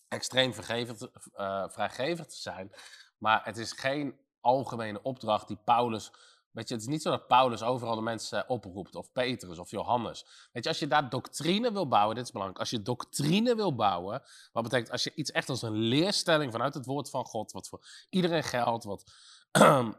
extreem 0.09 0.51
uh, 0.51 1.69
vrijgevig 1.69 2.27
te 2.27 2.41
zijn. 2.41 2.73
Maar 3.19 3.45
het 3.45 3.57
is 3.57 3.73
geen 3.73 4.19
algemene 4.41 5.03
opdracht 5.03 5.49
die 5.49 5.61
Paulus 5.65 6.13
Weet 6.53 6.69
je, 6.69 6.75
het 6.75 6.83
is 6.83 6.88
niet 6.88 7.03
zo 7.03 7.11
dat 7.11 7.27
Paulus 7.27 7.62
overal 7.62 7.95
de 7.95 8.01
mensen 8.01 8.49
oproept, 8.49 8.95
of 8.95 9.12
Petrus 9.12 9.59
of 9.59 9.71
Johannes. 9.71 10.27
Weet 10.53 10.62
je, 10.62 10.69
als 10.69 10.79
je 10.79 10.87
daar 10.87 11.09
doctrine 11.09 11.73
wil 11.73 11.88
bouwen, 11.88 12.15
dit 12.15 12.25
is 12.25 12.31
belangrijk, 12.31 12.61
als 12.61 12.71
je 12.71 12.83
doctrine 12.83 13.55
wil 13.55 13.75
bouwen, 13.75 14.23
wat 14.53 14.62
betekent 14.62 14.91
als 14.91 15.05
je 15.05 15.15
iets 15.15 15.31
echt 15.31 15.49
als 15.49 15.62
een 15.62 15.77
leerstelling 15.77 16.53
vanuit 16.53 16.75
het 16.75 16.87
woord 16.87 17.11
van 17.11 17.25
God, 17.25 17.53
wat 17.53 17.69
voor 17.69 17.87
iedereen 18.11 18.43
geldt, 18.43 18.85
wat, 18.85 19.12
dan 19.51 19.97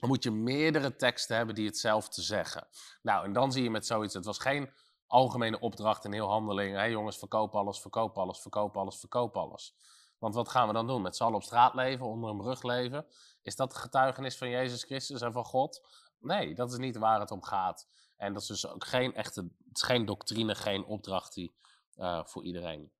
moet 0.10 0.22
je 0.22 0.30
meerdere 0.30 0.96
teksten 0.96 1.36
hebben 1.36 1.54
die 1.54 1.66
hetzelfde 1.66 2.22
zeggen. 2.22 2.66
Nou, 3.02 3.24
en 3.24 3.32
dan 3.32 3.52
zie 3.52 3.62
je 3.62 3.70
met 3.70 3.86
zoiets, 3.86 4.14
het 4.14 4.24
was 4.24 4.38
geen 4.38 4.70
algemene 5.06 5.60
opdracht 5.60 6.04
in 6.04 6.12
heel 6.12 6.28
handeling, 6.28 6.76
hé 6.76 6.84
jongens, 6.84 7.18
verkoop 7.18 7.54
alles, 7.54 7.80
verkoop 7.80 8.18
alles, 8.18 8.40
verkoop 8.40 8.76
alles, 8.76 8.96
verkoop 8.96 9.36
alles. 9.36 9.74
Want 10.20 10.34
wat 10.34 10.48
gaan 10.48 10.66
we 10.66 10.72
dan 10.72 10.86
doen? 10.86 11.02
Met 11.02 11.16
z'n 11.16 11.22
allen 11.22 11.36
op 11.36 11.42
straat 11.42 11.74
leven, 11.74 12.06
onder 12.06 12.30
een 12.30 12.36
brug 12.36 12.62
leven? 12.62 13.06
Is 13.42 13.56
dat 13.56 13.72
het 13.72 13.82
getuigenis 13.82 14.38
van 14.38 14.48
Jezus 14.48 14.84
Christus 14.84 15.20
en 15.20 15.32
van 15.32 15.44
God? 15.44 15.86
Nee, 16.18 16.54
dat 16.54 16.72
is 16.72 16.78
niet 16.78 16.96
waar 16.96 17.20
het 17.20 17.30
om 17.30 17.42
gaat. 17.42 17.88
En 18.16 18.32
dat 18.32 18.42
is 18.42 18.48
dus 18.48 18.66
ook 18.66 18.84
geen 18.84 19.14
echte, 19.14 19.50
geen 19.72 20.04
doctrine, 20.04 20.54
geen 20.54 20.84
opdracht 20.84 21.34
die, 21.34 21.54
uh, 21.96 22.24
voor 22.24 22.44
iedereen. 22.44 22.92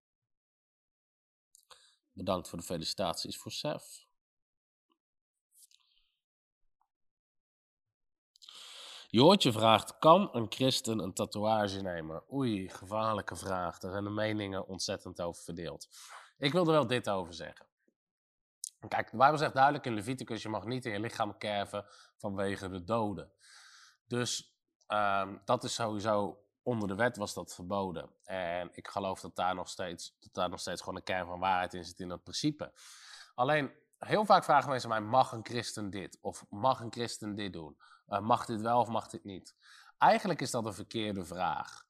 Bedankt 2.13 2.49
voor 2.49 2.59
de 2.59 2.65
felicitaties 2.65 3.39
voor 3.39 3.53
Sef. 3.53 4.09
Joortje 9.09 9.53
vraagt, 9.53 9.99
kan 9.99 10.29
een 10.33 10.47
christen 10.49 10.99
een 10.99 11.13
tatoeage 11.13 11.81
nemen? 11.81 12.33
Oei, 12.33 12.69
gevaarlijke 12.69 13.37
vraag. 13.37 13.79
Daar 13.79 13.91
zijn 13.91 14.05
de 14.05 14.11
meningen 14.11 14.67
ontzettend 14.67 15.21
over 15.21 15.43
verdeeld. 15.43 15.89
Ik 16.41 16.53
wil 16.53 16.67
er 16.67 16.73
wel 16.73 16.87
dit 16.87 17.09
over 17.09 17.35
zeggen. 17.35 17.67
Kijk, 18.89 19.11
de 19.11 19.17
Bijbel 19.17 19.39
zegt 19.39 19.55
duidelijk 19.55 19.87
in 19.87 19.95
Leviticus, 19.95 20.43
je 20.43 20.49
mag 20.49 20.65
niet 20.65 20.87
in 20.87 20.93
je 20.93 21.01
lichaam 21.01 21.39
kerven 21.39 21.85
vanwege 22.17 22.69
de 22.69 22.85
doden. 22.85 23.33
Dus 24.07 24.59
ehm, 24.87 25.37
dat 25.45 25.65
is 25.65 25.75
sowieso, 25.75 26.45
onder 26.63 26.89
de 26.89 26.95
wet 26.95 27.17
was 27.17 27.35
dat 27.35 27.55
verboden. 27.55 28.11
En 28.25 28.71
ik 28.73 28.89
geloof 28.89 29.21
dat 29.21 29.37
daar 29.37 29.55
nog 29.55 29.69
steeds, 29.69 30.17
dat 30.21 30.35
daar 30.35 30.49
nog 30.49 30.61
steeds 30.61 30.81
gewoon 30.81 30.97
een 30.97 31.03
kern 31.03 31.27
van 31.27 31.39
waarheid 31.39 31.75
in 31.75 31.85
zit 31.85 32.01
in 32.01 32.09
dat 32.09 32.23
principe. 32.23 32.73
Alleen, 33.35 33.73
heel 33.99 34.25
vaak 34.25 34.45
vragen 34.45 34.71
mensen 34.71 34.89
mij, 34.89 35.01
mag 35.01 35.33
een 35.33 35.45
christen 35.45 35.91
dit? 35.91 36.19
Of 36.21 36.47
mag 36.51 36.81
een 36.81 36.93
christen 36.93 37.35
dit 37.35 37.53
doen? 37.53 37.77
Uh, 38.09 38.21
mag 38.21 38.47
dit 38.47 38.61
wel 38.61 38.81
of 38.81 38.89
mag 38.89 39.09
dit 39.09 39.25
niet? 39.25 39.55
Eigenlijk 39.99 40.41
is 40.41 40.51
dat 40.51 40.67
een 40.67 40.75
verkeerde 40.75 41.25
vraag. 41.25 41.87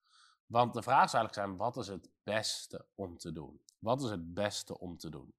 Want 0.47 0.75
de 0.75 0.83
vraag 0.83 1.11
zou 1.11 1.23
eigenlijk 1.23 1.35
zijn, 1.35 1.57
wat 1.57 1.77
is 1.77 1.89
het 1.89 2.11
beste 2.23 2.87
om 2.95 3.19
te 3.19 3.33
doen? 3.33 3.61
Wat 3.81 4.03
is 4.03 4.11
het 4.11 4.35
beste 4.35 4.79
om 4.79 4.99
te 4.99 5.11
doen? 5.11 5.35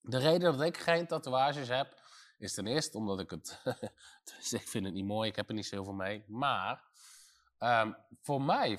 De 0.00 0.18
reden 0.18 0.52
dat 0.52 0.66
ik 0.66 0.78
geen 0.78 1.06
tatoeages 1.06 1.68
heb, 1.68 2.00
is 2.38 2.54
ten 2.54 2.66
eerste 2.66 2.98
omdat 2.98 3.20
ik 3.20 3.30
het. 3.30 3.60
dus 4.36 4.52
ik 4.52 4.68
vind 4.68 4.84
het 4.84 4.94
niet 4.94 5.06
mooi, 5.06 5.28
ik 5.28 5.36
heb 5.36 5.48
er 5.48 5.54
niet 5.54 5.66
zoveel 5.66 5.92
mee. 5.92 6.24
Maar 6.26 6.82
um, 7.58 7.96
voor 8.22 8.42
mij 8.42 8.78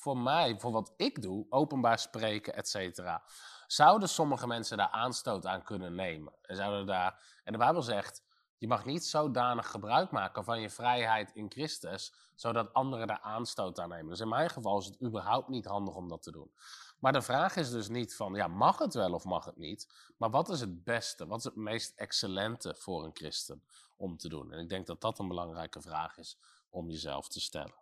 voor 0.00 0.18
mij, 0.18 0.58
voor 0.58 0.72
wat 0.72 0.92
ik 0.96 1.22
doe, 1.22 1.46
openbaar 1.48 1.98
spreken, 1.98 2.54
et 2.54 2.68
cetera, 2.68 3.22
zouden 3.66 4.08
sommige 4.08 4.46
mensen 4.46 4.76
daar 4.76 4.90
aanstoot 4.90 5.46
aan 5.46 5.62
kunnen 5.62 5.94
nemen. 5.94 6.32
En, 6.42 6.56
zouden 6.56 6.86
daar, 6.86 7.40
en 7.44 7.52
de 7.52 7.58
Bijbel 7.58 7.82
zegt, 7.82 8.22
je 8.56 8.68
mag 8.68 8.84
niet 8.84 9.04
zodanig 9.04 9.70
gebruik 9.70 10.10
maken 10.10 10.44
van 10.44 10.60
je 10.60 10.70
vrijheid 10.70 11.30
in 11.34 11.50
Christus, 11.50 12.14
zodat 12.34 12.72
anderen 12.72 13.06
daar 13.06 13.20
aanstoot 13.20 13.78
aan 13.78 13.88
nemen. 13.88 14.08
Dus 14.08 14.20
in 14.20 14.28
mijn 14.28 14.50
geval 14.50 14.78
is 14.78 14.86
het 14.86 15.02
überhaupt 15.02 15.48
niet 15.48 15.64
handig 15.64 15.94
om 15.94 16.08
dat 16.08 16.22
te 16.22 16.30
doen. 16.30 16.52
Maar 17.00 17.12
de 17.12 17.22
vraag 17.22 17.56
is 17.56 17.70
dus 17.70 17.88
niet 17.88 18.16
van, 18.16 18.34
ja, 18.34 18.46
mag 18.46 18.78
het 18.78 18.94
wel 18.94 19.12
of 19.12 19.24
mag 19.24 19.44
het 19.44 19.56
niet? 19.56 19.88
Maar 20.16 20.30
wat 20.30 20.48
is 20.48 20.60
het 20.60 20.84
beste, 20.84 21.26
wat 21.26 21.38
is 21.38 21.44
het 21.44 21.56
meest 21.56 21.92
excellente 21.96 22.74
voor 22.78 23.04
een 23.04 23.14
christen 23.14 23.62
om 23.96 24.16
te 24.16 24.28
doen? 24.28 24.52
En 24.52 24.58
ik 24.58 24.68
denk 24.68 24.86
dat 24.86 25.00
dat 25.00 25.18
een 25.18 25.28
belangrijke 25.28 25.80
vraag 25.80 26.18
is 26.18 26.38
om 26.70 26.90
jezelf 26.90 27.28
te 27.28 27.40
stellen. 27.40 27.74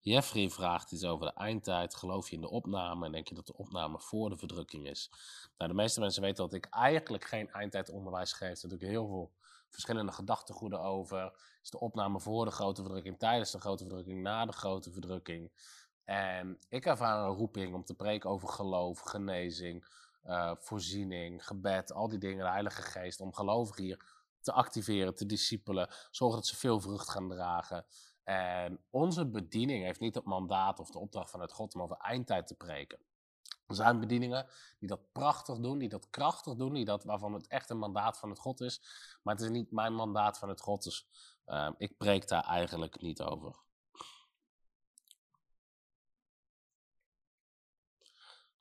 Jeffrey 0.00 0.50
vraagt 0.50 0.92
iets 0.92 1.04
over 1.04 1.26
de 1.26 1.32
eindtijd. 1.32 1.94
Geloof 1.94 2.28
je 2.28 2.34
in 2.34 2.40
de 2.40 2.50
opname 2.50 3.06
en 3.06 3.12
denk 3.12 3.28
je 3.28 3.34
dat 3.34 3.46
de 3.46 3.56
opname 3.56 4.00
voor 4.00 4.30
de 4.30 4.36
verdrukking 4.36 4.88
is? 4.88 5.10
Nou, 5.58 5.70
de 5.70 5.76
meeste 5.76 6.00
mensen 6.00 6.22
weten 6.22 6.44
dat 6.44 6.54
ik 6.54 6.66
eigenlijk 6.70 7.24
geen 7.24 7.50
eindtijdonderwijs 7.50 8.32
geef. 8.32 8.62
Er 8.62 8.72
ik 8.72 8.80
heel 8.80 9.06
veel 9.06 9.32
verschillende 9.74 10.12
gedachtegoeden 10.12 10.80
over. 10.80 11.32
Is 11.62 11.70
de 11.70 11.80
opname 11.80 12.20
voor 12.20 12.44
de 12.44 12.50
grote 12.50 12.82
verdrukking, 12.82 13.18
tijdens 13.18 13.50
de 13.50 13.60
grote 13.60 13.84
verdrukking, 13.84 14.22
na 14.22 14.46
de 14.46 14.52
grote 14.52 14.90
verdrukking? 14.92 15.52
En 16.04 16.58
ik 16.68 16.86
ervaar 16.86 17.24
een 17.24 17.34
roeping 17.34 17.74
om 17.74 17.84
te 17.84 17.94
preken 17.94 18.30
over 18.30 18.48
geloof, 18.48 19.00
genezing, 19.00 19.86
uh, 20.24 20.52
voorziening, 20.58 21.46
gebed, 21.46 21.92
al 21.92 22.08
die 22.08 22.18
dingen, 22.18 22.44
de 22.44 22.50
Heilige 22.50 22.82
Geest, 22.82 23.20
om 23.20 23.34
gelovigen 23.34 23.84
hier 23.84 24.04
te 24.40 24.52
activeren, 24.52 25.14
te 25.14 25.26
discipelen, 25.26 25.88
zorgen 26.10 26.38
dat 26.38 26.46
ze 26.46 26.56
veel 26.56 26.80
vrucht 26.80 27.08
gaan 27.08 27.28
dragen. 27.28 27.86
En 28.24 28.80
onze 28.90 29.26
bediening 29.26 29.84
heeft 29.84 30.00
niet 30.00 30.14
het 30.14 30.24
mandaat 30.24 30.78
of 30.78 30.90
de 30.90 30.98
opdracht 30.98 31.30
vanuit 31.30 31.52
God 31.52 31.74
om 31.74 31.82
over 31.82 31.96
eindtijd 31.96 32.46
te 32.46 32.54
preken. 32.54 32.98
Zijn 33.68 34.00
bedieningen 34.00 34.46
die 34.78 34.88
dat 34.88 35.12
prachtig 35.12 35.58
doen, 35.58 35.78
die 35.78 35.88
dat 35.88 36.10
krachtig 36.10 36.54
doen, 36.54 36.72
die 36.72 36.84
dat, 36.84 37.04
waarvan 37.04 37.32
het 37.32 37.46
echt 37.46 37.70
een 37.70 37.78
mandaat 37.78 38.18
van 38.18 38.30
het 38.30 38.38
God 38.38 38.60
is. 38.60 38.80
Maar 39.22 39.34
het 39.34 39.42
is 39.42 39.50
niet 39.50 39.70
mijn 39.70 39.94
mandaat 39.94 40.38
van 40.38 40.48
het 40.48 40.60
God, 40.60 40.82
dus 40.82 41.06
uh, 41.46 41.70
ik 41.78 41.96
preek 41.96 42.28
daar 42.28 42.44
eigenlijk 42.44 43.00
niet 43.00 43.22
over. 43.22 43.62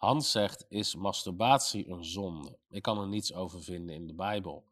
Hans 0.04 0.32
zegt, 0.32 0.66
is 0.70 0.96
masturbatie 0.96 1.90
een 1.90 2.06
zonde? 2.06 2.58
Ik 2.70 2.82
kan 2.82 3.00
er 3.00 3.08
niets 3.08 3.34
over 3.34 3.64
vinden 3.64 3.96
in 3.96 4.08
de 4.08 4.14
Bijbel. 4.14 4.72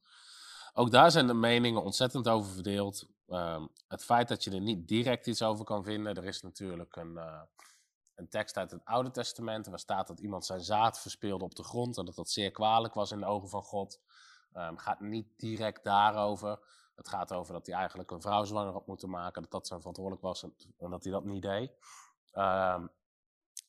Ook 0.73 0.91
daar 0.91 1.11
zijn 1.11 1.27
de 1.27 1.33
meningen 1.33 1.83
ontzettend 1.83 2.27
over 2.27 2.51
verdeeld. 2.51 3.07
Um, 3.27 3.69
het 3.87 4.03
feit 4.03 4.27
dat 4.27 4.43
je 4.43 4.51
er 4.51 4.61
niet 4.61 4.87
direct 4.87 5.27
iets 5.27 5.41
over 5.41 5.65
kan 5.65 5.83
vinden. 5.83 6.15
Er 6.15 6.25
is 6.25 6.41
natuurlijk 6.41 6.95
een, 6.95 7.11
uh, 7.11 7.41
een 8.15 8.29
tekst 8.29 8.57
uit 8.57 8.71
het 8.71 8.85
Oude 8.85 9.11
Testament. 9.11 9.67
Waar 9.67 9.79
staat 9.79 10.07
dat 10.07 10.19
iemand 10.19 10.45
zijn 10.45 10.61
zaad 10.61 11.01
verspeelde 11.01 11.43
op 11.43 11.55
de 11.55 11.63
grond. 11.63 11.97
En 11.97 12.05
dat 12.05 12.15
dat 12.15 12.29
zeer 12.29 12.51
kwalijk 12.51 12.93
was 12.93 13.11
in 13.11 13.19
de 13.19 13.25
ogen 13.25 13.49
van 13.49 13.63
God. 13.63 13.99
Um, 14.53 14.77
gaat 14.77 14.99
niet 14.99 15.27
direct 15.37 15.83
daarover. 15.83 16.59
Het 16.95 17.07
gaat 17.07 17.33
over 17.33 17.53
dat 17.53 17.65
hij 17.65 17.75
eigenlijk 17.75 18.11
een 18.11 18.21
vrouw 18.21 18.43
zwanger 18.43 18.73
had 18.73 18.87
moeten 18.87 19.09
maken. 19.09 19.41
Dat 19.41 19.51
dat 19.51 19.67
zijn 19.67 19.79
verantwoordelijk 19.79 20.23
was 20.23 20.43
en, 20.43 20.89
dat 20.89 21.03
hij 21.03 21.11
dat 21.11 21.23
niet 21.23 21.41
deed. 21.41 21.71
Um, 22.33 22.89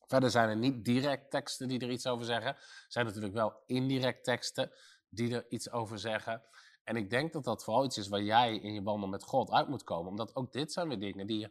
verder 0.07 0.31
zijn 0.31 0.49
er 0.49 0.57
niet 0.57 0.85
direct 0.85 1.31
teksten 1.31 1.69
die 1.69 1.81
er 1.81 1.91
iets 1.91 2.07
over 2.07 2.25
zeggen. 2.25 2.55
Er 2.55 2.85
zijn 2.89 3.07
natuurlijk 3.07 3.35
wel 3.35 3.55
indirect 3.67 4.25
teksten 4.25 4.73
die 5.09 5.35
er 5.35 5.47
iets 5.49 5.71
over 5.71 5.99
zeggen. 5.99 6.43
En 6.85 6.97
ik 6.97 7.11
denk 7.11 7.33
dat 7.33 7.45
dat 7.45 7.65
vooral 7.65 7.85
iets 7.85 7.99
is 7.99 8.09
waar 8.09 8.23
jij 8.23 8.57
in 8.57 8.73
je 8.73 8.83
wandel 8.83 9.09
met 9.09 9.23
God 9.23 9.51
uit 9.51 9.69
moet 9.69 9.85
komen. 9.85 10.11
Omdat 10.11 10.37
ook 10.37 10.53
dit 10.53 10.73
zijn 10.73 10.89
weer 10.89 11.01
dingen 11.01 11.27
die 11.27 11.39
je 11.39 11.51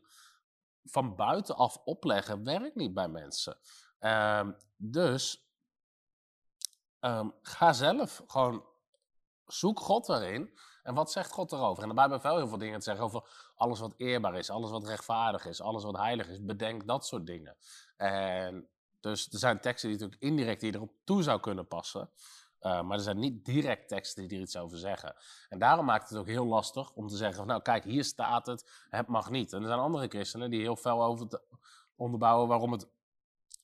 van 0.83 1.15
buitenaf 1.15 1.77
opleggen, 1.83 2.43
werkt 2.43 2.75
niet 2.75 2.93
bij 2.93 3.07
mensen. 3.07 3.57
Um, 3.99 4.55
dus 4.77 5.47
um, 6.99 7.33
ga 7.41 7.73
zelf 7.73 8.23
gewoon, 8.27 8.65
zoek 9.45 9.79
God 9.79 10.09
erin. 10.09 10.59
En 10.83 10.93
wat 10.93 11.11
zegt 11.11 11.31
God 11.31 11.51
erover? 11.51 11.83
En 11.83 11.89
de 11.89 11.95
Bijbel 11.95 12.13
heeft 12.13 12.27
wel 12.27 12.37
heel 12.37 12.47
veel 12.47 12.57
dingen 12.57 12.79
te 12.79 12.85
zeggen 12.85 13.05
over 13.05 13.51
alles 13.55 13.79
wat 13.79 13.93
eerbaar 13.97 14.35
is, 14.35 14.49
alles 14.49 14.69
wat 14.69 14.87
rechtvaardig 14.87 15.45
is, 15.45 15.61
alles 15.61 15.83
wat 15.83 15.97
heilig 15.97 16.27
is. 16.27 16.45
Bedenk 16.45 16.87
dat 16.87 17.05
soort 17.05 17.25
dingen. 17.25 17.57
En 17.97 18.69
dus 18.99 19.31
er 19.31 19.39
zijn 19.39 19.59
teksten 19.59 19.89
die 19.89 19.99
natuurlijk 19.99 20.23
indirect 20.23 20.61
die 20.61 20.75
erop 20.75 20.93
toe 21.03 21.23
zou 21.23 21.39
kunnen 21.39 21.67
passen. 21.67 22.09
Uh, 22.61 22.81
maar 22.81 22.97
er 22.97 23.03
zijn 23.03 23.19
niet 23.19 23.45
direct 23.45 23.87
teksten 23.87 24.27
die 24.27 24.37
er 24.37 24.43
iets 24.43 24.57
over 24.57 24.77
zeggen. 24.77 25.15
En 25.49 25.59
daarom 25.59 25.85
maakt 25.85 26.09
het 26.09 26.17
ook 26.17 26.27
heel 26.27 26.45
lastig 26.45 26.91
om 26.91 27.07
te 27.07 27.15
zeggen: 27.15 27.37
van, 27.37 27.47
Nou, 27.47 27.61
kijk, 27.61 27.83
hier 27.83 28.03
staat 28.03 28.45
het, 28.45 28.85
het 28.89 29.07
mag 29.07 29.29
niet. 29.29 29.53
En 29.53 29.61
er 29.61 29.67
zijn 29.67 29.79
andere 29.79 30.07
christenen 30.07 30.49
die 30.49 30.61
heel 30.61 30.75
fel 30.75 31.03
over 31.03 31.27
te 31.27 31.41
onderbouwen 31.95 32.47
waarom 32.47 32.71
het, 32.71 32.87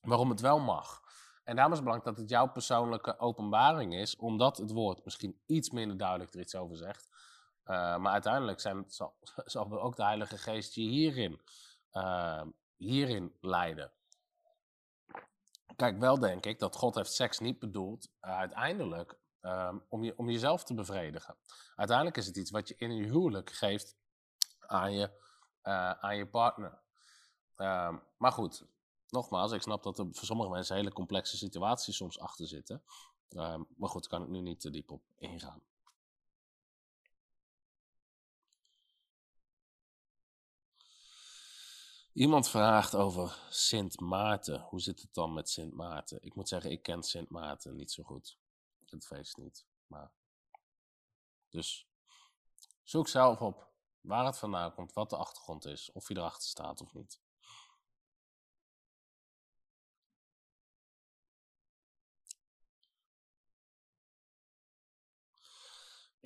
waarom 0.02 0.30
het 0.30 0.42
wel 0.42 0.60
mag. 0.60 1.02
En 1.44 1.56
daarom 1.56 1.74
is 1.74 1.80
het 1.80 1.88
belangrijk 1.88 2.16
dat 2.16 2.24
het 2.24 2.30
jouw 2.30 2.52
persoonlijke 2.52 3.20
openbaring 3.20 3.96
is, 3.96 4.16
omdat 4.16 4.58
het 4.58 4.72
woord 4.72 5.04
misschien 5.04 5.42
iets 5.46 5.70
minder 5.70 5.98
duidelijk 5.98 6.34
er 6.34 6.40
iets 6.40 6.56
over 6.56 6.78
zegt. 6.78 7.10
Uh, 7.66 7.98
maar 7.98 8.14
uiteindelijk 8.14 8.60
zijn, 8.60 8.86
zal, 8.88 9.16
zal 9.46 9.82
ook 9.82 9.96
de 9.96 10.04
Heilige 10.04 10.38
Geest 10.38 10.74
je 10.74 10.82
hierin, 10.82 11.42
uh, 11.94 12.42
hierin 12.76 13.36
leiden. 13.42 13.92
Kijk, 15.78 16.00
wel 16.00 16.20
denk 16.20 16.46
ik 16.46 16.60
dat 16.60 16.76
God 16.76 16.96
heeft 16.96 17.14
seks 17.14 17.40
niet 17.40 17.60
bedoeld 17.60 18.10
uh, 18.22 18.38
uiteindelijk 18.38 19.20
um, 19.42 19.86
om, 19.90 20.04
je, 20.04 20.18
om 20.18 20.30
jezelf 20.30 20.64
te 20.64 20.74
bevredigen. 20.74 21.38
Uiteindelijk 21.76 22.18
is 22.18 22.26
het 22.26 22.38
iets 22.38 22.52
wat 22.52 22.68
je 22.68 22.76
in 22.78 22.96
je 22.96 23.04
huwelijk 23.04 23.52
geeft 23.52 23.96
aan 24.60 24.94
je, 24.94 25.10
uh, 25.64 25.92
aan 25.92 26.18
je 26.18 26.28
partner. 26.28 26.82
Um, 27.58 28.04
maar 28.18 28.32
goed, 28.32 28.66
nogmaals, 29.10 29.52
ik 29.52 29.62
snap 29.62 29.84
dat 29.84 30.00
er 30.00 30.08
voor 30.12 30.26
sommige 30.26 30.50
mensen 30.50 30.76
hele 30.76 30.94
complexe 30.94 31.38
situaties 31.38 31.96
soms 31.96 32.20
achter 32.20 32.48
zitten. 32.48 32.84
Um, 33.30 33.68
maar 33.78 33.90
goed, 33.90 34.10
daar 34.10 34.20
kan 34.20 34.28
ik 34.28 34.34
nu 34.34 34.42
niet 34.42 34.60
te 34.60 34.70
diep 34.70 34.92
op 34.92 35.04
ingaan. 35.16 35.62
Iemand 42.18 42.50
vraagt 42.50 42.96
over 42.96 43.40
Sint 43.50 44.00
Maarten. 44.00 44.62
Hoe 44.62 44.82
zit 44.82 45.02
het 45.02 45.14
dan 45.14 45.34
met 45.34 45.50
Sint 45.50 45.74
Maarten? 45.74 46.18
Ik 46.22 46.36
moet 46.36 46.48
zeggen, 46.48 46.72
ik 46.72 46.82
ken 46.82 47.04
Sint 47.04 47.30
Maarten 47.30 47.76
niet 47.76 47.92
zo 47.92 48.04
goed. 48.04 48.38
Het 48.86 49.06
feest 49.06 49.38
niet. 49.38 49.66
Maar... 49.88 50.12
Dus 51.50 51.88
zoek 52.84 53.08
zelf 53.08 53.42
op 53.42 53.68
waar 54.02 54.26
het 54.26 54.38
vandaan 54.38 54.74
komt, 54.74 54.94
wat 54.94 55.10
de 55.10 55.18
achtergrond 55.18 55.66
is, 55.66 55.92
of 55.92 56.08
je 56.08 56.18
erachter 56.18 56.50
staat 56.50 56.82
of 56.82 56.94
niet. 56.94 57.22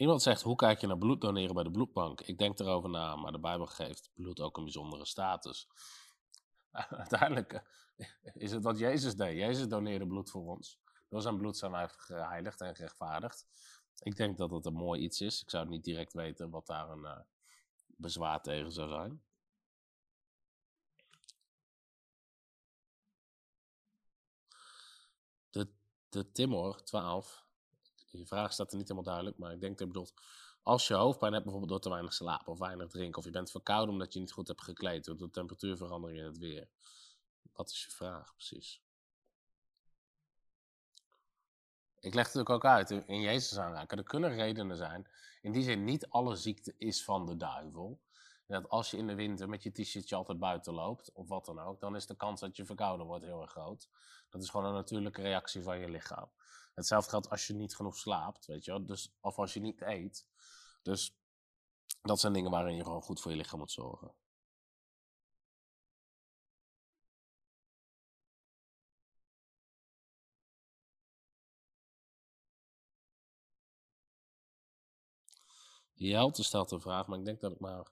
Iemand 0.02 0.22
zegt, 0.22 0.42
hoe 0.42 0.56
kijk 0.56 0.82
je 0.82 0.88
naar 0.88 0.98
bloed 0.98 1.22
doneren 1.22 1.54
bij 1.56 1.64
de 1.64 1.72
bloedbank? 1.72 2.22
Ik 2.22 2.38
denk 2.38 2.60
erover 2.60 2.90
na, 2.90 3.16
maar 3.16 3.32
de 3.32 3.40
Bijbel 3.40 3.66
geeft 3.66 4.10
bloed 4.14 4.40
ook 4.40 4.58
een 4.58 4.64
bijzondere 4.64 5.06
status. 5.06 5.68
Uiteindelijk 6.90 7.54
eh, 7.98 8.08
is 8.34 8.52
het 8.52 8.64
wat 8.64 8.80
Jezus 8.80 9.16
deed. 9.16 9.38
Jezus 9.38 9.68
doneerde 9.68 10.08
bloed 10.08 10.30
voor 10.30 10.48
ons. 10.48 10.80
Door 11.10 11.22
zijn 11.22 11.38
bloed 11.38 11.58
zijn 11.58 11.72
wij 11.72 11.88
geheiligd 11.90 12.62
en 12.62 12.76
gerechtvaardigd. 12.76 13.48
Ik 14.00 14.16
denk 14.16 14.38
dat 14.38 14.52
het 14.52 14.66
een 14.66 14.74
mooi 14.74 15.02
iets 15.02 15.22
is. 15.22 15.42
Ik 15.42 15.50
zou 15.50 15.68
niet 15.68 15.84
direct 15.84 16.14
weten 16.14 16.50
wat 16.50 16.68
daar 16.68 16.90
een 16.90 17.04
uh, 17.04 17.20
bezwaar 17.86 18.42
tegen 18.42 18.72
zou 18.72 18.90
zijn. 18.90 19.24
De, 25.50 25.72
de 26.10 26.32
Timor 26.32 26.84
12 26.84 27.50
je 28.20 28.26
vraag 28.26 28.54
staat 28.54 28.72
er 28.72 28.78
niet 28.78 28.88
helemaal 28.88 29.14
duidelijk, 29.14 29.38
maar 29.38 29.52
ik 29.52 29.62
denk 29.62 29.78
dat 29.78 29.88
je 29.88 29.94
bedoelt, 29.94 30.14
als 30.64 30.88
je 30.88 30.94
hoofdpijn 30.94 31.32
hebt 31.32 31.44
bijvoorbeeld 31.44 31.72
door 31.72 31.82
te 31.82 31.90
weinig 31.90 32.14
slapen 32.14 32.52
of 32.52 32.60
weinig 32.60 32.90
drinken, 32.90 33.18
of 33.20 33.26
je 33.26 33.32
bent 33.32 33.52
verkouden 33.52 33.94
omdat 33.94 34.14
je 34.14 34.20
niet 34.20 34.32
goed 34.32 34.48
hebt 34.48 34.64
gekleed 34.64 35.06
door 35.06 35.18
de 35.18 35.30
temperatuurverandering 35.30 36.20
in 36.20 36.26
het 36.26 36.38
weer. 36.38 36.70
Wat 37.54 37.70
is 37.70 37.84
je 37.84 37.92
vraag 37.92 38.34
precies? 38.34 38.82
Ik 42.00 42.14
leg 42.14 42.26
het 42.26 42.34
natuurlijk 42.36 42.50
ook 42.50 42.72
uit 42.72 42.92
in 43.08 43.22
Jezus 43.22 43.58
aanraken. 43.58 43.98
Er 43.98 44.04
kunnen 44.04 44.36
redenen 44.36 44.78
zijn. 44.78 45.08
In 45.42 45.52
die 45.52 45.64
zin, 45.64 45.84
niet 45.84 46.08
alle 46.08 46.36
ziekte 46.36 46.74
is 46.78 47.04
van 47.04 47.26
de 47.26 47.38
duivel. 47.38 48.02
dat 48.48 48.70
als 48.70 48.92
je 48.92 48.98
in 48.98 49.08
de 49.08 49.16
winter 49.16 49.50
met 49.50 49.64
je 49.64 49.72
t-shirtje 49.72 50.16
altijd 50.16 50.40
buiten 50.40 50.74
loopt, 50.74 51.12
of 51.12 51.28
wat 51.28 51.46
dan 51.46 51.60
ook, 51.60 51.80
dan 51.80 51.96
is 51.96 52.06
de 52.06 52.16
kans 52.16 52.40
dat 52.40 52.56
je 52.58 52.66
verkouden 52.66 53.06
wordt 53.06 53.26
heel 53.26 53.42
erg 53.42 53.52
groot. 53.52 53.90
Dat 54.30 54.42
is 54.42 54.50
gewoon 54.50 54.66
een 54.66 54.74
natuurlijke 54.74 55.22
reactie 55.22 55.64
van 55.64 55.80
je 55.80 55.90
lichaam. 55.90 56.30
Hetzelfde 56.74 57.10
geldt 57.10 57.30
als 57.30 57.48
je 57.48 57.54
niet 57.54 57.76
genoeg 57.76 57.98
slaapt, 57.98 58.46
weet 58.46 58.66
je 58.66 58.72
wel. 58.72 58.86
Dus, 58.86 59.14
of 59.20 59.38
als 59.38 59.54
je 59.54 59.60
niet 59.60 59.82
eet. 59.82 60.28
Dus 60.82 61.16
dat 62.02 62.20
zijn 62.20 62.34
dingen 62.34 62.52
waarin 62.52 62.76
je 62.76 62.84
gewoon 62.84 63.02
goed 63.02 63.22
voor 63.22 63.32
je 63.32 63.38
lichaam 63.38 63.60
moet 63.60 63.72
zorgen. 63.72 64.14
Jelte 75.94 76.44
stelt 76.44 76.72
een 76.72 76.82
vraag, 76.82 77.08
maar 77.08 77.20
ik 77.20 77.26
denk 77.26 77.40
dat 77.42 77.52
ik 77.52 77.60
maar 77.60 77.88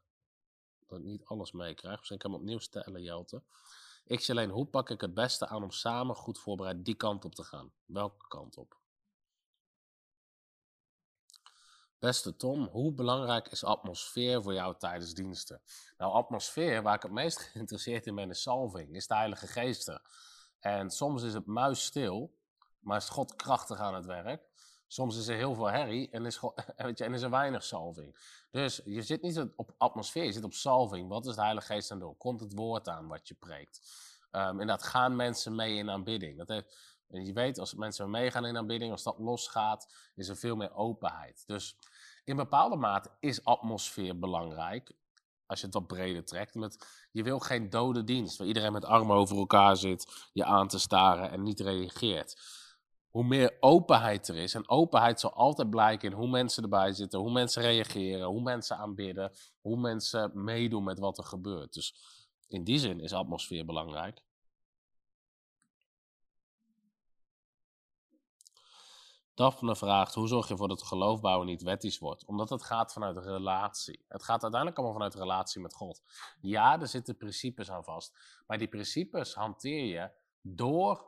dat 0.85 0.99
ik 0.99 1.05
niet 1.05 1.25
alles 1.25 1.51
meekrijg. 1.51 1.97
Misschien 1.97 2.17
kan 2.17 2.29
ik 2.29 2.35
hem 2.35 2.45
opnieuw 2.45 2.59
stellen, 2.59 3.01
Jelte. 3.01 3.43
Ik 4.09 4.19
zie 4.19 4.33
alleen, 4.33 4.49
hoe 4.49 4.65
pak 4.65 4.89
ik 4.89 5.01
het 5.01 5.13
beste 5.13 5.47
aan 5.47 5.63
om 5.63 5.71
samen 5.71 6.15
goed 6.15 6.39
voorbereid 6.39 6.85
die 6.85 6.95
kant 6.95 7.25
op 7.25 7.35
te 7.35 7.43
gaan? 7.43 7.71
Welke 7.85 8.27
kant 8.27 8.57
op? 8.57 8.77
Beste 11.99 12.35
Tom, 12.35 12.67
hoe 12.67 12.93
belangrijk 12.93 13.47
is 13.47 13.63
atmosfeer 13.63 14.41
voor 14.41 14.53
jou 14.53 14.77
tijdens 14.77 15.13
diensten? 15.13 15.61
Nou, 15.97 16.13
atmosfeer, 16.13 16.81
waar 16.81 16.95
ik 16.95 17.01
het 17.01 17.11
meest 17.11 17.39
geïnteresseerd 17.51 18.05
in 18.05 18.15
ben, 18.15 18.29
is 18.29 18.41
salving, 18.41 18.95
is 18.95 19.07
de 19.07 19.15
Heilige 19.15 19.47
Geest. 19.47 19.99
En 20.59 20.89
soms 20.89 21.23
is 21.23 21.33
het 21.33 21.45
muisstil, 21.45 22.37
maar 22.79 22.97
is 22.97 23.09
God 23.09 23.35
krachtig 23.35 23.79
aan 23.79 23.95
het 23.95 24.05
werk. 24.05 24.48
Soms 24.91 25.17
is 25.17 25.27
er 25.27 25.35
heel 25.35 25.53
veel 25.53 25.69
herrie 25.69 26.09
en 26.09 26.25
is, 26.25 26.39
weet 26.77 26.97
je, 26.97 27.03
en 27.03 27.13
is 27.13 27.21
er 27.21 27.29
weinig 27.29 27.63
salving. 27.63 28.15
Dus 28.51 28.81
je 28.85 29.01
zit 29.01 29.21
niet 29.21 29.45
op 29.55 29.73
atmosfeer, 29.77 30.23
je 30.23 30.31
zit 30.31 30.43
op 30.43 30.53
salving. 30.53 31.09
Wat 31.09 31.25
is 31.25 31.35
de 31.35 31.41
Heilige 31.41 31.73
Geest 31.73 31.91
aan 31.91 31.99
doen? 31.99 32.17
Komt 32.17 32.39
het 32.39 32.53
woord 32.53 32.87
aan 32.87 33.07
wat 33.07 33.27
je 33.27 33.33
preekt? 33.33 33.81
Um, 34.31 34.59
en 34.59 34.67
dat 34.67 34.83
gaan 34.83 35.15
mensen 35.15 35.55
mee 35.55 35.75
in 35.75 35.89
aanbidding. 35.89 36.63
Je 37.07 37.33
weet, 37.33 37.59
als 37.59 37.73
mensen 37.73 38.09
meegaan 38.09 38.45
in 38.45 38.57
aanbidding, 38.57 38.91
als 38.91 39.03
dat 39.03 39.19
losgaat, 39.19 39.93
is 40.15 40.27
er 40.29 40.37
veel 40.37 40.55
meer 40.55 40.73
openheid. 40.73 41.43
Dus 41.45 41.75
in 42.23 42.35
bepaalde 42.35 42.75
mate 42.75 43.09
is 43.19 43.43
atmosfeer 43.43 44.19
belangrijk. 44.19 44.91
Als 45.45 45.59
je 45.59 45.65
het 45.65 45.75
wat 45.75 45.87
breder 45.87 46.25
trekt. 46.25 46.85
Je 47.11 47.23
wil 47.23 47.39
geen 47.39 47.69
dode 47.69 48.03
dienst, 48.03 48.37
waar 48.37 48.47
iedereen 48.47 48.71
met 48.71 48.85
armen 48.85 49.15
over 49.15 49.37
elkaar 49.37 49.77
zit, 49.77 50.29
je 50.33 50.45
aan 50.45 50.67
te 50.67 50.79
staren 50.79 51.31
en 51.31 51.43
niet 51.43 51.59
reageert. 51.59 52.41
Hoe 53.09 53.23
meer 53.23 53.57
openheid 53.59 54.27
er 54.27 54.35
is, 54.35 54.53
en 54.53 54.69
openheid 54.69 55.19
zal 55.19 55.33
altijd 55.33 55.69
blijken 55.69 56.11
in 56.11 56.17
hoe 56.17 56.27
mensen 56.27 56.63
erbij 56.63 56.93
zitten, 56.93 57.19
hoe 57.19 57.31
mensen 57.31 57.61
reageren, 57.61 58.27
hoe 58.27 58.41
mensen 58.41 58.77
aanbidden, 58.77 59.31
hoe 59.61 59.77
mensen 59.77 60.43
meedoen 60.43 60.83
met 60.83 60.99
wat 60.99 61.17
er 61.17 61.23
gebeurt. 61.23 61.73
Dus 61.73 61.95
in 62.47 62.63
die 62.63 62.79
zin 62.79 62.99
is 62.99 63.13
atmosfeer 63.13 63.65
belangrijk. 63.65 64.23
Daphne 69.39 69.75
vraagt, 69.75 70.13
hoe 70.13 70.27
zorg 70.27 70.45
je 70.45 70.51
ervoor 70.51 70.67
dat 70.67 70.83
geloofbouwen 70.83 71.47
niet 71.47 71.61
wettisch 71.61 71.99
wordt? 71.99 72.25
Omdat 72.25 72.49
het 72.49 72.63
gaat 72.63 72.93
vanuit 72.93 73.17
relatie. 73.17 74.05
Het 74.07 74.23
gaat 74.23 74.41
uiteindelijk 74.41 74.79
allemaal 74.79 74.97
vanuit 74.97 75.15
relatie 75.15 75.61
met 75.61 75.73
God. 75.73 76.01
Ja, 76.41 76.79
er 76.81 76.87
zitten 76.87 77.17
principes 77.17 77.71
aan 77.71 77.83
vast. 77.83 78.41
Maar 78.47 78.57
die 78.57 78.67
principes 78.67 79.33
hanteer 79.33 79.85
je 79.85 80.11
door 80.41 81.05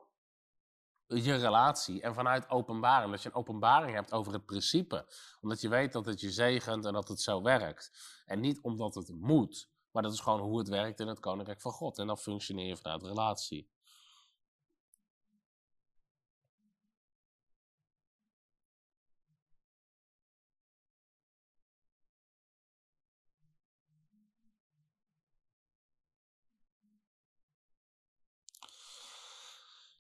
je 1.14 1.36
relatie 1.36 2.01
en 2.01 2.14
vanuit 2.14 2.49
openbaring. 2.49 3.12
Dat 3.12 3.22
je 3.22 3.30
een 3.30 3.36
openbaring 3.36 3.93
hebt 3.93 4.12
over 4.12 4.34
het 4.34 4.45
principe. 4.45 5.05
Omdat 5.41 5.62
je 5.62 5.70
weet 5.70 5.93
dat 5.93 6.05
het 6.05 6.22
je 6.22 6.32
zegent 6.32 6.86
en 6.86 6.93
dat 6.93 7.07
het 7.07 7.22
zo 7.22 7.41
werkt. 7.41 7.91
En 8.26 8.39
niet 8.39 8.62
omdat 8.62 8.95
het 8.95 9.09
moet, 9.09 9.70
maar 9.91 10.03
dat 10.03 10.14
is 10.14 10.20
gewoon 10.20 10.39
hoe 10.39 10.57
het 10.57 10.68
werkt 10.68 10.99
in 10.99 11.07
het 11.07 11.20
koninkrijk 11.20 11.62
van 11.62 11.72
God. 11.72 11.97
En 11.97 12.07
dan 12.07 12.18
functioneer 12.18 12.68
je 12.68 12.78
vanuit 12.78 13.03
relatie. 13.03 13.70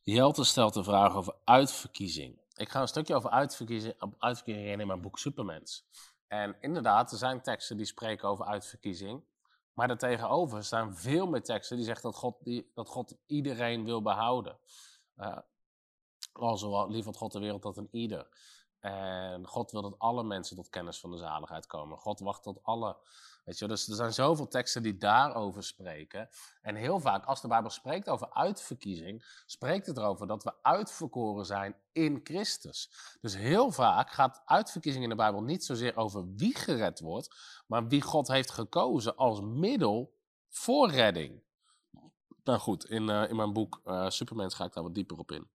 Jelte 0.03 0.43
stelt 0.43 0.73
de 0.73 0.83
vraag 0.83 1.15
over 1.15 1.35
uitverkiezing. 1.43 2.39
Ik 2.55 2.69
ga 2.69 2.81
een 2.81 2.87
stukje 2.87 3.15
over 3.15 3.29
uitverkiezing, 3.29 3.93
uitverkiezing 4.17 4.79
in 4.79 4.87
mijn 4.87 5.01
boek 5.01 5.19
Supermens. 5.19 5.85
En 6.27 6.55
inderdaad, 6.59 7.11
er 7.11 7.17
zijn 7.17 7.41
teksten 7.41 7.77
die 7.77 7.85
spreken 7.85 8.27
over 8.29 8.45
uitverkiezing. 8.45 9.23
Maar 9.73 9.87
daartegenover 9.87 10.63
staan 10.63 10.95
veel 10.95 11.27
meer 11.27 11.43
teksten 11.43 11.75
die 11.75 11.85
zeggen 11.85 12.11
dat 12.11 12.19
God, 12.19 12.43
die, 12.43 12.71
dat 12.73 12.87
God 12.87 13.15
iedereen 13.25 13.83
wil 13.85 14.01
behouden. 14.01 14.57
Uh, 15.17 15.37
al 16.31 16.57
zo 16.57 16.87
lief 16.87 17.03
van 17.03 17.15
God 17.15 17.31
de 17.31 17.39
wereld 17.39 17.61
dat 17.61 17.77
een 17.77 17.89
ieder. 17.91 18.27
En 18.81 19.47
God 19.47 19.71
wil 19.71 19.81
dat 19.81 19.99
alle 19.99 20.23
mensen 20.23 20.55
tot 20.55 20.69
kennis 20.69 20.99
van 20.99 21.11
de 21.11 21.17
zaligheid 21.17 21.67
komen. 21.67 21.97
God 21.97 22.19
wacht 22.19 22.43
tot 22.43 22.59
alle 22.63 22.97
Weet 23.43 23.59
je, 23.59 23.67
dus 23.67 23.87
er 23.87 23.95
zijn 23.95 24.13
zoveel 24.13 24.47
teksten 24.47 24.83
die 24.83 24.97
daarover 24.97 25.63
spreken. 25.63 26.29
En 26.61 26.75
heel 26.75 26.99
vaak, 26.99 27.25
als 27.25 27.41
de 27.41 27.47
Bijbel 27.47 27.69
spreekt 27.69 28.09
over 28.09 28.33
uitverkiezing, 28.33 29.41
spreekt 29.45 29.85
het 29.87 29.97
erover 29.97 30.27
dat 30.27 30.43
we 30.43 30.53
uitverkoren 30.61 31.45
zijn 31.45 31.75
in 31.91 32.19
Christus. 32.23 32.91
Dus 33.21 33.35
heel 33.35 33.71
vaak 33.71 34.11
gaat 34.11 34.41
uitverkiezing 34.45 35.03
in 35.03 35.09
de 35.09 35.15
Bijbel 35.15 35.43
niet 35.43 35.65
zozeer 35.65 35.97
over 35.97 36.35
wie 36.35 36.55
gered 36.55 36.99
wordt, 36.99 37.35
maar 37.67 37.87
wie 37.87 38.01
God 38.01 38.27
heeft 38.27 38.51
gekozen 38.51 39.15
als 39.15 39.41
middel 39.41 40.13
voor 40.49 40.89
redding. 40.89 41.43
Nou 42.43 42.59
goed, 42.59 42.85
in, 42.85 43.09
uh, 43.09 43.29
in 43.29 43.35
mijn 43.35 43.53
boek 43.53 43.81
uh, 43.85 44.09
Supermens 44.09 44.53
ga 44.53 44.65
ik 44.65 44.73
daar 44.73 44.83
wat 44.83 44.95
dieper 44.95 45.17
op 45.17 45.31
in. 45.31 45.49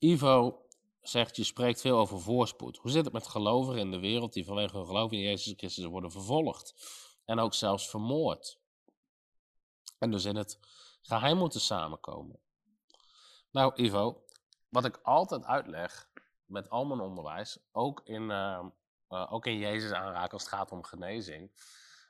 Ivo 0.00 0.66
zegt, 1.00 1.36
je 1.36 1.44
spreekt 1.44 1.80
veel 1.80 1.98
over 1.98 2.20
voorspoed. 2.20 2.76
Hoe 2.76 2.90
zit 2.90 3.04
het 3.04 3.12
met 3.12 3.26
gelovigen 3.26 3.80
in 3.80 3.90
de 3.90 3.98
wereld 3.98 4.32
die 4.32 4.44
vanwege 4.44 4.76
hun 4.76 4.86
geloof 4.86 5.12
in 5.12 5.18
Jezus 5.18 5.54
Christus 5.56 5.84
worden 5.84 6.10
vervolgd? 6.10 6.74
En 7.24 7.38
ook 7.38 7.54
zelfs 7.54 7.90
vermoord. 7.90 8.58
En 9.98 10.10
dus 10.10 10.24
in 10.24 10.36
het 10.36 10.58
geheim 11.02 11.36
moeten 11.36 11.60
samenkomen. 11.60 12.40
Nou, 13.50 13.82
Ivo, 13.82 14.24
wat 14.68 14.84
ik 14.84 15.00
altijd 15.02 15.44
uitleg 15.44 16.10
met 16.44 16.70
al 16.70 16.84
mijn 16.84 17.00
onderwijs, 17.00 17.58
ook 17.72 18.00
in, 18.04 18.22
uh, 18.22 18.64
uh, 19.08 19.32
ook 19.32 19.46
in 19.46 19.58
Jezus 19.58 19.92
aanraken 19.92 20.32
als 20.32 20.42
het 20.42 20.52
gaat 20.52 20.72
om 20.72 20.82
genezing, 20.82 21.52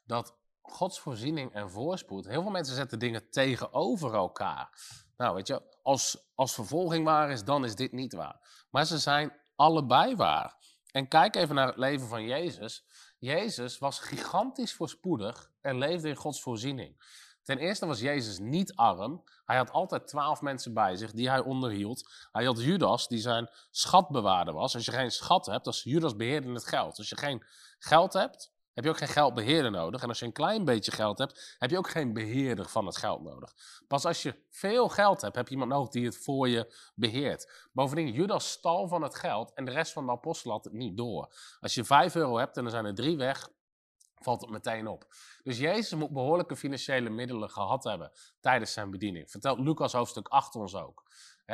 dat 0.04 0.38
Gods 0.62 1.00
voorziening 1.00 1.52
en 1.52 1.70
voorspoed, 1.70 2.28
heel 2.28 2.42
veel 2.42 2.50
mensen 2.50 2.74
zetten 2.74 2.98
dingen 2.98 3.30
tegenover 3.30 4.14
elkaar. 4.14 4.78
Nou, 5.20 5.34
weet 5.34 5.46
je, 5.46 5.62
als, 5.82 6.30
als 6.34 6.54
vervolging 6.54 7.04
waar 7.04 7.30
is, 7.30 7.44
dan 7.44 7.64
is 7.64 7.74
dit 7.74 7.92
niet 7.92 8.12
waar. 8.12 8.66
Maar 8.70 8.84
ze 8.84 8.98
zijn 8.98 9.32
allebei 9.56 10.16
waar. 10.16 10.56
En 10.92 11.08
kijk 11.08 11.36
even 11.36 11.54
naar 11.54 11.66
het 11.66 11.76
leven 11.76 12.06
van 12.08 12.24
Jezus. 12.24 12.84
Jezus 13.18 13.78
was 13.78 13.98
gigantisch 13.98 14.74
voorspoedig 14.74 15.50
en 15.60 15.78
leefde 15.78 16.08
in 16.08 16.16
Gods 16.16 16.42
voorziening. 16.42 17.02
Ten 17.42 17.58
eerste 17.58 17.86
was 17.86 18.00
Jezus 18.00 18.38
niet 18.38 18.74
arm. 18.74 19.24
Hij 19.44 19.56
had 19.56 19.70
altijd 19.70 20.08
twaalf 20.08 20.40
mensen 20.40 20.74
bij 20.74 20.96
zich 20.96 21.12
die 21.12 21.28
hij 21.28 21.40
onderhield. 21.40 22.28
Hij 22.32 22.44
had 22.44 22.62
Judas, 22.62 23.08
die 23.08 23.20
zijn 23.20 23.50
schatbewaarder 23.70 24.54
was. 24.54 24.74
Als 24.74 24.84
je 24.84 24.92
geen 24.92 25.10
schat 25.10 25.46
hebt, 25.46 25.66
als 25.66 25.82
Judas 25.82 26.16
beheerde 26.16 26.52
het 26.52 26.66
geld. 26.66 26.98
Als 26.98 27.08
je 27.08 27.16
geen 27.16 27.44
geld 27.78 28.12
hebt, 28.12 28.52
heb 28.74 28.84
je 28.84 28.90
ook 28.90 28.98
geen 28.98 29.08
geldbeheerder 29.08 29.70
nodig. 29.70 30.02
En 30.02 30.08
als 30.08 30.18
je 30.18 30.24
een 30.24 30.32
klein 30.32 30.64
beetje 30.64 30.92
geld 30.92 31.18
hebt, 31.18 31.56
heb 31.58 31.70
je 31.70 31.78
ook 31.78 31.90
geen 31.90 32.12
beheerder 32.12 32.68
van 32.68 32.86
het 32.86 32.96
geld 32.96 33.22
nodig. 33.22 33.54
Pas 33.88 34.04
als 34.04 34.22
je 34.22 34.34
veel 34.50 34.88
geld 34.88 35.20
hebt, 35.20 35.36
heb 35.36 35.46
je 35.46 35.52
iemand 35.52 35.70
nodig 35.70 35.88
die 35.88 36.04
het 36.04 36.16
voor 36.16 36.48
je 36.48 36.74
beheert. 36.94 37.68
Bovendien, 37.72 38.12
Judas 38.12 38.50
stal 38.50 38.88
van 38.88 39.02
het 39.02 39.14
geld 39.14 39.52
en 39.54 39.64
de 39.64 39.70
rest 39.70 39.92
van 39.92 40.06
de 40.06 40.12
apostel 40.12 40.50
had 40.50 40.64
het 40.64 40.72
niet 40.72 40.96
door. 40.96 41.34
Als 41.60 41.74
je 41.74 41.84
5 41.84 42.14
euro 42.14 42.38
hebt 42.38 42.56
en 42.56 42.64
er 42.64 42.70
zijn 42.70 42.84
er 42.84 42.94
drie 42.94 43.16
weg, 43.16 43.50
valt 44.22 44.40
het 44.40 44.50
meteen 44.50 44.86
op. 44.86 45.06
Dus 45.42 45.58
Jezus 45.58 45.98
moet 45.98 46.10
behoorlijke 46.10 46.56
financiële 46.56 47.10
middelen 47.10 47.50
gehad 47.50 47.84
hebben 47.84 48.12
tijdens 48.40 48.72
zijn 48.72 48.90
bediening. 48.90 49.30
Vertelt 49.30 49.58
Lucas 49.58 49.92
hoofdstuk 49.92 50.28
8 50.28 50.54
ons 50.54 50.74
ook. 50.74 51.04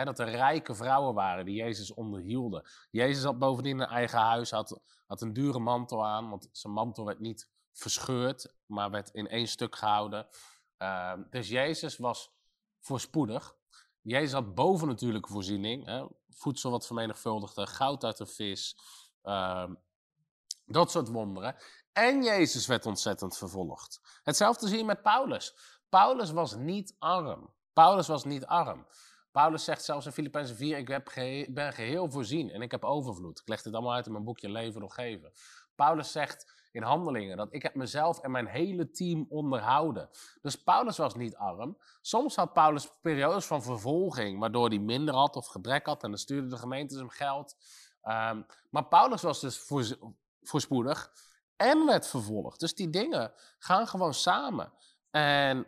Dat 0.05 0.19
er 0.19 0.29
rijke 0.29 0.75
vrouwen 0.75 1.15
waren 1.15 1.45
die 1.45 1.55
Jezus 1.55 1.95
onderhielden. 1.95 2.69
Jezus 2.91 3.25
had 3.25 3.39
bovendien 3.39 3.81
een 3.81 3.89
eigen 3.89 4.19
huis, 4.19 4.51
had, 4.51 4.81
had 5.07 5.23
een 5.23 5.33
dure 5.33 5.59
mantel 5.59 6.07
aan, 6.07 6.31
want 6.31 6.49
zijn 6.53 6.73
mantel 6.73 7.05
werd 7.05 7.21
niet 7.21 7.49
verscheurd, 7.73 8.55
maar 8.67 8.91
werd 8.91 9.11
in 9.11 9.29
één 9.29 9.47
stuk 9.49 9.77
gehouden. 9.77 10.27
Uh, 10.79 11.13
dus 11.31 11.49
Jezus 11.49 11.97
was 11.97 12.35
voorspoedig. 12.81 13.57
Jezus 14.01 14.33
had 14.33 14.55
bovennatuurlijke 14.55 15.33
voorziening, 15.33 15.85
hè, 15.85 16.07
voedsel 16.29 16.71
wat 16.71 16.87
vermenigvuldigde, 16.87 17.67
goud 17.67 18.05
uit 18.05 18.17
de 18.17 18.27
vis, 18.27 18.79
uh, 19.23 19.71
dat 20.65 20.91
soort 20.91 21.09
wonderen. 21.09 21.57
En 21.93 22.23
Jezus 22.23 22.67
werd 22.67 22.87
ontzettend 22.87 23.37
vervolgd. 23.37 24.01
Hetzelfde 24.23 24.69
zie 24.69 24.79
je 24.79 24.85
met 24.85 25.03
Paulus. 25.03 25.57
Paulus 25.89 26.31
was 26.31 26.55
niet 26.55 26.95
arm. 26.99 27.55
Paulus 27.73 28.07
was 28.07 28.25
niet 28.25 28.47
arm. 28.47 28.87
Paulus 29.37 29.65
zegt 29.65 29.85
zelfs 29.85 30.07
in 30.07 30.13
Filippenzen 30.13 30.57
4, 30.57 30.79
ik 30.79 30.89
heb 30.89 31.13
ben 31.49 31.73
geheel 31.73 32.11
voorzien 32.11 32.51
en 32.51 32.63
ik 32.63 32.71
heb 32.71 32.85
overvloed. 32.85 33.41
Ik 33.41 33.49
leg 33.49 33.63
dit 33.63 33.75
allemaal 33.75 33.95
uit 33.95 34.07
in 34.07 34.13
mijn 34.13 34.25
boekje 34.25 34.51
Leven 34.51 34.81
nog 34.81 34.95
geven. 34.95 35.33
Paulus 35.75 36.13
zegt 36.13 36.69
in 36.73 36.83
Handelingen 36.83 37.37
dat 37.37 37.49
ik 37.51 37.63
heb 37.63 37.75
mezelf 37.75 38.21
en 38.21 38.31
mijn 38.31 38.47
hele 38.47 38.91
team 38.91 39.27
onderhouden. 39.29 40.09
Dus 40.43 40.63
Paulus 40.63 40.97
was 40.97 41.15
niet 41.15 41.37
arm. 41.37 41.79
Soms 42.01 42.37
had 42.37 42.53
Paulus 42.53 42.91
periodes 43.01 43.45
van 43.45 43.63
vervolging, 43.63 44.39
waardoor 44.39 44.69
hij 44.69 44.79
minder 44.79 45.15
had 45.15 45.37
of 45.37 45.47
gebrek 45.47 45.87
had 45.87 46.03
en 46.03 46.11
dan 46.11 46.19
stuurde 46.19 46.49
de 46.49 46.57
gemeente 46.57 46.97
hem 46.97 47.09
geld. 47.09 47.57
Um, 48.03 48.47
maar 48.71 48.85
Paulus 48.89 49.23
was 49.23 49.41
dus 49.41 49.59
voor, 49.59 49.99
voorspoedig 50.43 51.13
en 51.57 51.87
werd 51.87 52.07
vervolgd. 52.07 52.61
Dus 52.61 52.75
die 52.75 52.91
dingen 52.91 53.33
gaan 53.59 53.87
gewoon 53.87 54.15
samen. 54.15 54.73
En 55.11 55.67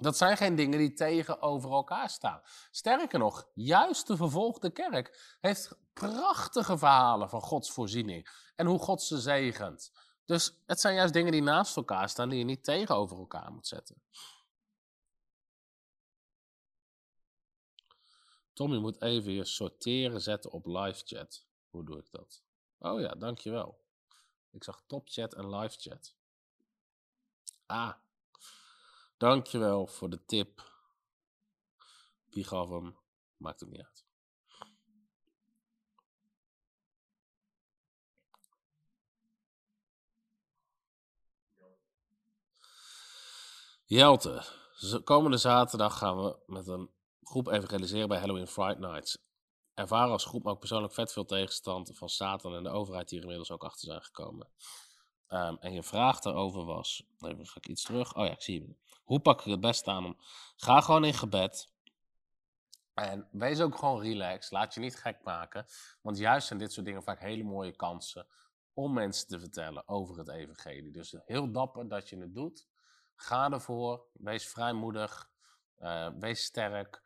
dat 0.00 0.16
zijn 0.16 0.36
geen 0.36 0.54
dingen 0.54 0.78
die 0.78 0.92
tegenover 0.92 1.70
elkaar 1.70 2.10
staan. 2.10 2.40
Sterker 2.70 3.18
nog, 3.18 3.48
juist 3.54 4.06
de 4.06 4.16
vervolgde 4.16 4.70
kerk 4.70 5.36
heeft 5.40 5.78
prachtige 5.92 6.78
verhalen 6.78 7.28
van 7.28 7.40
Gods 7.40 7.70
voorziening 7.70 8.28
en 8.56 8.66
hoe 8.66 8.78
God 8.78 9.02
ze 9.02 9.20
zegent. 9.20 9.92
Dus 10.24 10.62
het 10.66 10.80
zijn 10.80 10.94
juist 10.94 11.12
dingen 11.12 11.32
die 11.32 11.42
naast 11.42 11.76
elkaar 11.76 12.08
staan, 12.08 12.28
die 12.28 12.38
je 12.38 12.44
niet 12.44 12.64
tegenover 12.64 13.18
elkaar 13.18 13.52
moet 13.52 13.66
zetten. 13.66 14.02
Tom, 18.52 18.72
je 18.72 18.78
moet 18.78 19.02
even 19.02 19.32
je 19.32 19.44
sorteren 19.44 20.20
zetten 20.20 20.50
op 20.50 20.66
live 20.66 21.02
chat. 21.04 21.46
Hoe 21.70 21.84
doe 21.84 21.98
ik 21.98 22.10
dat? 22.10 22.42
Oh 22.78 23.00
ja, 23.00 23.14
dankjewel. 23.14 23.80
Ik 24.50 24.64
zag 24.64 24.82
top 24.86 25.08
chat 25.08 25.34
en 25.34 25.56
live 25.56 25.78
chat. 25.78 26.14
Ah, 27.66 27.94
dankjewel 29.20 29.86
voor 29.86 30.10
de 30.10 30.24
tip. 30.24 30.72
Wie 32.30 32.44
gaf 32.44 32.68
hem? 32.68 32.96
Maakt 33.36 33.60
het 33.60 33.70
niet 33.70 33.82
uit. 33.82 34.04
Jelte, 43.84 44.44
komende 45.04 45.36
zaterdag 45.36 45.98
gaan 45.98 46.22
we 46.22 46.36
met 46.46 46.66
een 46.66 46.90
groep 47.22 47.48
evangeliseren 47.48 48.08
bij 48.08 48.18
Halloween 48.18 48.46
Friday 48.46 48.90
Nights. 48.90 49.18
Ervaren 49.74 50.12
als 50.12 50.24
groep, 50.24 50.42
maar 50.42 50.52
ook 50.52 50.58
persoonlijk 50.58 50.94
vet 50.94 51.12
veel 51.12 51.24
tegenstand 51.24 51.90
van 51.94 52.08
Satan 52.08 52.54
en 52.54 52.62
de 52.62 52.70
overheid 52.70 53.08
die 53.08 53.16
er 53.16 53.22
inmiddels 53.22 53.50
ook 53.50 53.64
achter 53.64 53.86
zijn 53.88 54.02
gekomen. 54.02 54.48
Um, 55.28 55.56
en 55.56 55.72
je 55.72 55.82
vraag 55.82 56.20
daarover 56.20 56.64
was, 56.64 57.04
even 57.20 57.46
ga 57.46 57.56
ik 57.56 57.68
iets 57.68 57.82
terug. 57.82 58.14
Oh 58.14 58.24
ja, 58.24 58.30
ik 58.30 58.42
zie 58.42 58.60
je. 58.60 58.74
Hoe 59.10 59.20
pak 59.20 59.40
ik 59.40 59.50
het 59.50 59.60
beste 59.60 59.90
aan? 59.90 60.16
Ga 60.56 60.80
gewoon 60.80 61.04
in 61.04 61.14
gebed. 61.14 61.68
En 62.94 63.28
wees 63.30 63.60
ook 63.60 63.78
gewoon 63.78 64.00
relaxed. 64.00 64.50
Laat 64.52 64.74
je 64.74 64.80
niet 64.80 64.96
gek 64.96 65.22
maken. 65.22 65.66
Want 66.02 66.18
juist 66.18 66.46
zijn 66.46 66.58
dit 66.58 66.72
soort 66.72 66.86
dingen 66.86 67.02
vaak 67.02 67.20
hele 67.20 67.42
mooie 67.42 67.76
kansen 67.76 68.26
om 68.74 68.92
mensen 68.92 69.28
te 69.28 69.40
vertellen 69.40 69.88
over 69.88 70.18
het 70.18 70.28
evangelie. 70.28 70.92
Dus 70.92 71.14
heel 71.24 71.52
dapper 71.52 71.88
dat 71.88 72.08
je 72.08 72.18
het 72.18 72.34
doet. 72.34 72.66
Ga 73.14 73.50
ervoor. 73.50 74.04
Wees 74.12 74.48
vrijmoedig. 74.48 75.30
Uh, 75.78 76.08
wees 76.18 76.44
sterk. 76.44 77.02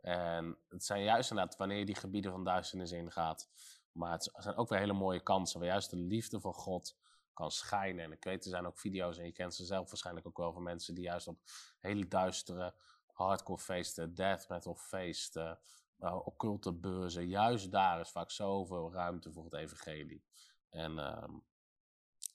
En 0.00 0.58
het 0.68 0.84
zijn 0.84 1.02
juist 1.02 1.30
inderdaad 1.30 1.56
wanneer 1.56 1.78
je 1.78 1.86
die 1.86 1.94
gebieden 1.94 2.30
van 2.30 2.44
duisternis 2.44 2.92
ingaat. 2.92 3.48
Maar 3.92 4.12
het 4.12 4.30
zijn 4.36 4.56
ook 4.56 4.68
weer 4.68 4.78
hele 4.78 4.92
mooie 4.92 5.22
kansen 5.22 5.60
waar 5.60 5.68
juist 5.68 5.90
de 5.90 5.96
liefde 5.96 6.40
van 6.40 6.54
God 6.54 6.96
kan 7.38 7.50
schijnen. 7.50 8.04
En 8.04 8.12
ik 8.12 8.24
weet, 8.24 8.44
er 8.44 8.50
zijn 8.50 8.66
ook 8.66 8.78
video's 8.78 9.18
en 9.18 9.24
je 9.24 9.32
kent 9.32 9.54
ze 9.54 9.64
zelf 9.64 9.88
waarschijnlijk 9.88 10.26
ook 10.26 10.36
wel 10.36 10.52
van 10.52 10.62
mensen 10.62 10.94
die 10.94 11.04
juist 11.04 11.28
op 11.28 11.38
hele 11.80 12.08
duistere 12.08 12.74
hardcore 13.12 13.58
feesten, 13.58 14.14
death 14.14 14.48
metal 14.48 14.74
feesten, 14.74 15.58
uh, 16.00 16.26
occulte 16.26 16.72
beurzen, 16.72 17.28
juist 17.28 17.70
daar 17.70 18.00
is 18.00 18.10
vaak 18.10 18.30
zoveel 18.30 18.92
ruimte 18.92 19.32
voor 19.32 19.44
het 19.44 19.54
evangelie. 19.54 20.24
En 20.70 20.92
uh, 20.92 21.24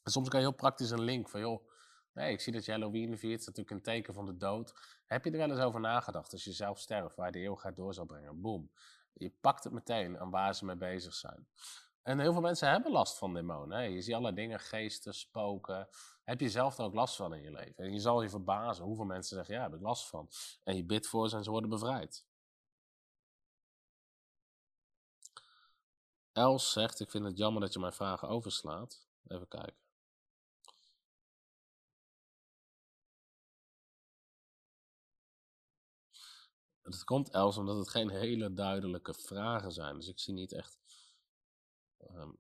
soms 0.04 0.30
kan 0.30 0.40
je 0.40 0.46
heel 0.46 0.56
praktisch 0.56 0.90
een 0.90 1.04
link 1.04 1.30
van, 1.30 1.40
joh, 1.40 1.72
Nee, 2.14 2.32
ik 2.32 2.42
zie 2.42 2.54
dat 2.54 2.66
je 2.66 2.72
Halloween 2.72 3.18
viert. 3.18 3.40
Is 3.40 3.46
natuurlijk 3.46 3.76
een 3.76 3.82
teken 3.82 4.14
van 4.14 4.26
de 4.26 4.38
dood. 4.38 4.74
Heb 5.06 5.24
je 5.24 5.32
er 5.32 5.38
wel 5.38 5.50
eens 5.50 5.60
over 5.60 5.80
nagedacht 5.80 6.32
als 6.32 6.44
je 6.44 6.52
zelf 6.52 6.80
sterft, 6.80 7.16
waar 7.16 7.32
de 7.32 7.40
eeuwigheid 7.40 7.76
door 7.76 7.94
zal 7.94 8.06
brengen? 8.06 8.42
Boom. 8.42 8.72
Je 9.14 9.30
pakt 9.42 9.64
het 9.64 9.74
meteen 9.74 10.20
aan 10.20 10.30
waar 10.30 10.56
ze 10.56 10.66
mee 10.66 10.76
bezig 10.76 11.14
zijn. 11.14 11.48
En 12.04 12.20
heel 12.20 12.32
veel 12.32 12.42
mensen 12.42 12.70
hebben 12.70 12.92
last 12.92 13.18
van 13.18 13.34
demonen. 13.34 13.92
Je 13.92 14.02
ziet 14.02 14.14
allerlei 14.14 14.36
dingen, 14.36 14.60
geesten, 14.60 15.14
spoken. 15.14 15.88
Heb 16.24 16.40
je 16.40 16.50
zelf 16.50 16.78
er 16.78 16.84
ook 16.84 16.94
last 16.94 17.16
van 17.16 17.34
in 17.34 17.42
je 17.42 17.52
leven? 17.52 17.84
En 17.84 17.94
je 17.94 18.00
zal 18.00 18.22
je 18.22 18.30
verbazen 18.30 18.86
hoeveel 18.86 19.06
mensen 19.06 19.36
zeggen, 19.36 19.56
ja, 19.56 19.62
heb 19.62 19.74
ik 19.74 19.82
last 19.82 20.08
van. 20.08 20.30
En 20.64 20.76
je 20.76 20.84
bidt 20.86 21.08
voor 21.08 21.30
ze 21.30 21.36
en 21.36 21.44
ze 21.44 21.52
worden 21.52 21.70
bevrijd. 21.70 22.26
Els 26.32 26.72
zegt, 26.72 27.00
ik 27.00 27.10
vind 27.12 27.26
het 27.26 27.38
jammer 27.38 27.62
dat 27.62 27.74
je 27.74 27.80
mijn 27.80 27.94
vragen 27.94 28.28
overslaat. 28.28 29.08
Even 29.28 29.48
kijken. 29.48 29.76
Het 36.82 37.04
komt 37.04 37.30
Els 37.30 37.58
omdat 37.58 37.78
het 37.78 37.90
geen 37.90 38.10
hele 38.10 38.54
duidelijke 38.54 39.14
vragen 39.14 39.72
zijn. 39.72 39.96
Dus 39.96 40.08
ik 40.08 40.20
zie 40.20 40.34
niet 40.34 40.54
echt. 40.54 40.83
Um... 42.12 42.38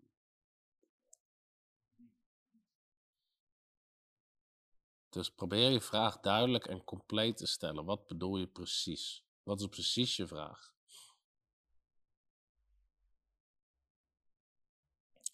Dus 5.09 5.31
probeer 5.31 5.69
je 5.69 5.81
vraag 5.81 6.19
duidelijk 6.19 6.65
en 6.65 6.83
compleet 6.83 7.37
te 7.37 7.45
stellen. 7.45 7.85
Wat 7.85 8.07
bedoel 8.07 8.37
je 8.37 8.47
precies? 8.47 9.25
Wat 9.43 9.59
is 9.59 9.67
precies 9.67 10.15
je 10.15 10.27
vraag? 10.27 10.73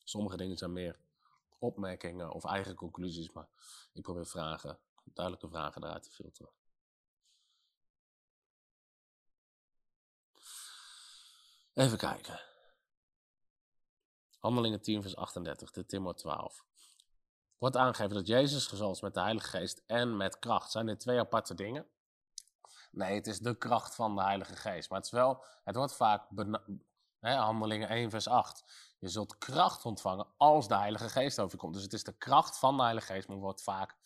Sommige 0.04 0.38
dingen 0.38 0.58
zijn 0.58 0.74
meer 0.74 1.00
opmerkingen 1.60 2.32
of 2.32 2.46
eigen 2.46 2.76
conclusies, 2.76 3.32
maar 3.32 3.48
ik 3.94 4.02
probeer 4.02 4.26
vragen, 4.26 4.80
duidelijke 5.04 5.50
vragen 5.50 5.84
eruit 5.84 6.04
te 6.04 6.12
filteren. 6.12 6.54
Even 11.74 11.98
kijken. 11.98 12.49
Handelingen 14.40 14.82
10, 14.82 15.02
vers 15.02 15.16
38, 15.16 15.72
de 15.72 15.86
Timor 15.86 16.16
12. 16.16 16.64
Wordt 17.58 17.78
aangegeven 17.78 18.16
dat 18.16 18.28
Jezus 18.28 18.68
gezond 18.68 18.96
is 18.96 19.02
met 19.02 19.14
de 19.14 19.20
Heilige 19.20 19.48
Geest 19.48 19.84
en 19.86 20.18
met 20.18 20.40
kracht. 20.40 20.72
Zijn 20.72 20.86
dit 20.86 21.00
twee 21.00 21.20
aparte 21.20 21.54
dingen? 21.54 21.88
Nee, 22.92 23.16
het 23.16 23.28
is 23.28 23.40
de 23.40 23.58
kracht 23.58 23.96
van 23.96 24.16
de 24.16 24.22
Heilige 24.22 24.56
Geest. 24.56 24.90
Maar 24.90 24.98
het, 24.98 25.08
is 25.08 25.14
wel, 25.14 25.44
het 25.64 25.76
wordt 25.76 25.96
vaak, 25.96 26.28
Handelingen 27.20 27.90
1, 27.90 28.10
vers 28.10 28.28
8. 28.28 28.64
Je 29.00 29.10
zult 29.10 29.38
kracht 29.38 29.86
ontvangen 29.86 30.28
als 30.38 30.68
de 30.68 30.78
Heilige 30.78 31.10
Geest 31.10 31.40
over 31.40 31.52
je 31.52 31.58
komt. 31.58 31.74
Dus 31.74 31.84
het 31.84 31.94
is 31.94 32.04
de 32.04 32.18
kracht 32.18 32.58
van 32.58 32.78
de 32.78 32.84
Heilige 32.84 33.14
Geest, 33.14 33.28
maar 33.28 33.38
wordt 33.38 33.64
vaak 33.64 33.98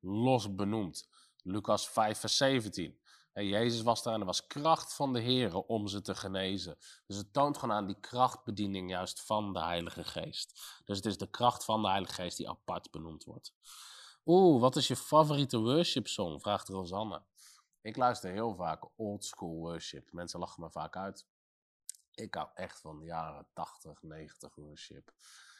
los 0.00 0.54
benoemd. 0.54 1.08
Lucas 1.42 1.88
5, 1.88 2.18
vers 2.18 2.36
17. 2.36 3.00
En 3.34 3.46
Jezus 3.46 3.82
was 3.82 4.02
daar 4.02 4.14
en 4.14 4.20
er 4.20 4.26
was 4.26 4.46
kracht 4.46 4.94
van 4.94 5.12
de 5.12 5.20
Heer 5.20 5.56
om 5.56 5.86
ze 5.88 6.00
te 6.00 6.14
genezen. 6.14 6.76
Dus 7.06 7.16
het 7.16 7.32
toont 7.32 7.58
gewoon 7.58 7.76
aan 7.76 7.86
die 7.86 8.00
krachtbediening 8.00 8.90
juist 8.90 9.20
van 9.20 9.52
de 9.52 9.62
Heilige 9.62 10.04
Geest. 10.04 10.60
Dus 10.84 10.96
het 10.96 11.06
is 11.06 11.18
de 11.18 11.30
kracht 11.30 11.64
van 11.64 11.82
de 11.82 11.88
Heilige 11.88 12.12
Geest 12.12 12.36
die 12.36 12.48
apart 12.48 12.90
benoemd 12.90 13.24
wordt. 13.24 13.54
Oeh, 14.24 14.60
wat 14.60 14.76
is 14.76 14.86
je 14.86 14.96
favoriete 14.96 15.58
worship 15.58 16.06
song? 16.06 16.40
Vraagt 16.40 16.68
Rosanne. 16.68 17.22
Ik 17.80 17.96
luister 17.96 18.30
heel 18.30 18.54
vaak 18.54 18.88
old 18.96 19.24
school 19.24 19.54
worship. 19.54 20.12
Mensen 20.12 20.40
lachen 20.40 20.62
me 20.62 20.70
vaak 20.70 20.96
uit. 20.96 21.26
Ik 22.10 22.34
hou 22.34 22.48
echt 22.54 22.80
van 22.80 22.98
de 22.98 23.04
jaren 23.04 23.46
80, 23.52 24.02
90 24.02 24.54
worship. 24.54 25.12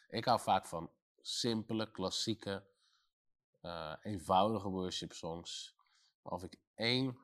Ik 0.09 0.25
hou 0.25 0.41
vaak 0.41 0.67
van 0.67 0.91
simpele, 1.21 1.91
klassieke, 1.91 2.65
uh, 3.63 3.95
eenvoudige 4.03 4.69
worship 4.69 5.13
songs. 5.13 5.77
Of 6.23 6.43
ik 6.43 6.57
één 6.75 7.19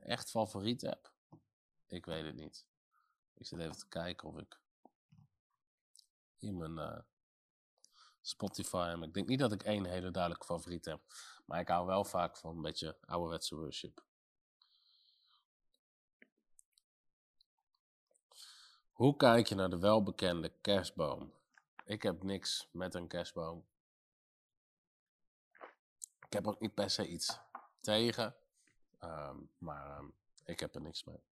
echt 0.00 0.30
favoriet 0.30 0.80
heb? 0.80 1.12
Ik 1.86 2.06
weet 2.06 2.24
het 2.24 2.34
niet. 2.34 2.66
Ik 3.34 3.46
zit 3.46 3.58
even 3.58 3.78
te 3.78 3.88
kijken 3.88 4.28
of 4.28 4.38
ik 4.38 4.60
in 6.38 6.56
mijn 6.56 6.76
uh, 6.76 6.98
Spotify 8.20 8.88
heb. 8.88 9.02
Ik 9.02 9.14
denk 9.14 9.28
niet 9.28 9.38
dat 9.38 9.52
ik 9.52 9.62
één 9.62 9.84
hele 9.84 10.10
duidelijke 10.10 10.46
favoriet 10.46 10.84
heb. 10.84 11.00
Maar 11.44 11.60
ik 11.60 11.68
hou 11.68 11.86
wel 11.86 12.04
vaak 12.04 12.36
van 12.36 12.56
een 12.56 12.62
beetje 12.62 12.96
ouderwetse 13.00 13.56
worship. 13.56 14.04
Hoe 18.92 19.16
kijk 19.16 19.46
je 19.46 19.54
naar 19.54 19.70
de 19.70 19.78
welbekende 19.78 20.52
kerstboom? 20.60 21.32
Ik 21.84 22.02
heb 22.02 22.22
niks 22.22 22.68
met 22.72 22.94
een 22.94 23.08
kerstboom. 23.08 23.66
Ik 26.20 26.32
heb 26.32 26.46
ook 26.46 26.60
niet 26.60 26.74
per 26.74 26.90
se 26.90 27.08
iets 27.08 27.38
tegen. 27.80 28.36
Um, 29.06 29.50
maar 29.58 29.98
um, 29.98 30.14
ik 30.44 30.60
heb 30.60 30.74
er 30.74 30.80
niks 30.80 31.04
mee. 31.04 31.22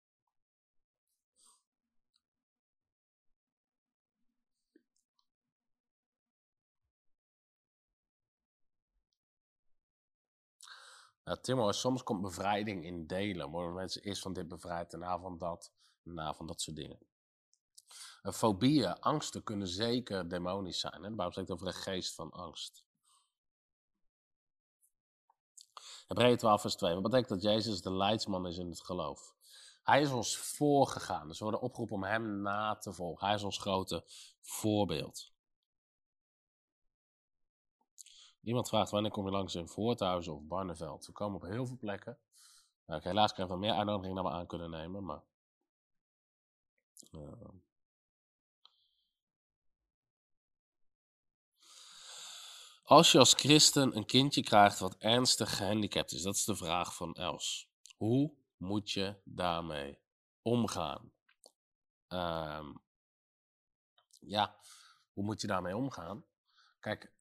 Nou, 11.24 11.40
Timo, 11.40 11.72
soms 11.72 12.02
komt 12.02 12.20
bevrijding 12.20 12.84
in 12.84 13.06
delen. 13.06 13.50
Worden 13.50 13.74
mensen 13.74 14.02
eerst 14.02 14.22
van 14.22 14.32
dit 14.32 14.48
bevrijd, 14.48 14.90
daarna 14.90 15.18
van 15.18 15.38
dat, 15.38 15.72
daarna 16.02 16.34
van 16.34 16.46
dat 16.46 16.60
soort 16.60 16.76
dingen. 16.76 16.98
Uh, 18.22 18.32
fobieën, 18.32 19.00
angsten 19.00 19.42
kunnen 19.42 19.68
zeker 19.68 20.28
demonisch 20.28 20.80
zijn. 20.80 21.02
Hè? 21.02 21.08
De 21.08 21.14
Bijbel 21.14 21.30
spreekt 21.30 21.50
over 21.50 21.66
een 21.66 21.72
geest 21.72 22.14
van 22.14 22.30
angst. 22.30 22.83
Hebreeën 26.06 26.36
12 26.36 26.60
vers 26.60 26.76
2. 26.76 26.94
Wat 26.94 27.02
betekent 27.02 27.28
dat 27.28 27.42
Jezus 27.42 27.82
de 27.82 27.92
leidsman 27.92 28.46
is 28.46 28.58
in 28.58 28.68
het 28.68 28.80
geloof? 28.80 29.34
Hij 29.82 30.00
is 30.00 30.10
ons 30.10 30.36
voorgegaan. 30.36 31.28
Dus 31.28 31.38
we 31.38 31.44
worden 31.44 31.62
opgeroepen 31.62 31.96
om 31.96 32.04
hem 32.04 32.42
na 32.42 32.76
te 32.76 32.92
volgen. 32.92 33.26
Hij 33.26 33.34
is 33.34 33.42
ons 33.42 33.58
grote 33.58 34.04
voorbeeld. 34.40 35.32
Iemand 38.42 38.68
vraagt 38.68 38.90
wanneer 38.90 39.10
kom 39.10 39.24
je 39.24 39.30
langs 39.30 39.54
in 39.54 39.68
Voorthuizen 39.68 40.34
of 40.34 40.42
Barneveld. 40.42 41.06
We 41.06 41.12
komen 41.12 41.36
op 41.36 41.42
heel 41.42 41.66
veel 41.66 41.76
plekken. 41.76 42.18
Nou, 42.86 42.98
ik 42.98 43.04
helaas 43.06 43.32
krijg 43.32 43.50
ik 43.50 43.56
meer 43.56 43.72
uitnodigingen 43.72 44.22
dan 44.22 44.24
we 44.24 44.38
aan 44.38 44.46
kunnen 44.46 44.70
nemen, 44.70 45.04
maar... 45.04 45.22
Uh, 47.12 47.20
als 52.84 53.12
je 53.12 53.18
als 53.18 53.34
christen 53.34 53.96
een 53.96 54.06
kindje 54.06 54.42
krijgt 54.42 54.78
wat 54.78 54.96
ernstig 54.98 55.56
gehandicapt 55.56 56.12
is, 56.12 56.22
dat 56.22 56.34
is 56.34 56.44
de 56.44 56.56
vraag 56.56 56.94
van 56.94 57.14
Els. 57.14 57.68
Hoe 57.96 58.32
moet 58.56 58.90
je 58.90 59.20
daarmee 59.24 59.98
omgaan? 60.42 61.12
Um, 62.08 62.82
ja, 64.20 64.56
hoe 65.12 65.24
moet 65.24 65.40
je 65.40 65.46
daarmee 65.46 65.76
omgaan? 65.76 66.24
Kijk, 66.80 67.12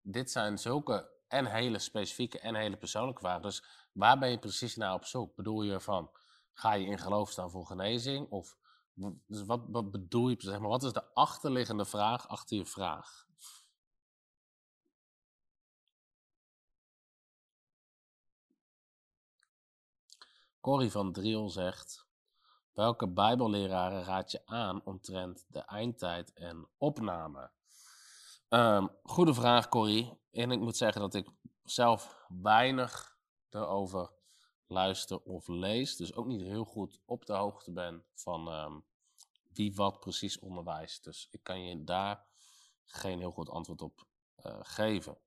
dit 0.00 0.30
zijn 0.30 0.58
zulke 0.58 1.10
en 1.28 1.46
hele 1.46 1.78
specifieke 1.78 2.38
en 2.38 2.54
hele 2.54 2.76
persoonlijke 2.76 3.20
vragen. 3.20 3.42
Dus 3.42 3.64
waar 3.92 4.18
ben 4.18 4.30
je 4.30 4.38
precies 4.38 4.76
naar 4.76 4.94
op 4.94 5.04
zoek? 5.04 5.34
Bedoel 5.36 5.62
je 5.62 5.80
van, 5.80 6.10
ga 6.52 6.72
je 6.72 6.86
in 6.86 6.98
geloof 6.98 7.30
staan 7.30 7.50
voor 7.50 7.66
genezing? 7.66 8.30
Of 8.30 8.56
dus 9.26 9.42
wat, 9.44 9.60
wat 9.68 9.90
bedoel 9.90 10.28
je, 10.28 10.36
zeg 10.38 10.58
maar, 10.58 10.68
wat 10.68 10.82
is 10.82 10.92
de 10.92 11.14
achterliggende 11.14 11.84
vraag 11.84 12.28
achter 12.28 12.56
je 12.56 12.66
vraag? 12.66 13.25
Corrie 20.66 20.90
van 20.90 21.12
Driel 21.12 21.48
zegt: 21.48 22.06
Welke 22.72 23.08
Bijbelleraren 23.08 24.04
raad 24.04 24.30
je 24.30 24.46
aan 24.46 24.84
omtrent 24.84 25.44
de 25.48 25.60
eindtijd 25.60 26.32
en 26.32 26.68
opname? 26.76 27.50
Um, 28.48 28.90
goede 29.02 29.34
vraag, 29.34 29.68
Corrie. 29.68 30.18
En 30.30 30.50
ik 30.50 30.60
moet 30.60 30.76
zeggen 30.76 31.00
dat 31.00 31.14
ik 31.14 31.28
zelf 31.62 32.26
weinig 32.28 33.16
erover 33.50 34.12
luister 34.66 35.20
of 35.22 35.48
lees. 35.48 35.96
Dus 35.96 36.14
ook 36.14 36.26
niet 36.26 36.42
heel 36.42 36.64
goed 36.64 37.00
op 37.04 37.26
de 37.26 37.34
hoogte 37.34 37.72
ben 37.72 38.04
van 38.14 38.52
um, 38.52 38.84
wie 39.52 39.74
wat 39.74 40.00
precies 40.00 40.38
onderwijst. 40.38 41.04
Dus 41.04 41.28
ik 41.30 41.42
kan 41.42 41.62
je 41.62 41.84
daar 41.84 42.26
geen 42.84 43.18
heel 43.18 43.32
goed 43.32 43.48
antwoord 43.48 43.82
op 43.82 44.06
uh, 44.46 44.58
geven. 44.60 45.18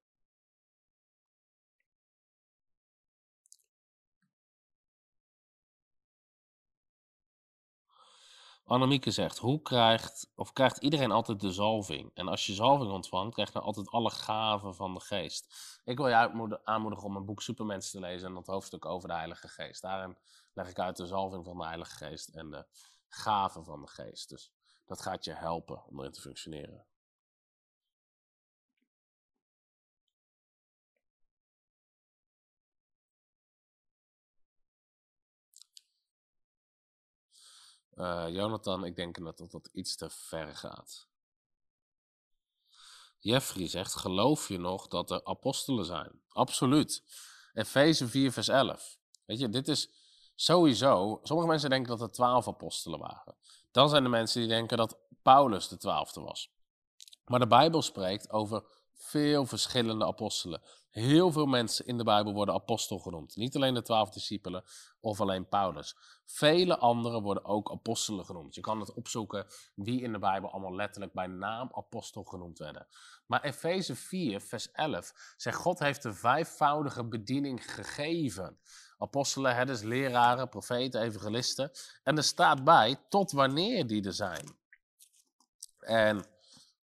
Annemieke 8.70 9.12
zegt, 9.12 9.38
hoe 9.38 9.62
krijgt, 9.62 10.32
of 10.36 10.54
krijgt 10.54 10.78
iedereen 10.78 11.12
altijd 11.12 11.40
de 11.40 11.52
zalving? 11.52 12.12
En 12.14 12.28
als 12.28 12.46
je 12.46 12.54
zalving 12.54 12.92
ontvangt, 12.92 13.34
krijg 13.34 13.54
je 13.54 13.60
altijd 13.60 13.90
alle 13.90 14.10
gaven 14.10 14.76
van 14.76 14.94
de 14.94 15.00
geest. 15.00 15.56
Ik 15.84 15.98
wil 15.98 16.08
je 16.08 16.60
aanmoedigen 16.64 17.06
om 17.06 17.16
een 17.16 17.26
boek 17.26 17.42
Supermensen 17.42 17.92
te 17.92 18.08
lezen 18.08 18.28
en 18.28 18.34
dat 18.34 18.48
hoofdstuk 18.48 18.86
over 18.86 19.08
de 19.08 19.16
Heilige 19.16 19.48
Geest. 19.48 19.82
Daarin 19.82 20.18
leg 20.54 20.70
ik 20.70 20.80
uit 20.80 20.98
de 20.98 21.06
zalving 21.06 21.46
van 21.46 21.58
de 21.58 21.66
Heilige 21.66 21.96
Geest 21.96 22.28
en 22.28 22.50
de 22.50 22.66
gaven 23.08 23.64
van 23.64 23.82
de 23.82 23.88
geest. 23.88 24.30
Dus 24.30 24.52
dat 24.86 25.02
gaat 25.02 25.26
je 25.26 25.34
helpen 25.34 25.86
om 25.86 26.00
erin 26.00 26.12
te 26.12 26.22
functioneren. 26.22 26.86
Uh, 38.00 38.26
Jonathan, 38.30 38.84
ik 38.84 38.96
denk 38.96 39.24
dat, 39.24 39.38
dat 39.38 39.52
dat 39.52 39.70
iets 39.72 39.96
te 39.96 40.10
ver 40.10 40.56
gaat. 40.56 41.08
Jeffrey 43.18 43.68
zegt: 43.68 43.96
Geloof 43.96 44.48
je 44.48 44.58
nog 44.58 44.88
dat 44.88 45.12
er 45.12 45.24
apostelen 45.24 45.86
zijn? 45.86 46.22
Absoluut. 46.30 47.04
Efeze 47.54 48.08
4, 48.08 48.32
vers 48.32 48.48
11. 48.48 48.98
Weet 49.26 49.40
je, 49.40 49.50
dit 49.50 49.68
is 49.68 49.90
sowieso. 50.36 51.20
Sommige 51.24 51.48
mensen 51.48 51.70
denken 51.70 51.90
dat 51.98 52.02
er 52.02 52.12
twaalf 52.12 52.48
apostelen 52.48 53.00
waren. 53.00 53.36
Dan 53.72 53.90
zijn 53.90 54.04
er 54.04 54.10
mensen 54.10 54.40
die 54.40 54.50
denken 54.50 54.78
dat 54.78 54.98
Paulus 55.22 55.68
de 55.68 55.78
twaalfde 55.78 56.22
was. 56.22 56.52
Maar 57.26 57.40
de 57.40 57.48
Bijbel 57.48 57.82
spreekt 57.82 58.30
over 58.30 58.64
veel 58.94 59.46
verschillende 59.46 60.06
apostelen. 60.06 60.62
Heel 60.90 61.32
veel 61.32 61.46
mensen 61.46 61.86
in 61.86 61.98
de 61.98 62.04
Bijbel 62.04 62.34
worden 62.34 62.56
apostel 62.56 63.00
genoemd. 63.00 63.36
Niet 63.36 63.56
alleen 63.56 63.74
de 63.74 63.82
twaalf 63.82 64.10
discipelen 64.10 64.64
of 65.00 65.22
alleen 65.22 65.48
Paulus. 65.48 65.96
Vele 66.26 66.78
anderen 66.78 67.22
worden 67.22 67.46
ook 67.46 67.72
apostelen 67.72 68.26
genoemd. 68.26 68.56
Je 68.56 68.62
kan 68.62 68.80
het 68.80 68.94
opzoeken 68.94 69.46
wie 69.76 70.02
in 70.02 70.12
de 70.12 70.20
Bijbel 70.20 70.52
allemaal 70.52 70.76
letterlijk 70.76 71.14
bij 71.14 71.28
naam 71.28 71.70
apostel 71.72 72.24
genoemd 72.24 72.60
werden. 72.60 72.88
Maar 73.26 73.42
Efeze 73.42 73.96
4, 73.96 74.42
vers 74.42 74.72
11 74.72 75.34
zegt 75.38 75.58
God 75.58 75.80
heeft 75.80 76.04
de 76.04 76.14
vijfvoudige 76.14 77.04
bediening 77.04 77.72
gegeven. 77.74 78.60
Apostelen, 78.98 79.56
herders, 79.56 79.82
leraren, 79.82 80.50
profeten, 80.50 81.02
evangelisten. 81.02 81.72
En 82.04 82.18
er 82.18 82.24
staat 82.24 82.64
bij 82.64 82.96
tot 83.10 83.32
wanneer 83.32 83.88
die 83.88 84.06
er 84.06 84.14
zijn. 84.14 84.58
En 85.80 86.26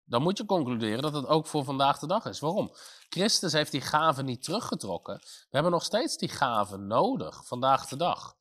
dan 0.06 0.22
moet 0.22 0.38
je 0.38 0.44
concluderen 0.44 1.02
dat 1.02 1.14
het 1.14 1.26
ook 1.26 1.46
voor 1.46 1.64
vandaag 1.64 1.98
de 1.98 2.06
dag 2.06 2.24
is. 2.24 2.40
Waarom? 2.40 2.74
Christus 3.08 3.52
heeft 3.52 3.70
die 3.70 3.80
gaven 3.80 4.24
niet 4.24 4.42
teruggetrokken. 4.42 5.18
We 5.18 5.46
hebben 5.50 5.72
nog 5.72 5.84
steeds 5.84 6.16
die 6.16 6.28
gaven 6.28 6.86
nodig, 6.86 7.46
vandaag 7.46 7.88
de 7.88 7.96
dag. 7.96 8.36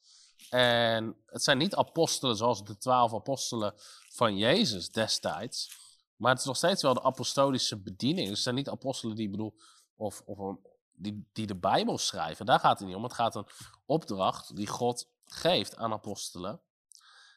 En 0.49 1.15
het 1.25 1.43
zijn 1.43 1.57
niet 1.57 1.75
apostelen 1.75 2.35
zoals 2.35 2.63
de 2.63 2.77
twaalf 2.77 3.13
apostelen 3.13 3.73
van 4.09 4.37
Jezus 4.37 4.91
destijds. 4.91 5.83
Maar 6.15 6.31
het 6.31 6.39
is 6.39 6.45
nog 6.45 6.57
steeds 6.57 6.81
wel 6.81 6.93
de 6.93 7.03
apostolische 7.03 7.77
bediening. 7.81 8.27
Dus 8.27 8.35
het 8.35 8.43
zijn 8.43 8.55
niet 8.55 8.69
apostelen 8.69 9.15
die, 9.15 9.29
bedoel, 9.29 9.55
of, 9.95 10.21
of 10.25 10.57
die, 10.91 11.29
die 11.33 11.47
de 11.47 11.55
Bijbel 11.55 11.97
schrijven. 11.97 12.45
Daar 12.45 12.59
gaat 12.59 12.79
het 12.79 12.87
niet 12.87 12.97
om. 12.97 13.03
Het 13.03 13.13
gaat 13.13 13.35
een 13.35 13.47
opdracht 13.85 14.55
die 14.55 14.67
God 14.67 15.07
geeft 15.25 15.75
aan 15.75 15.93
apostelen. 15.93 16.61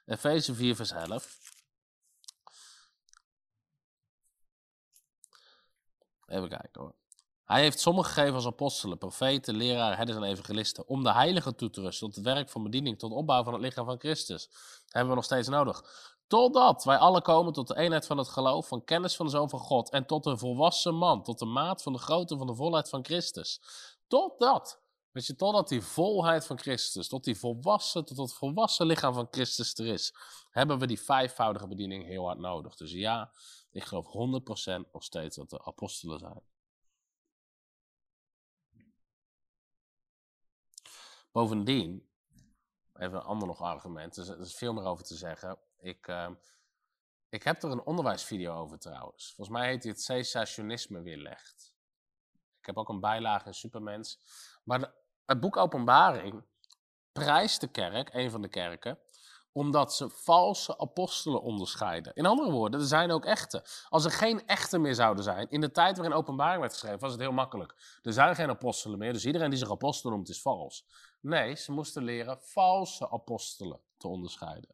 Efeze 0.07 0.55
4, 0.55 0.76
vers 0.76 0.91
11. 0.91 1.39
Even 6.29 6.49
kijken 6.49 6.81
hoor. 6.81 6.95
Hij 7.45 7.61
heeft 7.61 7.81
sommigen 7.81 8.12
gegeven 8.12 8.35
als 8.35 8.47
apostelen, 8.47 8.99
profeten, 8.99 9.57
leraren, 9.57 9.97
herders 9.97 10.18
en 10.18 10.24
evangelisten. 10.24 10.89
Om 10.89 11.03
de 11.05 11.12
heiligen 11.12 11.57
toe 11.57 11.70
te 11.70 11.81
rusten 11.81 12.07
tot 12.07 12.16
het 12.16 12.24
werk 12.24 12.51
van 12.51 12.62
bediening, 12.62 12.99
tot 12.99 13.12
opbouw 13.12 13.45
van 13.45 13.53
het 13.53 13.62
lichaam 13.62 13.85
van 13.85 13.99
Christus. 13.99 14.49
Dat 14.49 14.93
hebben 14.93 15.11
we 15.11 15.14
nog 15.14 15.24
steeds 15.24 15.49
nodig. 15.49 15.83
Totdat 16.26 16.85
wij 16.85 16.97
alle 16.97 17.22
komen 17.22 17.53
tot 17.53 17.68
de 17.68 17.76
eenheid 17.76 18.07
van 18.07 18.18
het 18.18 18.29
geloof, 18.29 18.68
van 18.68 18.85
kennis 18.85 19.16
van 19.16 19.26
de 19.26 19.33
Zoon 19.33 19.51
van 19.51 19.59
God. 19.59 19.91
En 19.91 20.07
tot 20.07 20.26
een 20.26 20.39
volwassen 20.39 20.95
man, 20.95 21.22
tot 21.22 21.39
de 21.39 21.45
maat 21.45 21.83
van 21.83 21.93
de 21.93 21.99
grootte 21.99 22.37
van 22.37 22.47
de 22.47 22.55
volheid 22.55 22.89
van 22.89 23.05
Christus. 23.05 23.61
Totdat, 24.07 24.81
weet 25.11 25.26
je, 25.26 25.35
totdat 25.35 25.68
die 25.68 25.83
volheid 25.83 26.47
van 26.47 26.59
Christus, 26.59 27.09
tot 27.09 27.24
die 27.24 27.39
volwassen, 27.39 28.05
tot 28.05 28.16
het 28.16 28.33
volwassen 28.33 28.87
lichaam 28.87 29.14
van 29.14 29.29
Christus 29.31 29.74
er 29.74 29.87
is. 29.87 30.14
Hebben 30.51 30.79
we 30.79 30.87
die 30.87 31.01
vijfvoudige 31.01 31.68
bediening 31.68 32.07
heel 32.07 32.24
hard 32.24 32.39
nodig. 32.39 32.76
Dus 32.76 32.93
ja, 32.93 33.33
ik 33.70 33.84
geloof 33.84 34.06
100% 34.06 34.90
nog 34.92 35.04
steeds 35.04 35.36
dat 35.36 35.52
er 35.52 35.64
apostelen 35.64 36.18
zijn. 36.18 36.42
Bovendien, 41.32 42.08
even 42.94 43.16
een 43.16 43.22
ander 43.22 43.48
nog 43.48 43.60
argument, 43.60 44.16
er 44.16 44.40
is 44.40 44.54
veel 44.54 44.72
meer 44.72 44.84
over 44.84 45.04
te 45.04 45.16
zeggen. 45.16 45.58
Ik, 45.78 46.08
uh, 46.08 46.30
ik 47.28 47.42
heb 47.42 47.62
er 47.62 47.70
een 47.70 47.84
onderwijsvideo 47.84 48.54
over 48.54 48.78
trouwens. 48.78 49.32
Volgens 49.34 49.58
mij 49.58 49.68
heet 49.68 49.84
het 49.84 50.02
cessationisme 50.02 51.02
weerlegd. 51.02 51.74
Ik 52.58 52.66
heb 52.66 52.76
ook 52.76 52.88
een 52.88 53.00
bijlage 53.00 53.46
in 53.46 53.54
Supermens. 53.54 54.20
Maar 54.64 54.92
het 55.24 55.40
boek 55.40 55.56
Openbaring 55.56 56.44
prijst 57.12 57.60
de 57.60 57.68
kerk, 57.68 58.14
een 58.14 58.30
van 58.30 58.42
de 58.42 58.48
kerken, 58.48 58.98
omdat 59.59 59.94
ze 59.94 60.09
valse 60.09 60.78
apostelen 60.78 61.42
onderscheiden. 61.42 62.12
In 62.14 62.26
andere 62.26 62.50
woorden, 62.50 62.80
er 62.80 62.86
zijn 62.86 63.11
ook 63.11 63.24
echte. 63.24 63.64
Als 63.88 64.04
er 64.04 64.11
geen 64.11 64.46
echte 64.46 64.78
meer 64.78 64.94
zouden 64.94 65.24
zijn, 65.24 65.46
in 65.50 65.61
de 65.61 65.70
tijd 65.70 65.96
waarin 65.96 66.16
openbaring 66.16 66.61
werd 66.61 66.72
geschreven, 66.72 66.98
was 66.98 67.12
het 67.12 67.20
heel 67.20 67.32
makkelijk. 67.32 67.74
Er 68.02 68.12
zijn 68.12 68.34
geen 68.34 68.48
apostelen 68.48 68.98
meer, 68.98 69.12
dus 69.12 69.26
iedereen 69.26 69.50
die 69.50 69.59
zich 69.59 69.70
apostel 69.70 70.11
noemt 70.11 70.28
is 70.28 70.42
vals. 70.42 70.86
Nee, 71.20 71.56
ze 71.56 71.72
moesten 71.72 72.02
leren 72.02 72.38
valse 72.40 73.11
apostelen 73.11 73.80
te 73.96 74.09
onderscheiden. 74.09 74.70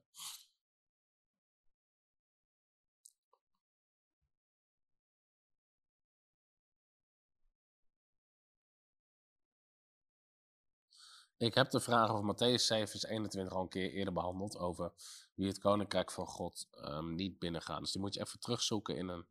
Ik 11.44 11.54
heb 11.54 11.70
de 11.70 11.80
vraag 11.80 12.10
over 12.10 12.34
Matthäus 12.34 12.62
7, 12.62 12.88
vers 12.88 13.04
21 13.04 13.54
al 13.54 13.62
een 13.62 13.68
keer 13.68 13.92
eerder 13.92 14.12
behandeld. 14.12 14.58
Over 14.58 14.92
wie 15.34 15.46
het 15.46 15.58
koninkrijk 15.58 16.10
van 16.10 16.26
God 16.26 16.68
um, 16.76 17.14
niet 17.14 17.38
binnengaat. 17.38 17.80
Dus 17.80 17.92
die 17.92 18.00
moet 18.00 18.14
je 18.14 18.20
even 18.20 18.40
terugzoeken 18.40 18.96
in 18.96 19.08
een 19.08 19.26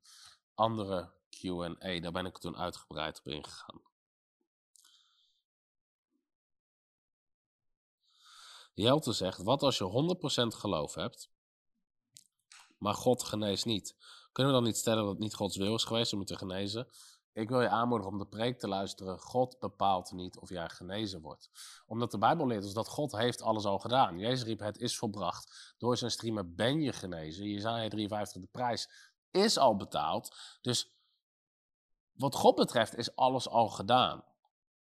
andere 0.53 1.11
QA. 1.29 1.99
Daar 1.99 2.11
ben 2.11 2.25
ik 2.25 2.37
toen 2.37 2.57
uitgebreid 2.57 3.19
op 3.19 3.27
ingegaan. 3.27 3.81
Jelte 8.73 9.13
zegt: 9.13 9.43
Wat 9.43 9.63
als 9.63 9.77
je 9.77 10.17
100% 10.53 10.57
geloof 10.57 10.93
hebt, 10.93 11.29
maar 12.77 12.93
God 12.95 13.23
geneest 13.23 13.65
niet? 13.65 13.95
Kunnen 14.31 14.53
we 14.53 14.59
dan 14.59 14.67
niet 14.67 14.77
stellen 14.77 15.03
dat 15.03 15.11
het 15.11 15.19
niet 15.19 15.35
Gods 15.35 15.57
wil 15.57 15.75
is 15.75 15.83
geweest 15.83 16.13
om 16.13 16.19
je 16.19 16.25
te 16.25 16.37
genezen? 16.37 16.87
Ik 17.33 17.49
wil 17.49 17.61
je 17.61 17.69
aanmoedigen 17.69 18.13
om 18.13 18.19
de 18.19 18.25
preek 18.25 18.59
te 18.59 18.67
luisteren. 18.67 19.19
God 19.19 19.59
bepaalt 19.59 20.11
niet 20.11 20.37
of 20.37 20.49
jij 20.49 20.69
genezen 20.69 21.21
wordt. 21.21 21.49
Omdat 21.85 22.11
de 22.11 22.17
Bijbel 22.17 22.47
leert 22.47 22.63
ons 22.63 22.73
dat 22.73 22.87
God 22.87 23.11
heeft 23.11 23.41
alles 23.41 23.65
al 23.65 23.79
gedaan. 23.79 24.19
Jezus 24.19 24.43
riep, 24.43 24.59
het 24.59 24.77
is 24.77 24.97
volbracht. 24.97 25.73
Door 25.77 25.97
zijn 25.97 26.11
streamer 26.11 26.53
ben 26.53 26.81
je 26.81 26.93
genezen. 26.93 27.45
Jezaja 27.45 27.89
53, 27.89 28.41
de 28.41 28.47
prijs 28.47 28.89
is 29.31 29.57
al 29.57 29.75
betaald. 29.75 30.35
Dus 30.61 30.97
wat 32.11 32.35
God 32.35 32.55
betreft 32.55 32.97
is 32.97 33.15
alles 33.15 33.49
al 33.49 33.69
gedaan. 33.69 34.23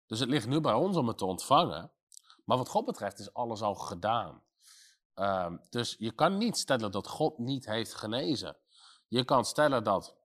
Dus 0.05 0.19
het 0.19 0.29
ligt 0.29 0.47
nu 0.47 0.61
bij 0.61 0.73
ons 0.73 0.97
om 0.97 1.07
het 1.07 1.17
te 1.17 1.25
ontvangen. 1.25 1.91
Maar 2.43 2.57
wat 2.57 2.69
God 2.69 2.85
betreft 2.85 3.19
is 3.19 3.33
alles 3.33 3.61
al 3.61 3.75
gedaan. 3.75 4.43
Ehm, 5.13 5.57
dus 5.69 5.95
je 5.99 6.11
kan 6.11 6.37
niet 6.37 6.57
stellen 6.57 6.91
dat 6.91 7.07
God 7.07 7.37
niet 7.37 7.65
heeft 7.65 7.93
genezen. 7.93 8.57
Je 9.07 9.23
kan 9.23 9.45
stellen 9.45 9.83
dat 9.83 10.15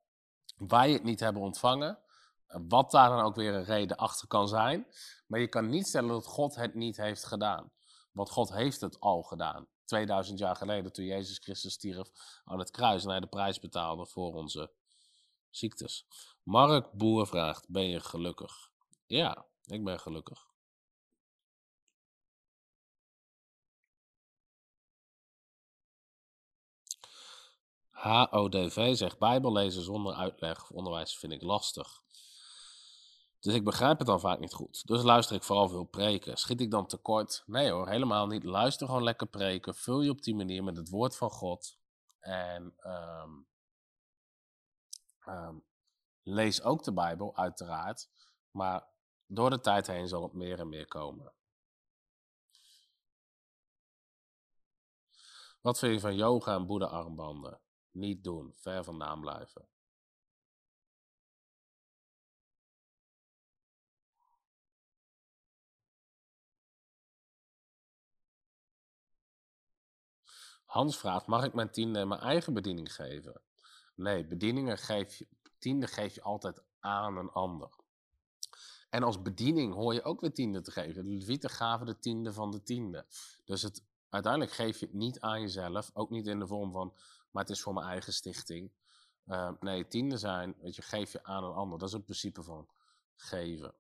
wij 0.57 0.93
het 0.93 1.03
niet 1.03 1.21
hebben 1.21 1.43
ontvangen. 1.43 1.99
Wat 2.69 2.91
daar 2.91 3.09
dan 3.09 3.21
ook 3.21 3.35
weer 3.35 3.55
een 3.55 3.65
reden 3.65 3.97
achter 3.97 4.29
kan 4.29 4.49
zijn. 4.49 4.87
Maar 5.27 5.41
je 5.41 5.49
kan 5.49 5.69
niet 5.69 5.87
stellen 5.87 6.09
dat 6.09 6.27
God 6.27 6.55
het 6.55 6.75
niet 6.75 6.97
heeft 6.97 7.25
gedaan. 7.25 7.73
Want 8.13 8.31
God 8.31 8.53
heeft 8.53 8.81
het 8.81 9.01
al 9.01 9.23
gedaan. 9.23 9.69
2000 9.85 10.39
jaar 10.39 10.57
geleden, 10.57 10.93
toen 10.93 11.05
Jezus 11.05 11.39
Christus 11.39 11.73
stierf 11.73 12.11
aan 12.45 12.59
het 12.59 12.71
kruis 12.71 13.05
en 13.05 13.11
hij 13.11 13.21
de 13.21 13.27
prijs 13.27 13.61
betaalde 13.61 14.07
voor 14.07 14.35
onze 14.35 14.73
ziektes. 15.51 16.07
Mark 16.43 16.93
Boer 16.93 17.27
vraagt: 17.27 17.69
Ben 17.69 17.89
je 17.89 18.01
gelukkig? 18.01 18.71
Ja, 19.07 19.47
ik 19.65 19.85
ben 19.85 20.01
gelukkig. 20.01 20.49
HODV 27.91 28.97
zegt 28.97 29.19
Bijbel 29.19 29.53
lezen 29.53 29.83
zonder 29.83 30.15
uitleg 30.15 30.63
of 30.63 30.71
onderwijs 30.71 31.19
vind 31.19 31.33
ik 31.33 31.43
lastig. 31.43 32.03
Dus 33.41 33.55
ik 33.55 33.65
begrijp 33.65 33.99
het 33.99 34.07
dan 34.07 34.21
vaak 34.21 34.39
niet 34.39 34.53
goed. 34.53 34.87
Dus 34.87 35.03
luister 35.03 35.37
ik 35.37 35.43
vooral 35.43 35.69
veel 35.69 35.85
preken. 35.85 36.37
Schiet 36.37 36.61
ik 36.61 36.71
dan 36.71 36.87
tekort? 36.87 37.43
Nee 37.47 37.71
hoor, 37.71 37.89
helemaal 37.89 38.27
niet. 38.27 38.45
Luister 38.45 38.87
gewoon 38.87 39.03
lekker 39.03 39.27
preken. 39.27 39.75
Vul 39.75 40.01
je 40.01 40.11
op 40.11 40.23
die 40.23 40.35
manier 40.35 40.65
met 40.65 40.77
het 40.77 40.89
woord 40.89 41.17
van 41.17 41.31
God. 41.31 41.79
En 42.21 42.75
ehm, 42.77 43.31
ehm, 45.21 45.59
lees 46.23 46.63
ook 46.63 46.85
de 46.85 46.93
Bijbel, 46.93 47.37
uiteraard. 47.37 48.11
Maar 48.51 48.89
door 49.27 49.51
de 49.51 49.61
tijd 49.61 49.87
heen 49.87 50.09
zal 50.09 50.23
het 50.23 50.33
meer 50.33 50.59
en 50.59 50.69
meer 50.69 50.89
komen. 50.89 51.33
Wat 55.61 55.79
vind 55.79 55.95
je 55.95 56.01
van 56.01 56.17
yoga 56.17 56.55
en 56.55 56.67
boeddha-armbanden? 56.67 57.61
Niet 57.91 58.25
doen, 58.25 58.53
ver 58.57 58.85
vandaan 58.85 59.21
blijven. 59.21 59.69
Hans 70.71 70.99
vraagt, 70.99 71.27
mag 71.27 71.45
ik 71.45 71.55
mijn 71.55 71.71
tiende 71.71 72.05
mijn 72.05 72.21
eigen 72.21 72.55
bediening 72.55 72.95
geven? 72.95 73.41
Nee, 73.95 74.27
bedieningen 74.27 74.79
geef 74.79 75.17
je, 75.17 75.27
tiende 75.59 75.87
geef 75.87 76.15
je 76.15 76.23
altijd 76.23 76.63
aan 76.81 77.17
een 77.17 77.31
ander. 77.31 77.71
En 78.91 79.03
als 79.03 79.23
bediening 79.23 79.75
hoor 79.75 79.95
je 79.95 80.03
ook 80.03 80.21
weer 80.21 80.33
tiende 80.33 80.61
te 80.61 80.71
geven. 80.71 81.05
De 81.05 81.11
Levieten 81.11 81.51
gaven 81.51 81.87
de 81.87 81.99
tiende 81.99 82.33
van 82.33 82.51
de 82.51 82.63
tiende. 82.63 83.07
Dus 83.45 83.63
het, 83.63 83.85
uiteindelijk 84.09 84.53
geef 84.53 84.79
je 84.79 84.87
het 84.87 84.95
niet 84.95 85.21
aan 85.21 85.41
jezelf, 85.41 85.91
ook 85.95 86.11
niet 86.11 86.27
in 86.27 86.39
de 86.39 86.47
vorm 86.47 86.73
van, 86.73 86.93
maar 87.31 87.43
het 87.43 87.53
is 87.53 87.63
voor 87.63 87.75
mijn 87.75 87.87
eigen 87.87 88.13
stichting. 88.13 88.73
Uh, 89.27 89.51
nee, 89.61 89.87
tiende 89.87 90.17
zijn, 90.17 90.55
weet 90.61 90.77
je, 90.77 90.83
geef 90.83 91.13
je 91.13 91.25
aan 91.25 91.45
een 91.45 91.55
ander. 91.55 91.79
Dat 91.79 91.89
is 91.89 91.95
het 91.95 92.05
principe 92.05 92.43
van 92.43 92.69
geven. 93.17 93.75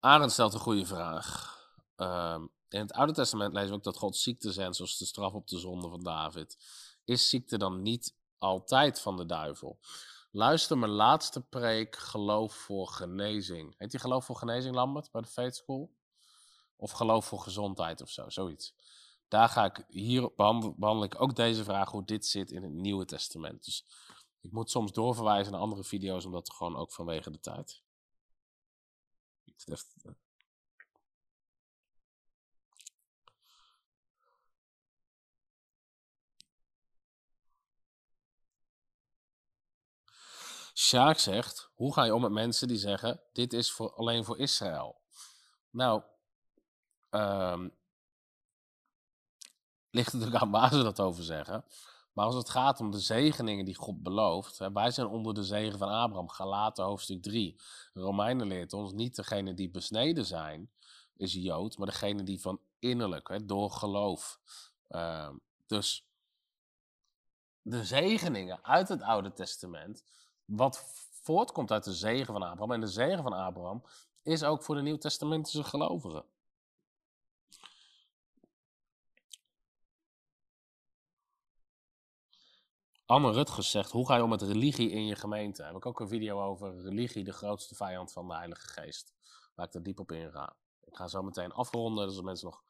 Arend 0.00 0.32
stelt 0.32 0.54
een 0.54 0.60
goede 0.60 0.86
vraag. 0.86 1.58
Ehm, 1.96 2.46
in 2.68 2.80
het 2.80 2.92
Oude 2.92 3.12
Testament 3.12 3.52
lezen 3.52 3.68
we 3.68 3.74
ook 3.74 3.82
dat 3.82 3.96
God 3.96 4.16
ziekte 4.16 4.52
zendt, 4.52 4.76
zoals 4.76 4.98
de 4.98 5.06
straf 5.06 5.32
op 5.32 5.48
de 5.48 5.58
zonde 5.58 5.88
van 5.88 6.02
David. 6.02 6.58
Is 7.04 7.28
ziekte 7.28 7.58
dan 7.58 7.82
niet 7.82 8.14
altijd 8.38 9.00
van 9.00 9.16
de 9.16 9.26
duivel? 9.26 9.78
Luister 10.30 10.78
mijn 10.78 10.92
laatste 10.92 11.40
preek, 11.40 11.96
geloof 11.96 12.54
voor 12.54 12.88
genezing. 12.88 13.74
Heet 13.78 13.90
die 13.90 14.00
geloof 14.00 14.24
voor 14.24 14.36
genezing, 14.36 14.74
Lambert, 14.74 15.10
bij 15.10 15.20
de 15.20 15.28
Faith 15.28 15.56
School? 15.56 15.90
Of 16.76 16.90
geloof 16.90 17.26
voor 17.26 17.40
gezondheid 17.40 18.02
of 18.02 18.10
zo, 18.10 18.28
zoiets. 18.28 18.74
Daar 19.28 19.48
ga 19.48 19.64
ik, 19.64 19.84
hier 19.88 20.30
behandel, 20.36 20.74
behandel 20.76 21.04
ik 21.04 21.20
ook 21.20 21.36
deze 21.36 21.64
vraag, 21.64 21.90
hoe 21.90 22.04
dit 22.04 22.26
zit 22.26 22.50
in 22.50 22.62
het 22.62 22.72
Nieuwe 22.72 23.04
Testament. 23.04 23.64
Dus 23.64 23.84
ik 24.40 24.52
moet 24.52 24.70
soms 24.70 24.92
doorverwijzen 24.92 25.52
naar 25.52 25.60
andere 25.60 25.84
video's, 25.84 26.24
omdat 26.24 26.52
gewoon 26.52 26.76
ook 26.76 26.92
vanwege 26.92 27.30
de 27.30 27.40
tijd. 27.40 27.82
Sjaak 40.74 41.18
zegt, 41.18 41.70
hoe 41.74 41.92
ga 41.92 42.04
je 42.04 42.14
om 42.14 42.20
met 42.20 42.30
mensen 42.30 42.68
die 42.68 42.76
zeggen, 42.76 43.20
dit 43.32 43.52
is 43.52 43.70
voor, 43.70 43.94
alleen 43.94 44.24
voor 44.24 44.38
Israël? 44.38 45.00
Nou, 45.70 46.02
um, 47.10 47.76
ligt 49.90 50.12
natuurlijk 50.12 50.42
aan 50.42 50.50
waar 50.50 50.72
ze 50.72 50.82
dat 50.82 51.00
over 51.00 51.24
zeggen. 51.24 51.64
Maar 52.18 52.26
als 52.26 52.36
het 52.36 52.50
gaat 52.50 52.80
om 52.80 52.90
de 52.90 53.00
zegeningen 53.00 53.64
die 53.64 53.74
God 53.74 54.02
belooft, 54.02 54.58
hè, 54.58 54.72
wij 54.72 54.90
zijn 54.90 55.06
onder 55.06 55.34
de 55.34 55.44
zegen 55.44 55.78
van 55.78 55.88
Abraham, 55.88 56.28
Galaten 56.28 56.84
hoofdstuk 56.84 57.22
3. 57.22 57.60
Romeinen 57.92 58.46
leert 58.46 58.72
ons, 58.72 58.92
niet 58.92 59.16
degene 59.16 59.54
die 59.54 59.70
besneden 59.70 60.24
zijn, 60.24 60.70
is 61.16 61.32
Jood, 61.32 61.78
maar 61.78 61.86
degene 61.86 62.22
die 62.22 62.40
van 62.40 62.60
innerlijk, 62.78 63.28
hè, 63.28 63.44
door 63.44 63.70
geloof. 63.70 64.40
Uh, 64.88 65.30
dus 65.66 66.08
de 67.62 67.84
zegeningen 67.84 68.64
uit 68.64 68.88
het 68.88 69.02
Oude 69.02 69.32
Testament, 69.32 70.04
wat 70.44 70.84
voortkomt 71.10 71.70
uit 71.70 71.84
de 71.84 71.94
zegen 71.94 72.32
van 72.32 72.42
Abraham, 72.42 72.72
en 72.72 72.80
de 72.80 72.86
zegen 72.86 73.22
van 73.22 73.32
Abraham 73.32 73.82
is 74.22 74.44
ook 74.44 74.62
voor 74.62 74.74
de 74.74 74.82
Nieuw-Testamentische 74.82 75.64
gelovigen. 75.64 76.24
Anne 83.08 83.32
Rutgers 83.32 83.70
zegt, 83.70 83.90
hoe 83.90 84.06
ga 84.06 84.16
je 84.16 84.22
om 84.22 84.28
met 84.28 84.42
religie 84.42 84.90
in 84.90 85.06
je 85.06 85.16
gemeente? 85.16 85.62
Heb 85.62 85.76
ik 85.76 85.86
ook 85.86 86.00
een 86.00 86.08
video 86.08 86.42
over 86.42 86.80
religie, 86.80 87.24
de 87.24 87.32
grootste 87.32 87.74
vijand 87.74 88.12
van 88.12 88.28
de 88.28 88.34
Heilige 88.34 88.68
Geest. 88.68 89.12
Waar 89.54 89.66
ik 89.66 89.74
er 89.74 89.82
diep 89.82 90.00
op 90.00 90.12
inga. 90.12 90.56
Ik 90.84 90.96
ga 90.96 91.08
zo 91.08 91.22
meteen 91.22 91.52
afronden, 91.52 92.06
dus 92.06 92.16
als 92.16 92.24
mensen 92.24 92.46
nog 92.46 92.62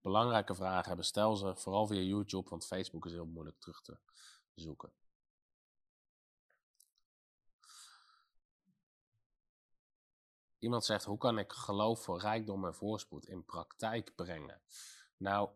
belangrijke 0.00 0.54
vragen 0.54 0.86
hebben, 0.86 1.04
stel 1.04 1.36
ze 1.36 1.56
vooral 1.56 1.86
via 1.86 2.00
YouTube, 2.00 2.48
want 2.50 2.66
Facebook 2.66 3.06
is 3.06 3.12
heel 3.12 3.26
moeilijk 3.26 3.58
terug 3.58 3.82
te 3.82 3.98
zoeken. 4.54 4.92
Iemand 10.58 10.84
zegt, 10.84 11.04
hoe 11.04 11.18
kan 11.18 11.38
ik 11.38 11.52
geloof 11.52 12.02
voor 12.02 12.20
rijkdom 12.20 12.64
en 12.64 12.74
voorspoed 12.74 13.26
in 13.26 13.44
praktijk 13.44 14.12
brengen? 14.14 14.60
Nou, 15.16 15.50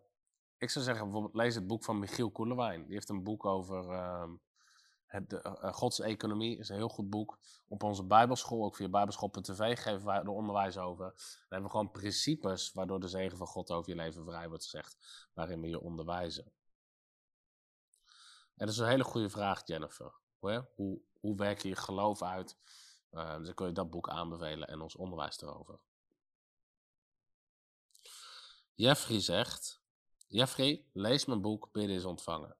ik 0.58 0.70
zou 0.70 0.84
zeggen, 0.84 1.04
bijvoorbeeld 1.04 1.34
lees 1.34 1.54
het 1.54 1.66
boek 1.66 1.84
van 1.84 1.98
Michiel 1.98 2.30
Koelewijn. 2.30 2.84
Die 2.84 2.94
heeft 2.94 3.08
een 3.08 3.22
boek 3.22 3.44
over 3.44 3.84
uh, 3.84 4.30
het, 5.06 5.32
uh, 5.32 5.72
Gods 5.72 6.00
economie. 6.00 6.58
is 6.58 6.68
een 6.68 6.76
heel 6.76 6.88
goed 6.88 7.10
boek. 7.10 7.38
Op 7.68 7.82
onze 7.82 8.04
bijbelschool, 8.04 8.64
ook 8.64 8.76
via 8.76 8.88
bijbelschool.tv, 8.88 9.78
geven 9.78 10.04
wij 10.04 10.18
er 10.18 10.28
onderwijs 10.28 10.78
over. 10.78 11.06
Dan 11.06 11.48
hebben 11.48 11.62
we 11.62 11.70
gewoon 11.70 11.90
principes 11.90 12.72
waardoor 12.72 13.00
de 13.00 13.08
zegen 13.08 13.38
van 13.38 13.46
God 13.46 13.70
over 13.70 13.90
je 13.90 13.96
leven 13.96 14.24
vrij 14.24 14.48
wordt 14.48 14.64
gezegd. 14.64 14.96
Waarin 15.32 15.60
we 15.60 15.68
je 15.68 15.80
onderwijzen. 15.80 16.52
En 18.56 18.66
dat 18.66 18.68
is 18.68 18.78
een 18.78 18.88
hele 18.88 19.04
goede 19.04 19.30
vraag, 19.30 19.66
Jennifer. 19.66 20.12
Hoe, 20.74 21.00
hoe, 21.20 21.36
werk 21.36 21.62
je 21.62 21.68
je 21.68 21.76
geloof 21.76 22.22
uit? 22.22 22.56
Dus 23.10 23.46
dan 23.46 23.54
kun 23.54 23.66
je 23.66 23.72
dat 23.72 23.90
boek 23.90 24.08
aanbevelen 24.08 24.68
en 24.68 24.80
ons 24.80 24.96
onderwijs 24.96 25.40
erover. 25.40 25.80
Jeffrey 28.74 29.20
zegt, 29.20 29.83
Jeffrey, 30.34 30.84
lees 30.92 31.24
mijn 31.24 31.40
boek 31.40 31.72
Bidden 31.72 31.96
is 31.96 32.04
ontvangen. 32.04 32.56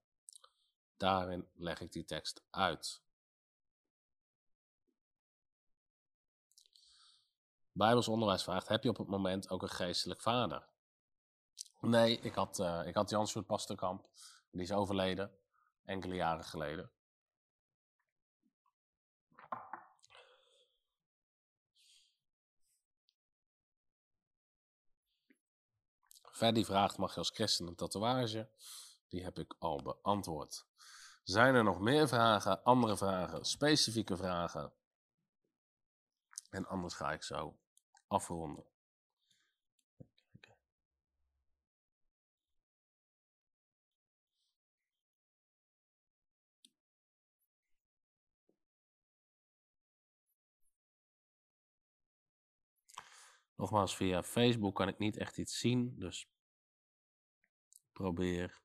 Daarin 0.97 1.49
leg 1.55 1.81
ik 1.81 1.93
die 1.93 2.05
tekst 2.05 2.45
uit. 2.51 3.03
Bijbels 7.73 8.09
onderwijs 8.09 8.43
vraagt, 8.43 8.69
heb 8.69 8.83
je 8.83 8.89
op 8.89 8.97
het 8.97 9.09
moment 9.09 9.51
ook 9.51 9.63
een 9.63 9.69
geestelijk 9.69 10.21
vader? 10.21 10.69
Nee, 11.81 12.19
ik 12.21 12.35
had, 12.35 12.59
uh, 12.59 12.87
ik 12.87 12.95
had 12.95 13.45
Pasterkamp, 13.47 14.09
die 14.51 14.63
is 14.63 14.73
overleden, 14.73 15.39
enkele 15.85 16.15
jaren 16.15 16.45
geleden. 16.45 16.91
Freddy 26.35 26.65
vraagt, 26.65 26.97
mag 26.97 27.13
je 27.13 27.19
als 27.19 27.31
christen 27.31 27.67
een 27.67 27.75
tatoeage? 27.75 28.49
Die 29.09 29.25
heb 29.25 29.39
ik 29.39 29.55
al 29.59 29.83
beantwoord. 29.83 30.67
Zijn 31.23 31.55
er 31.55 31.65
nog 31.65 31.81
meer 31.81 32.09
vragen, 32.09 32.63
andere 32.63 32.97
vragen, 32.97 33.45
specifieke 33.45 34.17
vragen? 34.17 34.73
En 36.51 36.67
anders 36.67 36.95
ga 36.95 37.13
ik 37.13 37.23
zo 37.23 37.57
afronden. 38.07 38.65
Nogmaals, 53.57 53.97
via 53.97 54.23
Facebook 54.23 54.75
kan 54.75 54.89
ik 54.89 54.99
niet 54.99 55.17
echt 55.17 55.39
iets 55.39 55.59
zien, 55.59 55.99
dus 55.99 56.27
probeer. 57.93 58.63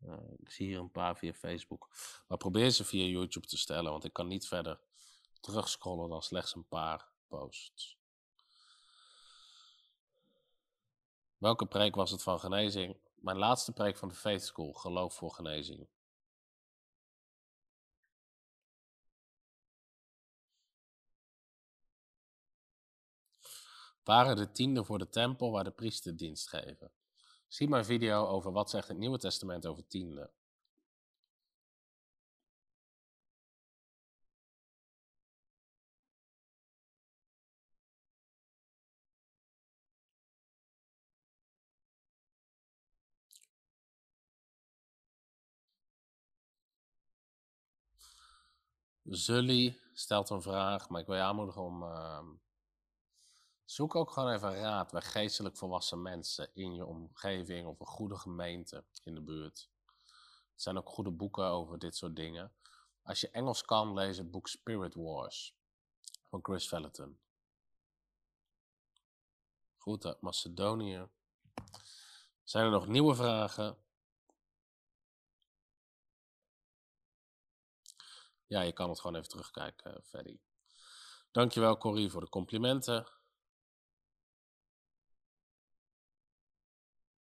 Uh, 0.00 0.32
ik 0.36 0.50
zie 0.50 0.66
hier 0.66 0.78
een 0.78 0.90
paar 0.90 1.16
via 1.16 1.32
Facebook. 1.32 1.88
Maar 2.28 2.38
probeer 2.38 2.70
ze 2.70 2.84
via 2.84 3.04
YouTube 3.04 3.46
te 3.46 3.56
stellen, 3.56 3.90
want 3.90 4.04
ik 4.04 4.12
kan 4.12 4.26
niet 4.26 4.48
verder 4.48 4.80
terugscrollen 5.40 6.08
dan 6.08 6.22
slechts 6.22 6.54
een 6.54 6.68
paar 6.68 7.08
posts. 7.26 7.98
Welke 11.36 11.66
preek 11.66 11.94
was 11.94 12.10
het 12.10 12.22
van 12.22 12.40
genezing? 12.40 12.96
Mijn 13.14 13.36
laatste 13.36 13.72
preek 13.72 13.96
van 13.96 14.08
de 14.08 14.14
Faith 14.14 14.44
School, 14.44 14.72
geloof 14.72 15.14
voor 15.14 15.30
genezing. 15.30 15.88
Waren 24.04 24.36
de 24.36 24.50
tiende 24.50 24.84
voor 24.84 24.98
de 24.98 25.08
tempel 25.08 25.50
waar 25.50 25.64
de 25.64 25.70
priester 25.70 26.16
dienst 26.16 26.48
geven. 26.48 26.92
Zie 27.48 27.68
mijn 27.68 27.84
video 27.84 28.26
over 28.26 28.52
wat 28.52 28.70
zegt 28.70 28.88
het 28.88 28.98
Nieuwe 28.98 29.18
Testament 29.18 29.66
over 29.66 29.86
tiende. 29.86 30.30
Zully 49.04 49.80
stelt 49.92 50.30
een 50.30 50.42
vraag, 50.42 50.88
maar 50.88 51.00
ik 51.00 51.06
wil 51.06 51.16
je 51.16 51.22
aanmoedigen 51.22 51.62
om 51.62 51.82
uh, 51.82 52.18
Zoek 53.64 53.94
ook 53.94 54.10
gewoon 54.10 54.32
even 54.32 54.54
raad 54.54 54.90
bij 54.90 55.02
geestelijk 55.02 55.56
volwassen 55.56 56.02
mensen 56.02 56.50
in 56.54 56.74
je 56.74 56.86
omgeving 56.86 57.66
of 57.66 57.80
een 57.80 57.86
goede 57.86 58.16
gemeente 58.16 58.84
in 59.02 59.14
de 59.14 59.20
buurt. 59.20 59.68
Er 60.54 60.60
zijn 60.60 60.78
ook 60.78 60.88
goede 60.88 61.10
boeken 61.10 61.44
over 61.44 61.78
dit 61.78 61.96
soort 61.96 62.16
dingen. 62.16 62.54
Als 63.02 63.20
je 63.20 63.30
Engels 63.30 63.64
kan, 63.64 63.94
lees 63.94 64.16
het 64.16 64.30
boek 64.30 64.48
Spirit 64.48 64.94
Wars 64.94 65.56
van 66.28 66.38
Chris 66.42 66.68
Vallotton. 66.68 67.18
Goed 69.76 70.16
Macedonië. 70.20 71.08
Zijn 72.42 72.64
er 72.64 72.70
nog 72.70 72.86
nieuwe 72.86 73.14
vragen? 73.14 73.78
Ja, 78.46 78.60
je 78.60 78.72
kan 78.72 78.88
het 78.88 79.00
gewoon 79.00 79.16
even 79.16 79.28
terugkijken, 79.28 80.04
Freddy. 80.04 80.38
Dankjewel 81.30 81.78
Corrie 81.78 82.10
voor 82.10 82.20
de 82.20 82.28
complimenten. 82.28 83.06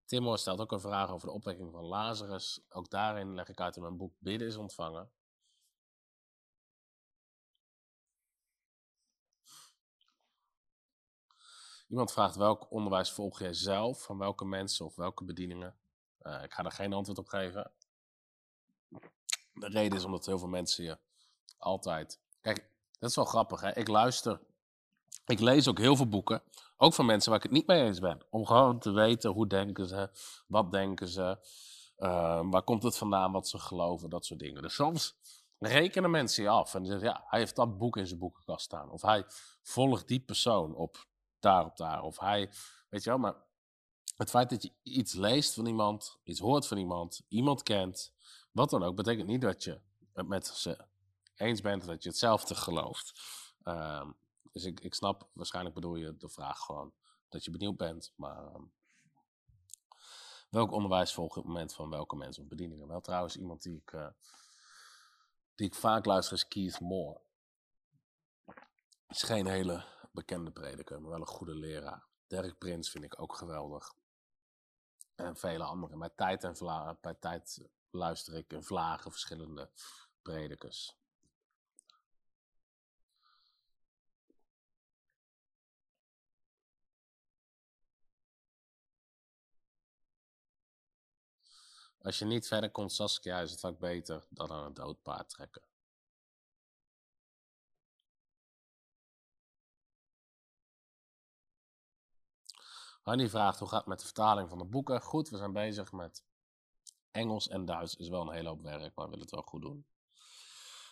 Timor 0.09 0.39
stelt 0.39 0.61
ook 0.61 0.73
een 0.73 0.81
vraag 0.81 1.11
over 1.11 1.27
de 1.27 1.35
opwekking 1.35 1.73
van 1.73 1.85
Lazarus. 1.85 2.61
Ook 2.69 2.91
daarin 2.91 3.35
leg 3.35 3.49
ik 3.49 3.61
uit 3.61 3.77
in 3.77 3.83
mijn 3.83 3.97
boek 3.97 4.15
Bidden 4.19 4.49
is 4.49 4.57
ontvangen. 4.57 5.11
Iemand 11.89 12.13
vraagt 12.13 12.37
welk 12.37 12.71
onderwijs 12.71 13.13
volg 13.13 13.39
jij 13.39 13.53
zelf, 13.53 14.03
van 14.03 14.19
welke 14.19 14.45
mensen 14.45 14.87
of 14.87 14.97
welke 14.97 15.25
bedieningen. 15.25 15.79
Uh, 16.23 16.43
ik 16.43 16.53
ga 16.53 16.63
daar 16.63 16.73
geen 16.73 16.93
antwoord 16.93 17.19
op 17.19 17.29
geven. 17.29 17.73
De 19.53 19.69
reden 19.69 19.99
is 19.99 20.05
omdat 20.05 20.27
heel 20.27 20.39
veel 20.39 20.49
mensen 20.49 20.85
je 20.85 20.99
altijd. 21.59 22.21
Kijk, 22.41 22.71
dat 22.99 23.11
is 23.11 23.17
wel 23.17 23.25
grappig. 23.25 23.61
Hè? 23.61 23.77
Ik 23.77 23.89
luister 23.89 24.41
ik 25.27 25.41
lees 25.41 25.69
ook 25.69 25.79
heel 25.79 25.97
veel 25.97 26.09
boeken, 26.09 26.43
ook 26.77 26.95
van 26.95 27.07
mensen 27.07 27.31
waar 27.31 27.39
ik 27.39 27.45
het 27.45 27.55
niet 27.55 27.67
mee 27.67 27.83
eens 27.83 28.01
ben. 28.01 28.21
Om 28.31 28.47
gewoon 28.47 28.79
te 28.79 28.91
weten 28.91 29.31
hoe 29.31 29.47
denken 29.47 29.87
ze, 29.87 30.11
wat 30.47 30.73
denken 30.73 31.09
ze, 31.09 31.39
uh, 31.99 32.41
waar 32.51 32.63
komt 32.63 32.83
het 32.83 32.97
vandaan, 32.97 33.33
wat 33.33 33.49
ze 33.49 33.59
geloven, 33.59 34.11
dat 34.11 34.27
soort 34.27 34.41
dingen. 34.41 34.63
Dus 34.63 34.75
soms 34.75 35.17
rekenen 35.59 36.11
mensen 36.11 36.43
je 36.43 36.49
af 36.49 36.75
en 36.75 36.87
zeggen, 36.87 37.09
ja, 37.09 37.25
hij 37.27 37.39
heeft 37.39 37.57
dat 37.57 37.79
boek 37.79 37.97
in 37.97 38.07
zijn 38.07 38.19
boekenkast 38.19 38.65
staan. 38.65 38.91
Of 38.91 39.03
hij 39.03 39.25
volgt 39.63 40.09
die 40.09 40.21
persoon 40.21 40.75
op 40.75 41.07
daar 41.41 41.65
op 41.65 41.77
daar. 41.77 42.03
Of 42.03 42.19
hij, 42.19 42.51
weet 42.89 43.05
je 43.05 43.11
wel, 43.11 43.19
maar 43.19 43.35
het 44.17 44.31
feit 44.31 44.51
dat 44.51 44.63
je 44.63 44.73
iets 44.83 45.13
leest 45.13 45.55
van 45.55 45.67
iemand, 45.67 46.19
iets 46.25 46.41
hoort 46.41 46.67
van 46.67 46.77
iemand, 46.77 47.23
iemand 47.29 47.63
kent, 47.63 48.13
wat 48.53 48.71
dan 48.71 48.83
ook, 48.83 48.97
betekent 48.97 49.27
niet 49.27 49.41
dat 49.41 49.65
je 49.65 49.81
het 50.13 50.29
met 50.29 50.47
ze 50.47 50.87
eens 51.37 51.61
bent, 51.61 51.87
dat 51.87 52.03
je 52.03 52.09
hetzelfde 52.09 52.55
gelooft. 52.55 53.21
Uh, 53.65 54.07
dus 54.63 54.85
ik, 54.85 54.95
snap, 54.95 55.29
waarschijnlijk 55.33 55.75
bedoel 55.75 55.97
je 55.97 56.17
de 56.17 56.29
vraag 56.29 56.59
gewoon 56.59 56.93
dat 57.29 57.45
je 57.45 57.51
benieuwd 57.51 57.77
bent. 57.77 58.13
Maar 58.17 58.45
ehm, 58.45 58.63
welk 60.51 60.73
onderwijs 60.73 61.13
volg 61.13 61.35
je 61.35 61.39
op 61.39 61.45
het 61.45 61.53
moment 61.55 61.75
van 61.75 61.91
welke 61.91 62.17
mensen 62.17 62.43
of 62.43 62.49
bedieningen? 62.49 62.89
Wel 62.89 63.01
trouwens, 63.01 63.37
iemand 63.37 63.63
die 63.63 63.77
ik, 63.77 63.93
uh, 63.93 64.09
die 65.55 65.67
ik 65.67 65.75
vaak 65.75 66.05
luister 66.05 66.37
is 66.37 66.49
Keith 66.49 66.81
Moore. 66.81 67.21
Is 69.09 69.23
geen 69.23 69.47
hele 69.47 69.85
bekende 70.13 70.51
prediker, 70.51 71.01
maar 71.01 71.11
wel 71.11 71.21
een 71.21 71.27
goede 71.27 71.55
leraar. 71.55 72.05
Derek 72.27 72.59
Prins 72.59 72.91
vind 72.91 73.05
ik 73.05 73.21
ook 73.21 73.35
geweldig. 73.35 73.95
En 75.15 75.37
vele 75.37 75.65
anderen. 75.65 75.99
Bij 75.99 76.11
tijd, 76.17 76.45
en 76.45 76.99
bij 77.01 77.15
tijd 77.15 77.69
luister 77.91 78.35
ik 78.35 78.53
in 78.53 78.63
vlagen 78.63 79.11
verschillende 79.11 79.71
predikers. 80.23 80.97
Als 92.09 92.19
je 92.19 92.25
niet 92.25 92.47
verder 92.47 92.71
komt, 92.71 92.93
Saskia, 92.93 93.41
is 93.41 93.51
het 93.51 93.61
vaak 93.61 93.79
beter 93.79 94.27
dan 94.31 94.51
aan 94.51 94.65
een 94.65 94.75
dood 94.75 95.03
paard 95.03 95.29
trekken. 95.29 95.63
Hanny 103.03 103.29
vraagt 103.29 103.59
hoe 103.59 103.69
gaat 103.69 103.79
het 103.79 103.89
met 103.89 103.99
de 103.99 104.05
vertaling 104.05 104.49
van 104.49 104.59
de 104.59 104.65
boeken. 104.65 105.01
Goed, 105.01 105.29
we 105.29 105.37
zijn 105.37 105.53
bezig 105.53 105.93
met 105.93 106.25
Engels 107.11 107.49
en 107.49 107.65
Duits. 107.65 107.97
Is 107.97 108.09
wel 108.09 108.21
een 108.21 108.35
hele 108.35 108.49
hoop 108.49 108.63
werk, 108.63 108.95
maar 108.95 109.05
we 109.05 109.11
willen 109.11 109.21
het 109.25 109.31
wel 109.31 109.43
goed 109.43 109.63
doen. 109.63 109.87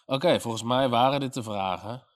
Oké, 0.06 0.40
volgens 0.40 0.62
mij 0.62 0.88
waren 0.88 1.20
dit 1.20 1.34
de 1.34 1.42
vragen. 1.42 2.06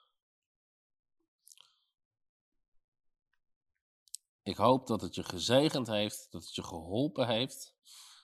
Ik 4.43 4.57
hoop 4.57 4.87
dat 4.87 5.01
het 5.01 5.15
je 5.15 5.25
gezegend 5.25 5.87
heeft, 5.87 6.27
dat 6.31 6.43
het 6.43 6.55
je 6.55 6.63
geholpen 6.63 7.27
heeft. 7.27 7.79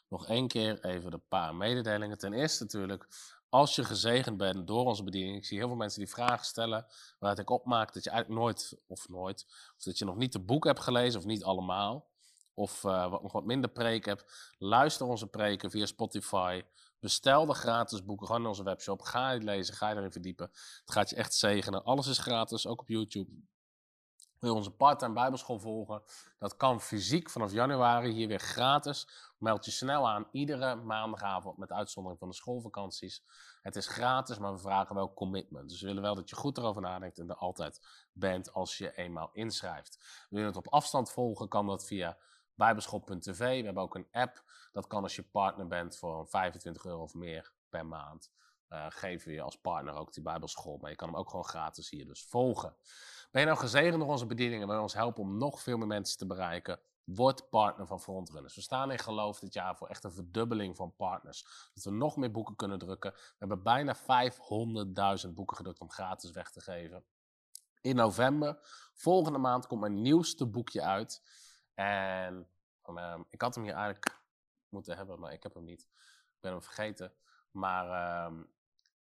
Nog 0.08 0.26
één 0.26 0.48
keer 0.48 0.84
even 0.84 1.10
de 1.10 1.20
paar 1.28 1.54
mededelingen. 1.54 2.18
Ten 2.18 2.32
eerste 2.32 2.62
natuurlijk, 2.62 3.06
als 3.48 3.74
je 3.74 3.84
gezegend 3.84 4.36
bent 4.36 4.66
door 4.66 4.84
onze 4.84 5.04
bediening. 5.04 5.36
Ik 5.36 5.44
zie 5.44 5.58
heel 5.58 5.66
veel 5.66 5.76
mensen 5.76 6.00
die 6.00 6.10
vragen 6.10 6.44
stellen 6.44 6.86
waaruit 7.18 7.40
ik 7.40 7.50
opmaak 7.50 7.92
dat 7.92 8.04
je 8.04 8.10
eigenlijk 8.10 8.40
nooit, 8.40 8.78
of 8.86 9.08
nooit, 9.08 9.44
of 9.76 9.82
dat 9.82 9.98
je 9.98 10.04
nog 10.04 10.16
niet 10.16 10.32
de 10.32 10.40
boek 10.40 10.64
hebt 10.64 10.80
gelezen 10.80 11.20
of 11.20 11.26
niet 11.26 11.44
allemaal. 11.44 12.08
Of 12.54 12.84
uh, 12.84 13.10
wat, 13.10 13.22
nog 13.22 13.32
wat 13.32 13.44
minder 13.44 13.70
preek 13.70 14.04
hebt. 14.04 14.54
Luister 14.58 15.06
onze 15.06 15.26
preken 15.26 15.70
via 15.70 15.86
Spotify. 15.86 16.62
Bestel 17.00 17.46
de 17.46 17.54
gratis 17.54 18.04
boeken 18.04 18.26
gewoon 18.26 18.42
in 18.42 18.48
onze 18.48 18.62
webshop. 18.62 19.02
Ga 19.02 19.30
je 19.30 19.40
lezen, 19.40 19.74
ga 19.74 19.88
je 19.88 19.96
erin 19.96 20.12
verdiepen. 20.12 20.46
Het 20.52 20.92
gaat 20.92 21.10
je 21.10 21.16
echt 21.16 21.34
zegenen. 21.34 21.84
Alles 21.84 22.06
is 22.06 22.18
gratis, 22.18 22.66
ook 22.66 22.80
op 22.80 22.88
YouTube. 22.88 23.30
Wil 24.38 24.50
je 24.50 24.56
onze 24.56 24.70
part-time 24.70 25.14
bijbelschool 25.14 25.58
volgen? 25.58 26.02
Dat 26.38 26.56
kan 26.56 26.80
fysiek 26.80 27.30
vanaf 27.30 27.52
januari 27.52 28.10
hier 28.10 28.28
weer 28.28 28.38
gratis. 28.38 29.08
Meld 29.38 29.64
je 29.64 29.70
snel 29.70 30.08
aan, 30.08 30.28
iedere 30.30 30.74
maandagavond 30.74 31.56
met 31.56 31.72
uitzondering 31.72 32.20
van 32.20 32.28
de 32.28 32.34
schoolvakanties. 32.34 33.24
Het 33.62 33.76
is 33.76 33.86
gratis, 33.86 34.38
maar 34.38 34.52
we 34.52 34.58
vragen 34.58 34.94
wel 34.94 35.14
commitment. 35.14 35.68
Dus 35.68 35.80
we 35.80 35.86
willen 35.86 36.02
wel 36.02 36.14
dat 36.14 36.30
je 36.30 36.36
goed 36.36 36.58
erover 36.58 36.82
nadenkt 36.82 37.18
en 37.18 37.28
er 37.28 37.36
altijd 37.36 37.80
bent 38.12 38.52
als 38.52 38.78
je 38.78 38.96
eenmaal 38.96 39.30
inschrijft. 39.32 40.26
Wil 40.30 40.40
je 40.40 40.46
het 40.46 40.56
op 40.56 40.68
afstand 40.68 41.10
volgen, 41.10 41.48
kan 41.48 41.66
dat 41.66 41.86
via 41.86 42.16
bijbelschool.tv. 42.54 43.38
We 43.38 43.64
hebben 43.64 43.82
ook 43.82 43.94
een 43.94 44.08
app. 44.12 44.42
Dat 44.72 44.86
kan 44.86 45.02
als 45.02 45.16
je 45.16 45.22
partner 45.22 45.66
bent 45.66 45.96
voor 45.96 46.26
25 46.28 46.84
euro 46.84 47.02
of 47.02 47.14
meer 47.14 47.52
per 47.68 47.86
maand. 47.86 48.30
Uh, 48.68 48.86
geven 48.88 49.28
we 49.28 49.34
je 49.34 49.42
als 49.42 49.58
partner 49.60 49.94
ook 49.94 50.12
die 50.12 50.22
bijbelschool. 50.22 50.78
Maar 50.80 50.90
je 50.90 50.96
kan 50.96 51.08
hem 51.08 51.16
ook 51.16 51.30
gewoon 51.30 51.44
gratis 51.44 51.90
hier 51.90 52.06
dus 52.06 52.24
volgen. 52.24 52.76
Ben 53.36 53.44
je 53.44 53.50
nou 53.50 53.64
gezegend 53.64 53.98
door 53.98 54.08
onze 54.08 54.26
bedieningen? 54.26 54.68
Je 54.68 54.80
ons 54.80 54.94
helpen 54.94 55.22
om 55.22 55.38
nog 55.38 55.60
veel 55.60 55.76
meer 55.76 55.86
mensen 55.86 56.18
te 56.18 56.26
bereiken? 56.26 56.80
Word 57.04 57.48
partner 57.48 57.86
van 57.86 58.00
Frontrunners. 58.00 58.54
We 58.54 58.60
staan 58.60 58.90
in 58.90 58.98
geloof 58.98 59.38
dit 59.38 59.52
jaar 59.52 59.76
voor 59.76 59.88
echt 59.88 60.04
een 60.04 60.12
verdubbeling 60.12 60.76
van 60.76 60.94
partners. 60.94 61.70
Dat 61.74 61.84
we 61.84 61.90
nog 61.90 62.16
meer 62.16 62.30
boeken 62.30 62.56
kunnen 62.56 62.78
drukken. 62.78 63.12
We 63.12 63.34
hebben 63.38 63.62
bijna 63.62 63.96
500.000 65.26 65.34
boeken 65.34 65.56
gedrukt 65.56 65.80
om 65.80 65.90
gratis 65.90 66.30
weg 66.30 66.50
te 66.50 66.60
geven. 66.60 67.04
In 67.80 67.96
november, 67.96 68.58
volgende 68.92 69.38
maand, 69.38 69.66
komt 69.66 69.80
mijn 69.80 70.02
nieuwste 70.02 70.46
boekje 70.46 70.82
uit. 70.82 71.22
En 71.74 72.48
uh, 72.86 73.18
ik 73.30 73.40
had 73.40 73.54
hem 73.54 73.64
hier 73.64 73.74
eigenlijk 73.74 74.22
moeten 74.68 74.96
hebben, 74.96 75.20
maar 75.20 75.32
ik 75.32 75.42
heb 75.42 75.54
hem 75.54 75.64
niet. 75.64 75.82
Ik 76.34 76.40
ben 76.40 76.52
hem 76.52 76.62
vergeten. 76.62 77.12
Maar 77.50 77.86
uh, 77.86 78.40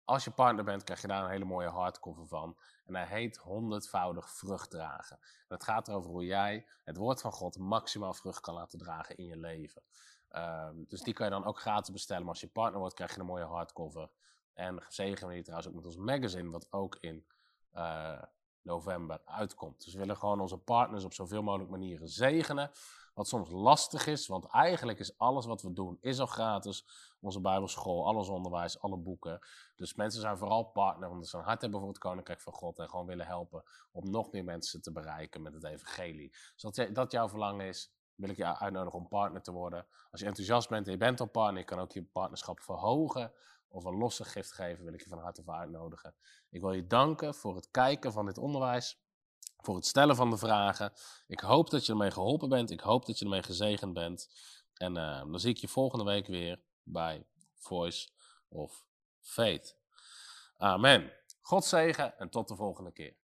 als 0.09 0.23
je 0.23 0.31
partner 0.31 0.63
bent, 0.63 0.83
krijg 0.83 1.01
je 1.01 1.07
daar 1.07 1.23
een 1.23 1.29
hele 1.29 1.45
mooie 1.45 1.67
hardcover 1.67 2.27
van. 2.27 2.57
En 2.85 2.95
hij 2.95 3.05
heet 3.05 3.37
honderdvoudig 3.37 4.29
vrucht 4.29 4.69
dragen. 4.69 5.17
En 5.21 5.55
het 5.55 5.63
gaat 5.63 5.87
erover 5.87 6.09
hoe 6.09 6.25
jij 6.25 6.65
het 6.83 6.97
woord 6.97 7.21
van 7.21 7.31
God 7.31 7.57
maximaal 7.57 8.13
vrucht 8.13 8.39
kan 8.39 8.53
laten 8.53 8.79
dragen 8.79 9.17
in 9.17 9.25
je 9.25 9.37
leven. 9.37 9.81
Um, 10.31 10.85
dus 10.87 11.01
die 11.01 11.13
kan 11.13 11.25
je 11.25 11.31
dan 11.31 11.45
ook 11.45 11.59
gratis 11.59 11.91
bestellen. 11.91 12.21
Maar 12.21 12.31
als 12.31 12.41
je 12.41 12.47
partner 12.47 12.79
wordt, 12.79 12.95
krijg 12.95 13.13
je 13.13 13.19
een 13.19 13.25
mooie 13.25 13.43
hardcover. 13.43 14.09
En 14.53 14.83
zegenen 14.87 15.27
we 15.27 15.33
die 15.33 15.43
trouwens 15.43 15.69
ook 15.69 15.75
met 15.75 15.85
ons 15.85 15.97
magazine, 15.97 16.49
wat 16.49 16.71
ook 16.71 16.97
in 16.99 17.25
uh, 17.75 18.21
november 18.61 19.21
uitkomt. 19.25 19.83
Dus 19.83 19.93
we 19.93 19.99
willen 19.99 20.17
gewoon 20.17 20.39
onze 20.39 20.57
partners 20.57 21.03
op 21.03 21.13
zoveel 21.13 21.43
mogelijk 21.43 21.69
manieren 21.69 22.07
zegenen. 22.07 22.71
Wat 23.19 23.27
soms 23.27 23.49
lastig 23.49 24.07
is, 24.07 24.27
want 24.27 24.45
eigenlijk 24.45 24.99
is 24.99 25.17
alles 25.17 25.45
wat 25.45 25.61
we 25.61 25.73
doen 25.73 25.97
is 26.01 26.19
al 26.19 26.25
gratis. 26.25 26.85
Onze 27.19 27.41
Bijbelschool, 27.41 28.05
alles 28.05 28.27
onderwijs, 28.27 28.81
alle 28.81 28.97
boeken. 28.97 29.39
Dus 29.75 29.93
mensen 29.93 30.21
zijn 30.21 30.37
vooral 30.37 30.63
partner, 30.63 31.09
omdat 31.09 31.27
ze 31.27 31.37
een 31.37 31.43
hart 31.43 31.61
hebben 31.61 31.79
voor 31.79 31.89
het 31.89 31.97
Koninkrijk 31.97 32.41
van 32.41 32.53
God. 32.53 32.79
En 32.79 32.89
gewoon 32.89 33.05
willen 33.05 33.25
helpen 33.25 33.63
om 33.91 34.09
nog 34.09 34.31
meer 34.31 34.43
mensen 34.43 34.81
te 34.81 34.91
bereiken 34.91 35.41
met 35.41 35.53
het 35.53 35.63
evangelie. 35.63 36.29
Dus 36.29 36.61
dat, 36.61 36.95
dat 36.95 37.11
jouw 37.11 37.29
verlangen 37.29 37.67
is, 37.67 37.91
wil 38.15 38.29
ik 38.29 38.37
je 38.37 38.59
uitnodigen 38.59 38.99
om 38.99 39.07
partner 39.07 39.41
te 39.41 39.51
worden. 39.51 39.87
Als 40.11 40.21
je 40.21 40.27
enthousiast 40.27 40.69
bent 40.69 40.85
en 40.85 40.91
je 40.91 40.97
bent 40.97 41.19
al 41.19 41.27
partner, 41.27 41.59
je 41.59 41.65
kan 41.65 41.79
ook 41.79 41.91
je 41.91 42.03
partnerschap 42.03 42.59
verhogen 42.59 43.31
of 43.67 43.83
een 43.83 43.97
losse 43.97 44.23
gift 44.23 44.51
geven, 44.51 44.83
wil 44.83 44.93
ik 44.93 45.03
je 45.03 45.09
van 45.09 45.19
harte 45.19 45.43
voor 45.43 45.53
uitnodigen. 45.53 46.15
Ik 46.49 46.61
wil 46.61 46.73
je 46.73 46.87
danken 46.87 47.33
voor 47.33 47.55
het 47.55 47.71
kijken 47.71 48.11
van 48.11 48.25
dit 48.25 48.37
onderwijs 48.37 48.99
voor 49.61 49.75
het 49.75 49.85
stellen 49.85 50.15
van 50.15 50.29
de 50.29 50.37
vragen. 50.37 50.93
Ik 51.27 51.39
hoop 51.39 51.69
dat 51.69 51.85
je 51.85 51.91
ermee 51.91 52.11
geholpen 52.11 52.49
bent. 52.49 52.71
Ik 52.71 52.79
hoop 52.79 53.05
dat 53.05 53.19
je 53.19 53.25
ermee 53.25 53.43
gezegend 53.43 53.93
bent. 53.93 54.29
En 54.73 54.97
uh, 54.97 55.19
dan 55.19 55.39
zie 55.39 55.49
ik 55.49 55.57
je 55.57 55.67
volgende 55.67 56.05
week 56.05 56.27
weer 56.27 56.59
bij 56.83 57.25
Voice 57.55 58.09
of 58.49 58.85
Faith. 59.19 59.75
Amen. 60.57 61.11
God 61.41 61.65
zegen 61.65 62.17
en 62.17 62.29
tot 62.29 62.47
de 62.47 62.55
volgende 62.55 62.91
keer. 62.91 63.15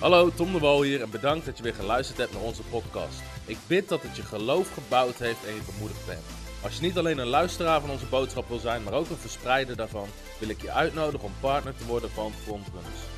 Hallo, 0.00 0.30
Tom 0.30 0.52
de 0.52 0.58
Wol 0.58 0.82
hier 0.82 1.02
en 1.02 1.10
bedankt 1.10 1.46
dat 1.46 1.56
je 1.56 1.62
weer 1.62 1.74
geluisterd 1.74 2.18
hebt 2.18 2.32
naar 2.32 2.42
onze 2.42 2.62
podcast. 2.62 3.20
Ik 3.46 3.58
bid 3.66 3.88
dat 3.88 4.02
het 4.02 4.16
je 4.16 4.22
geloof 4.22 4.72
gebouwd 4.72 5.16
heeft 5.16 5.44
en 5.44 5.54
je 5.54 5.62
bemoedigd 5.72 6.06
bent. 6.06 6.24
Als 6.62 6.76
je 6.76 6.82
niet 6.82 6.98
alleen 6.98 7.18
een 7.18 7.26
luisteraar 7.26 7.80
van 7.80 7.90
onze 7.90 8.06
boodschap 8.06 8.48
wil 8.48 8.58
zijn, 8.58 8.82
maar 8.82 8.92
ook 8.92 9.08
een 9.08 9.16
verspreider 9.16 9.76
daarvan, 9.76 10.08
wil 10.40 10.48
ik 10.48 10.62
je 10.62 10.70
uitnodigen 10.70 11.26
om 11.26 11.32
partner 11.40 11.76
te 11.76 11.86
worden 11.86 12.10
van 12.10 12.32
Frontrunners. 12.32 13.17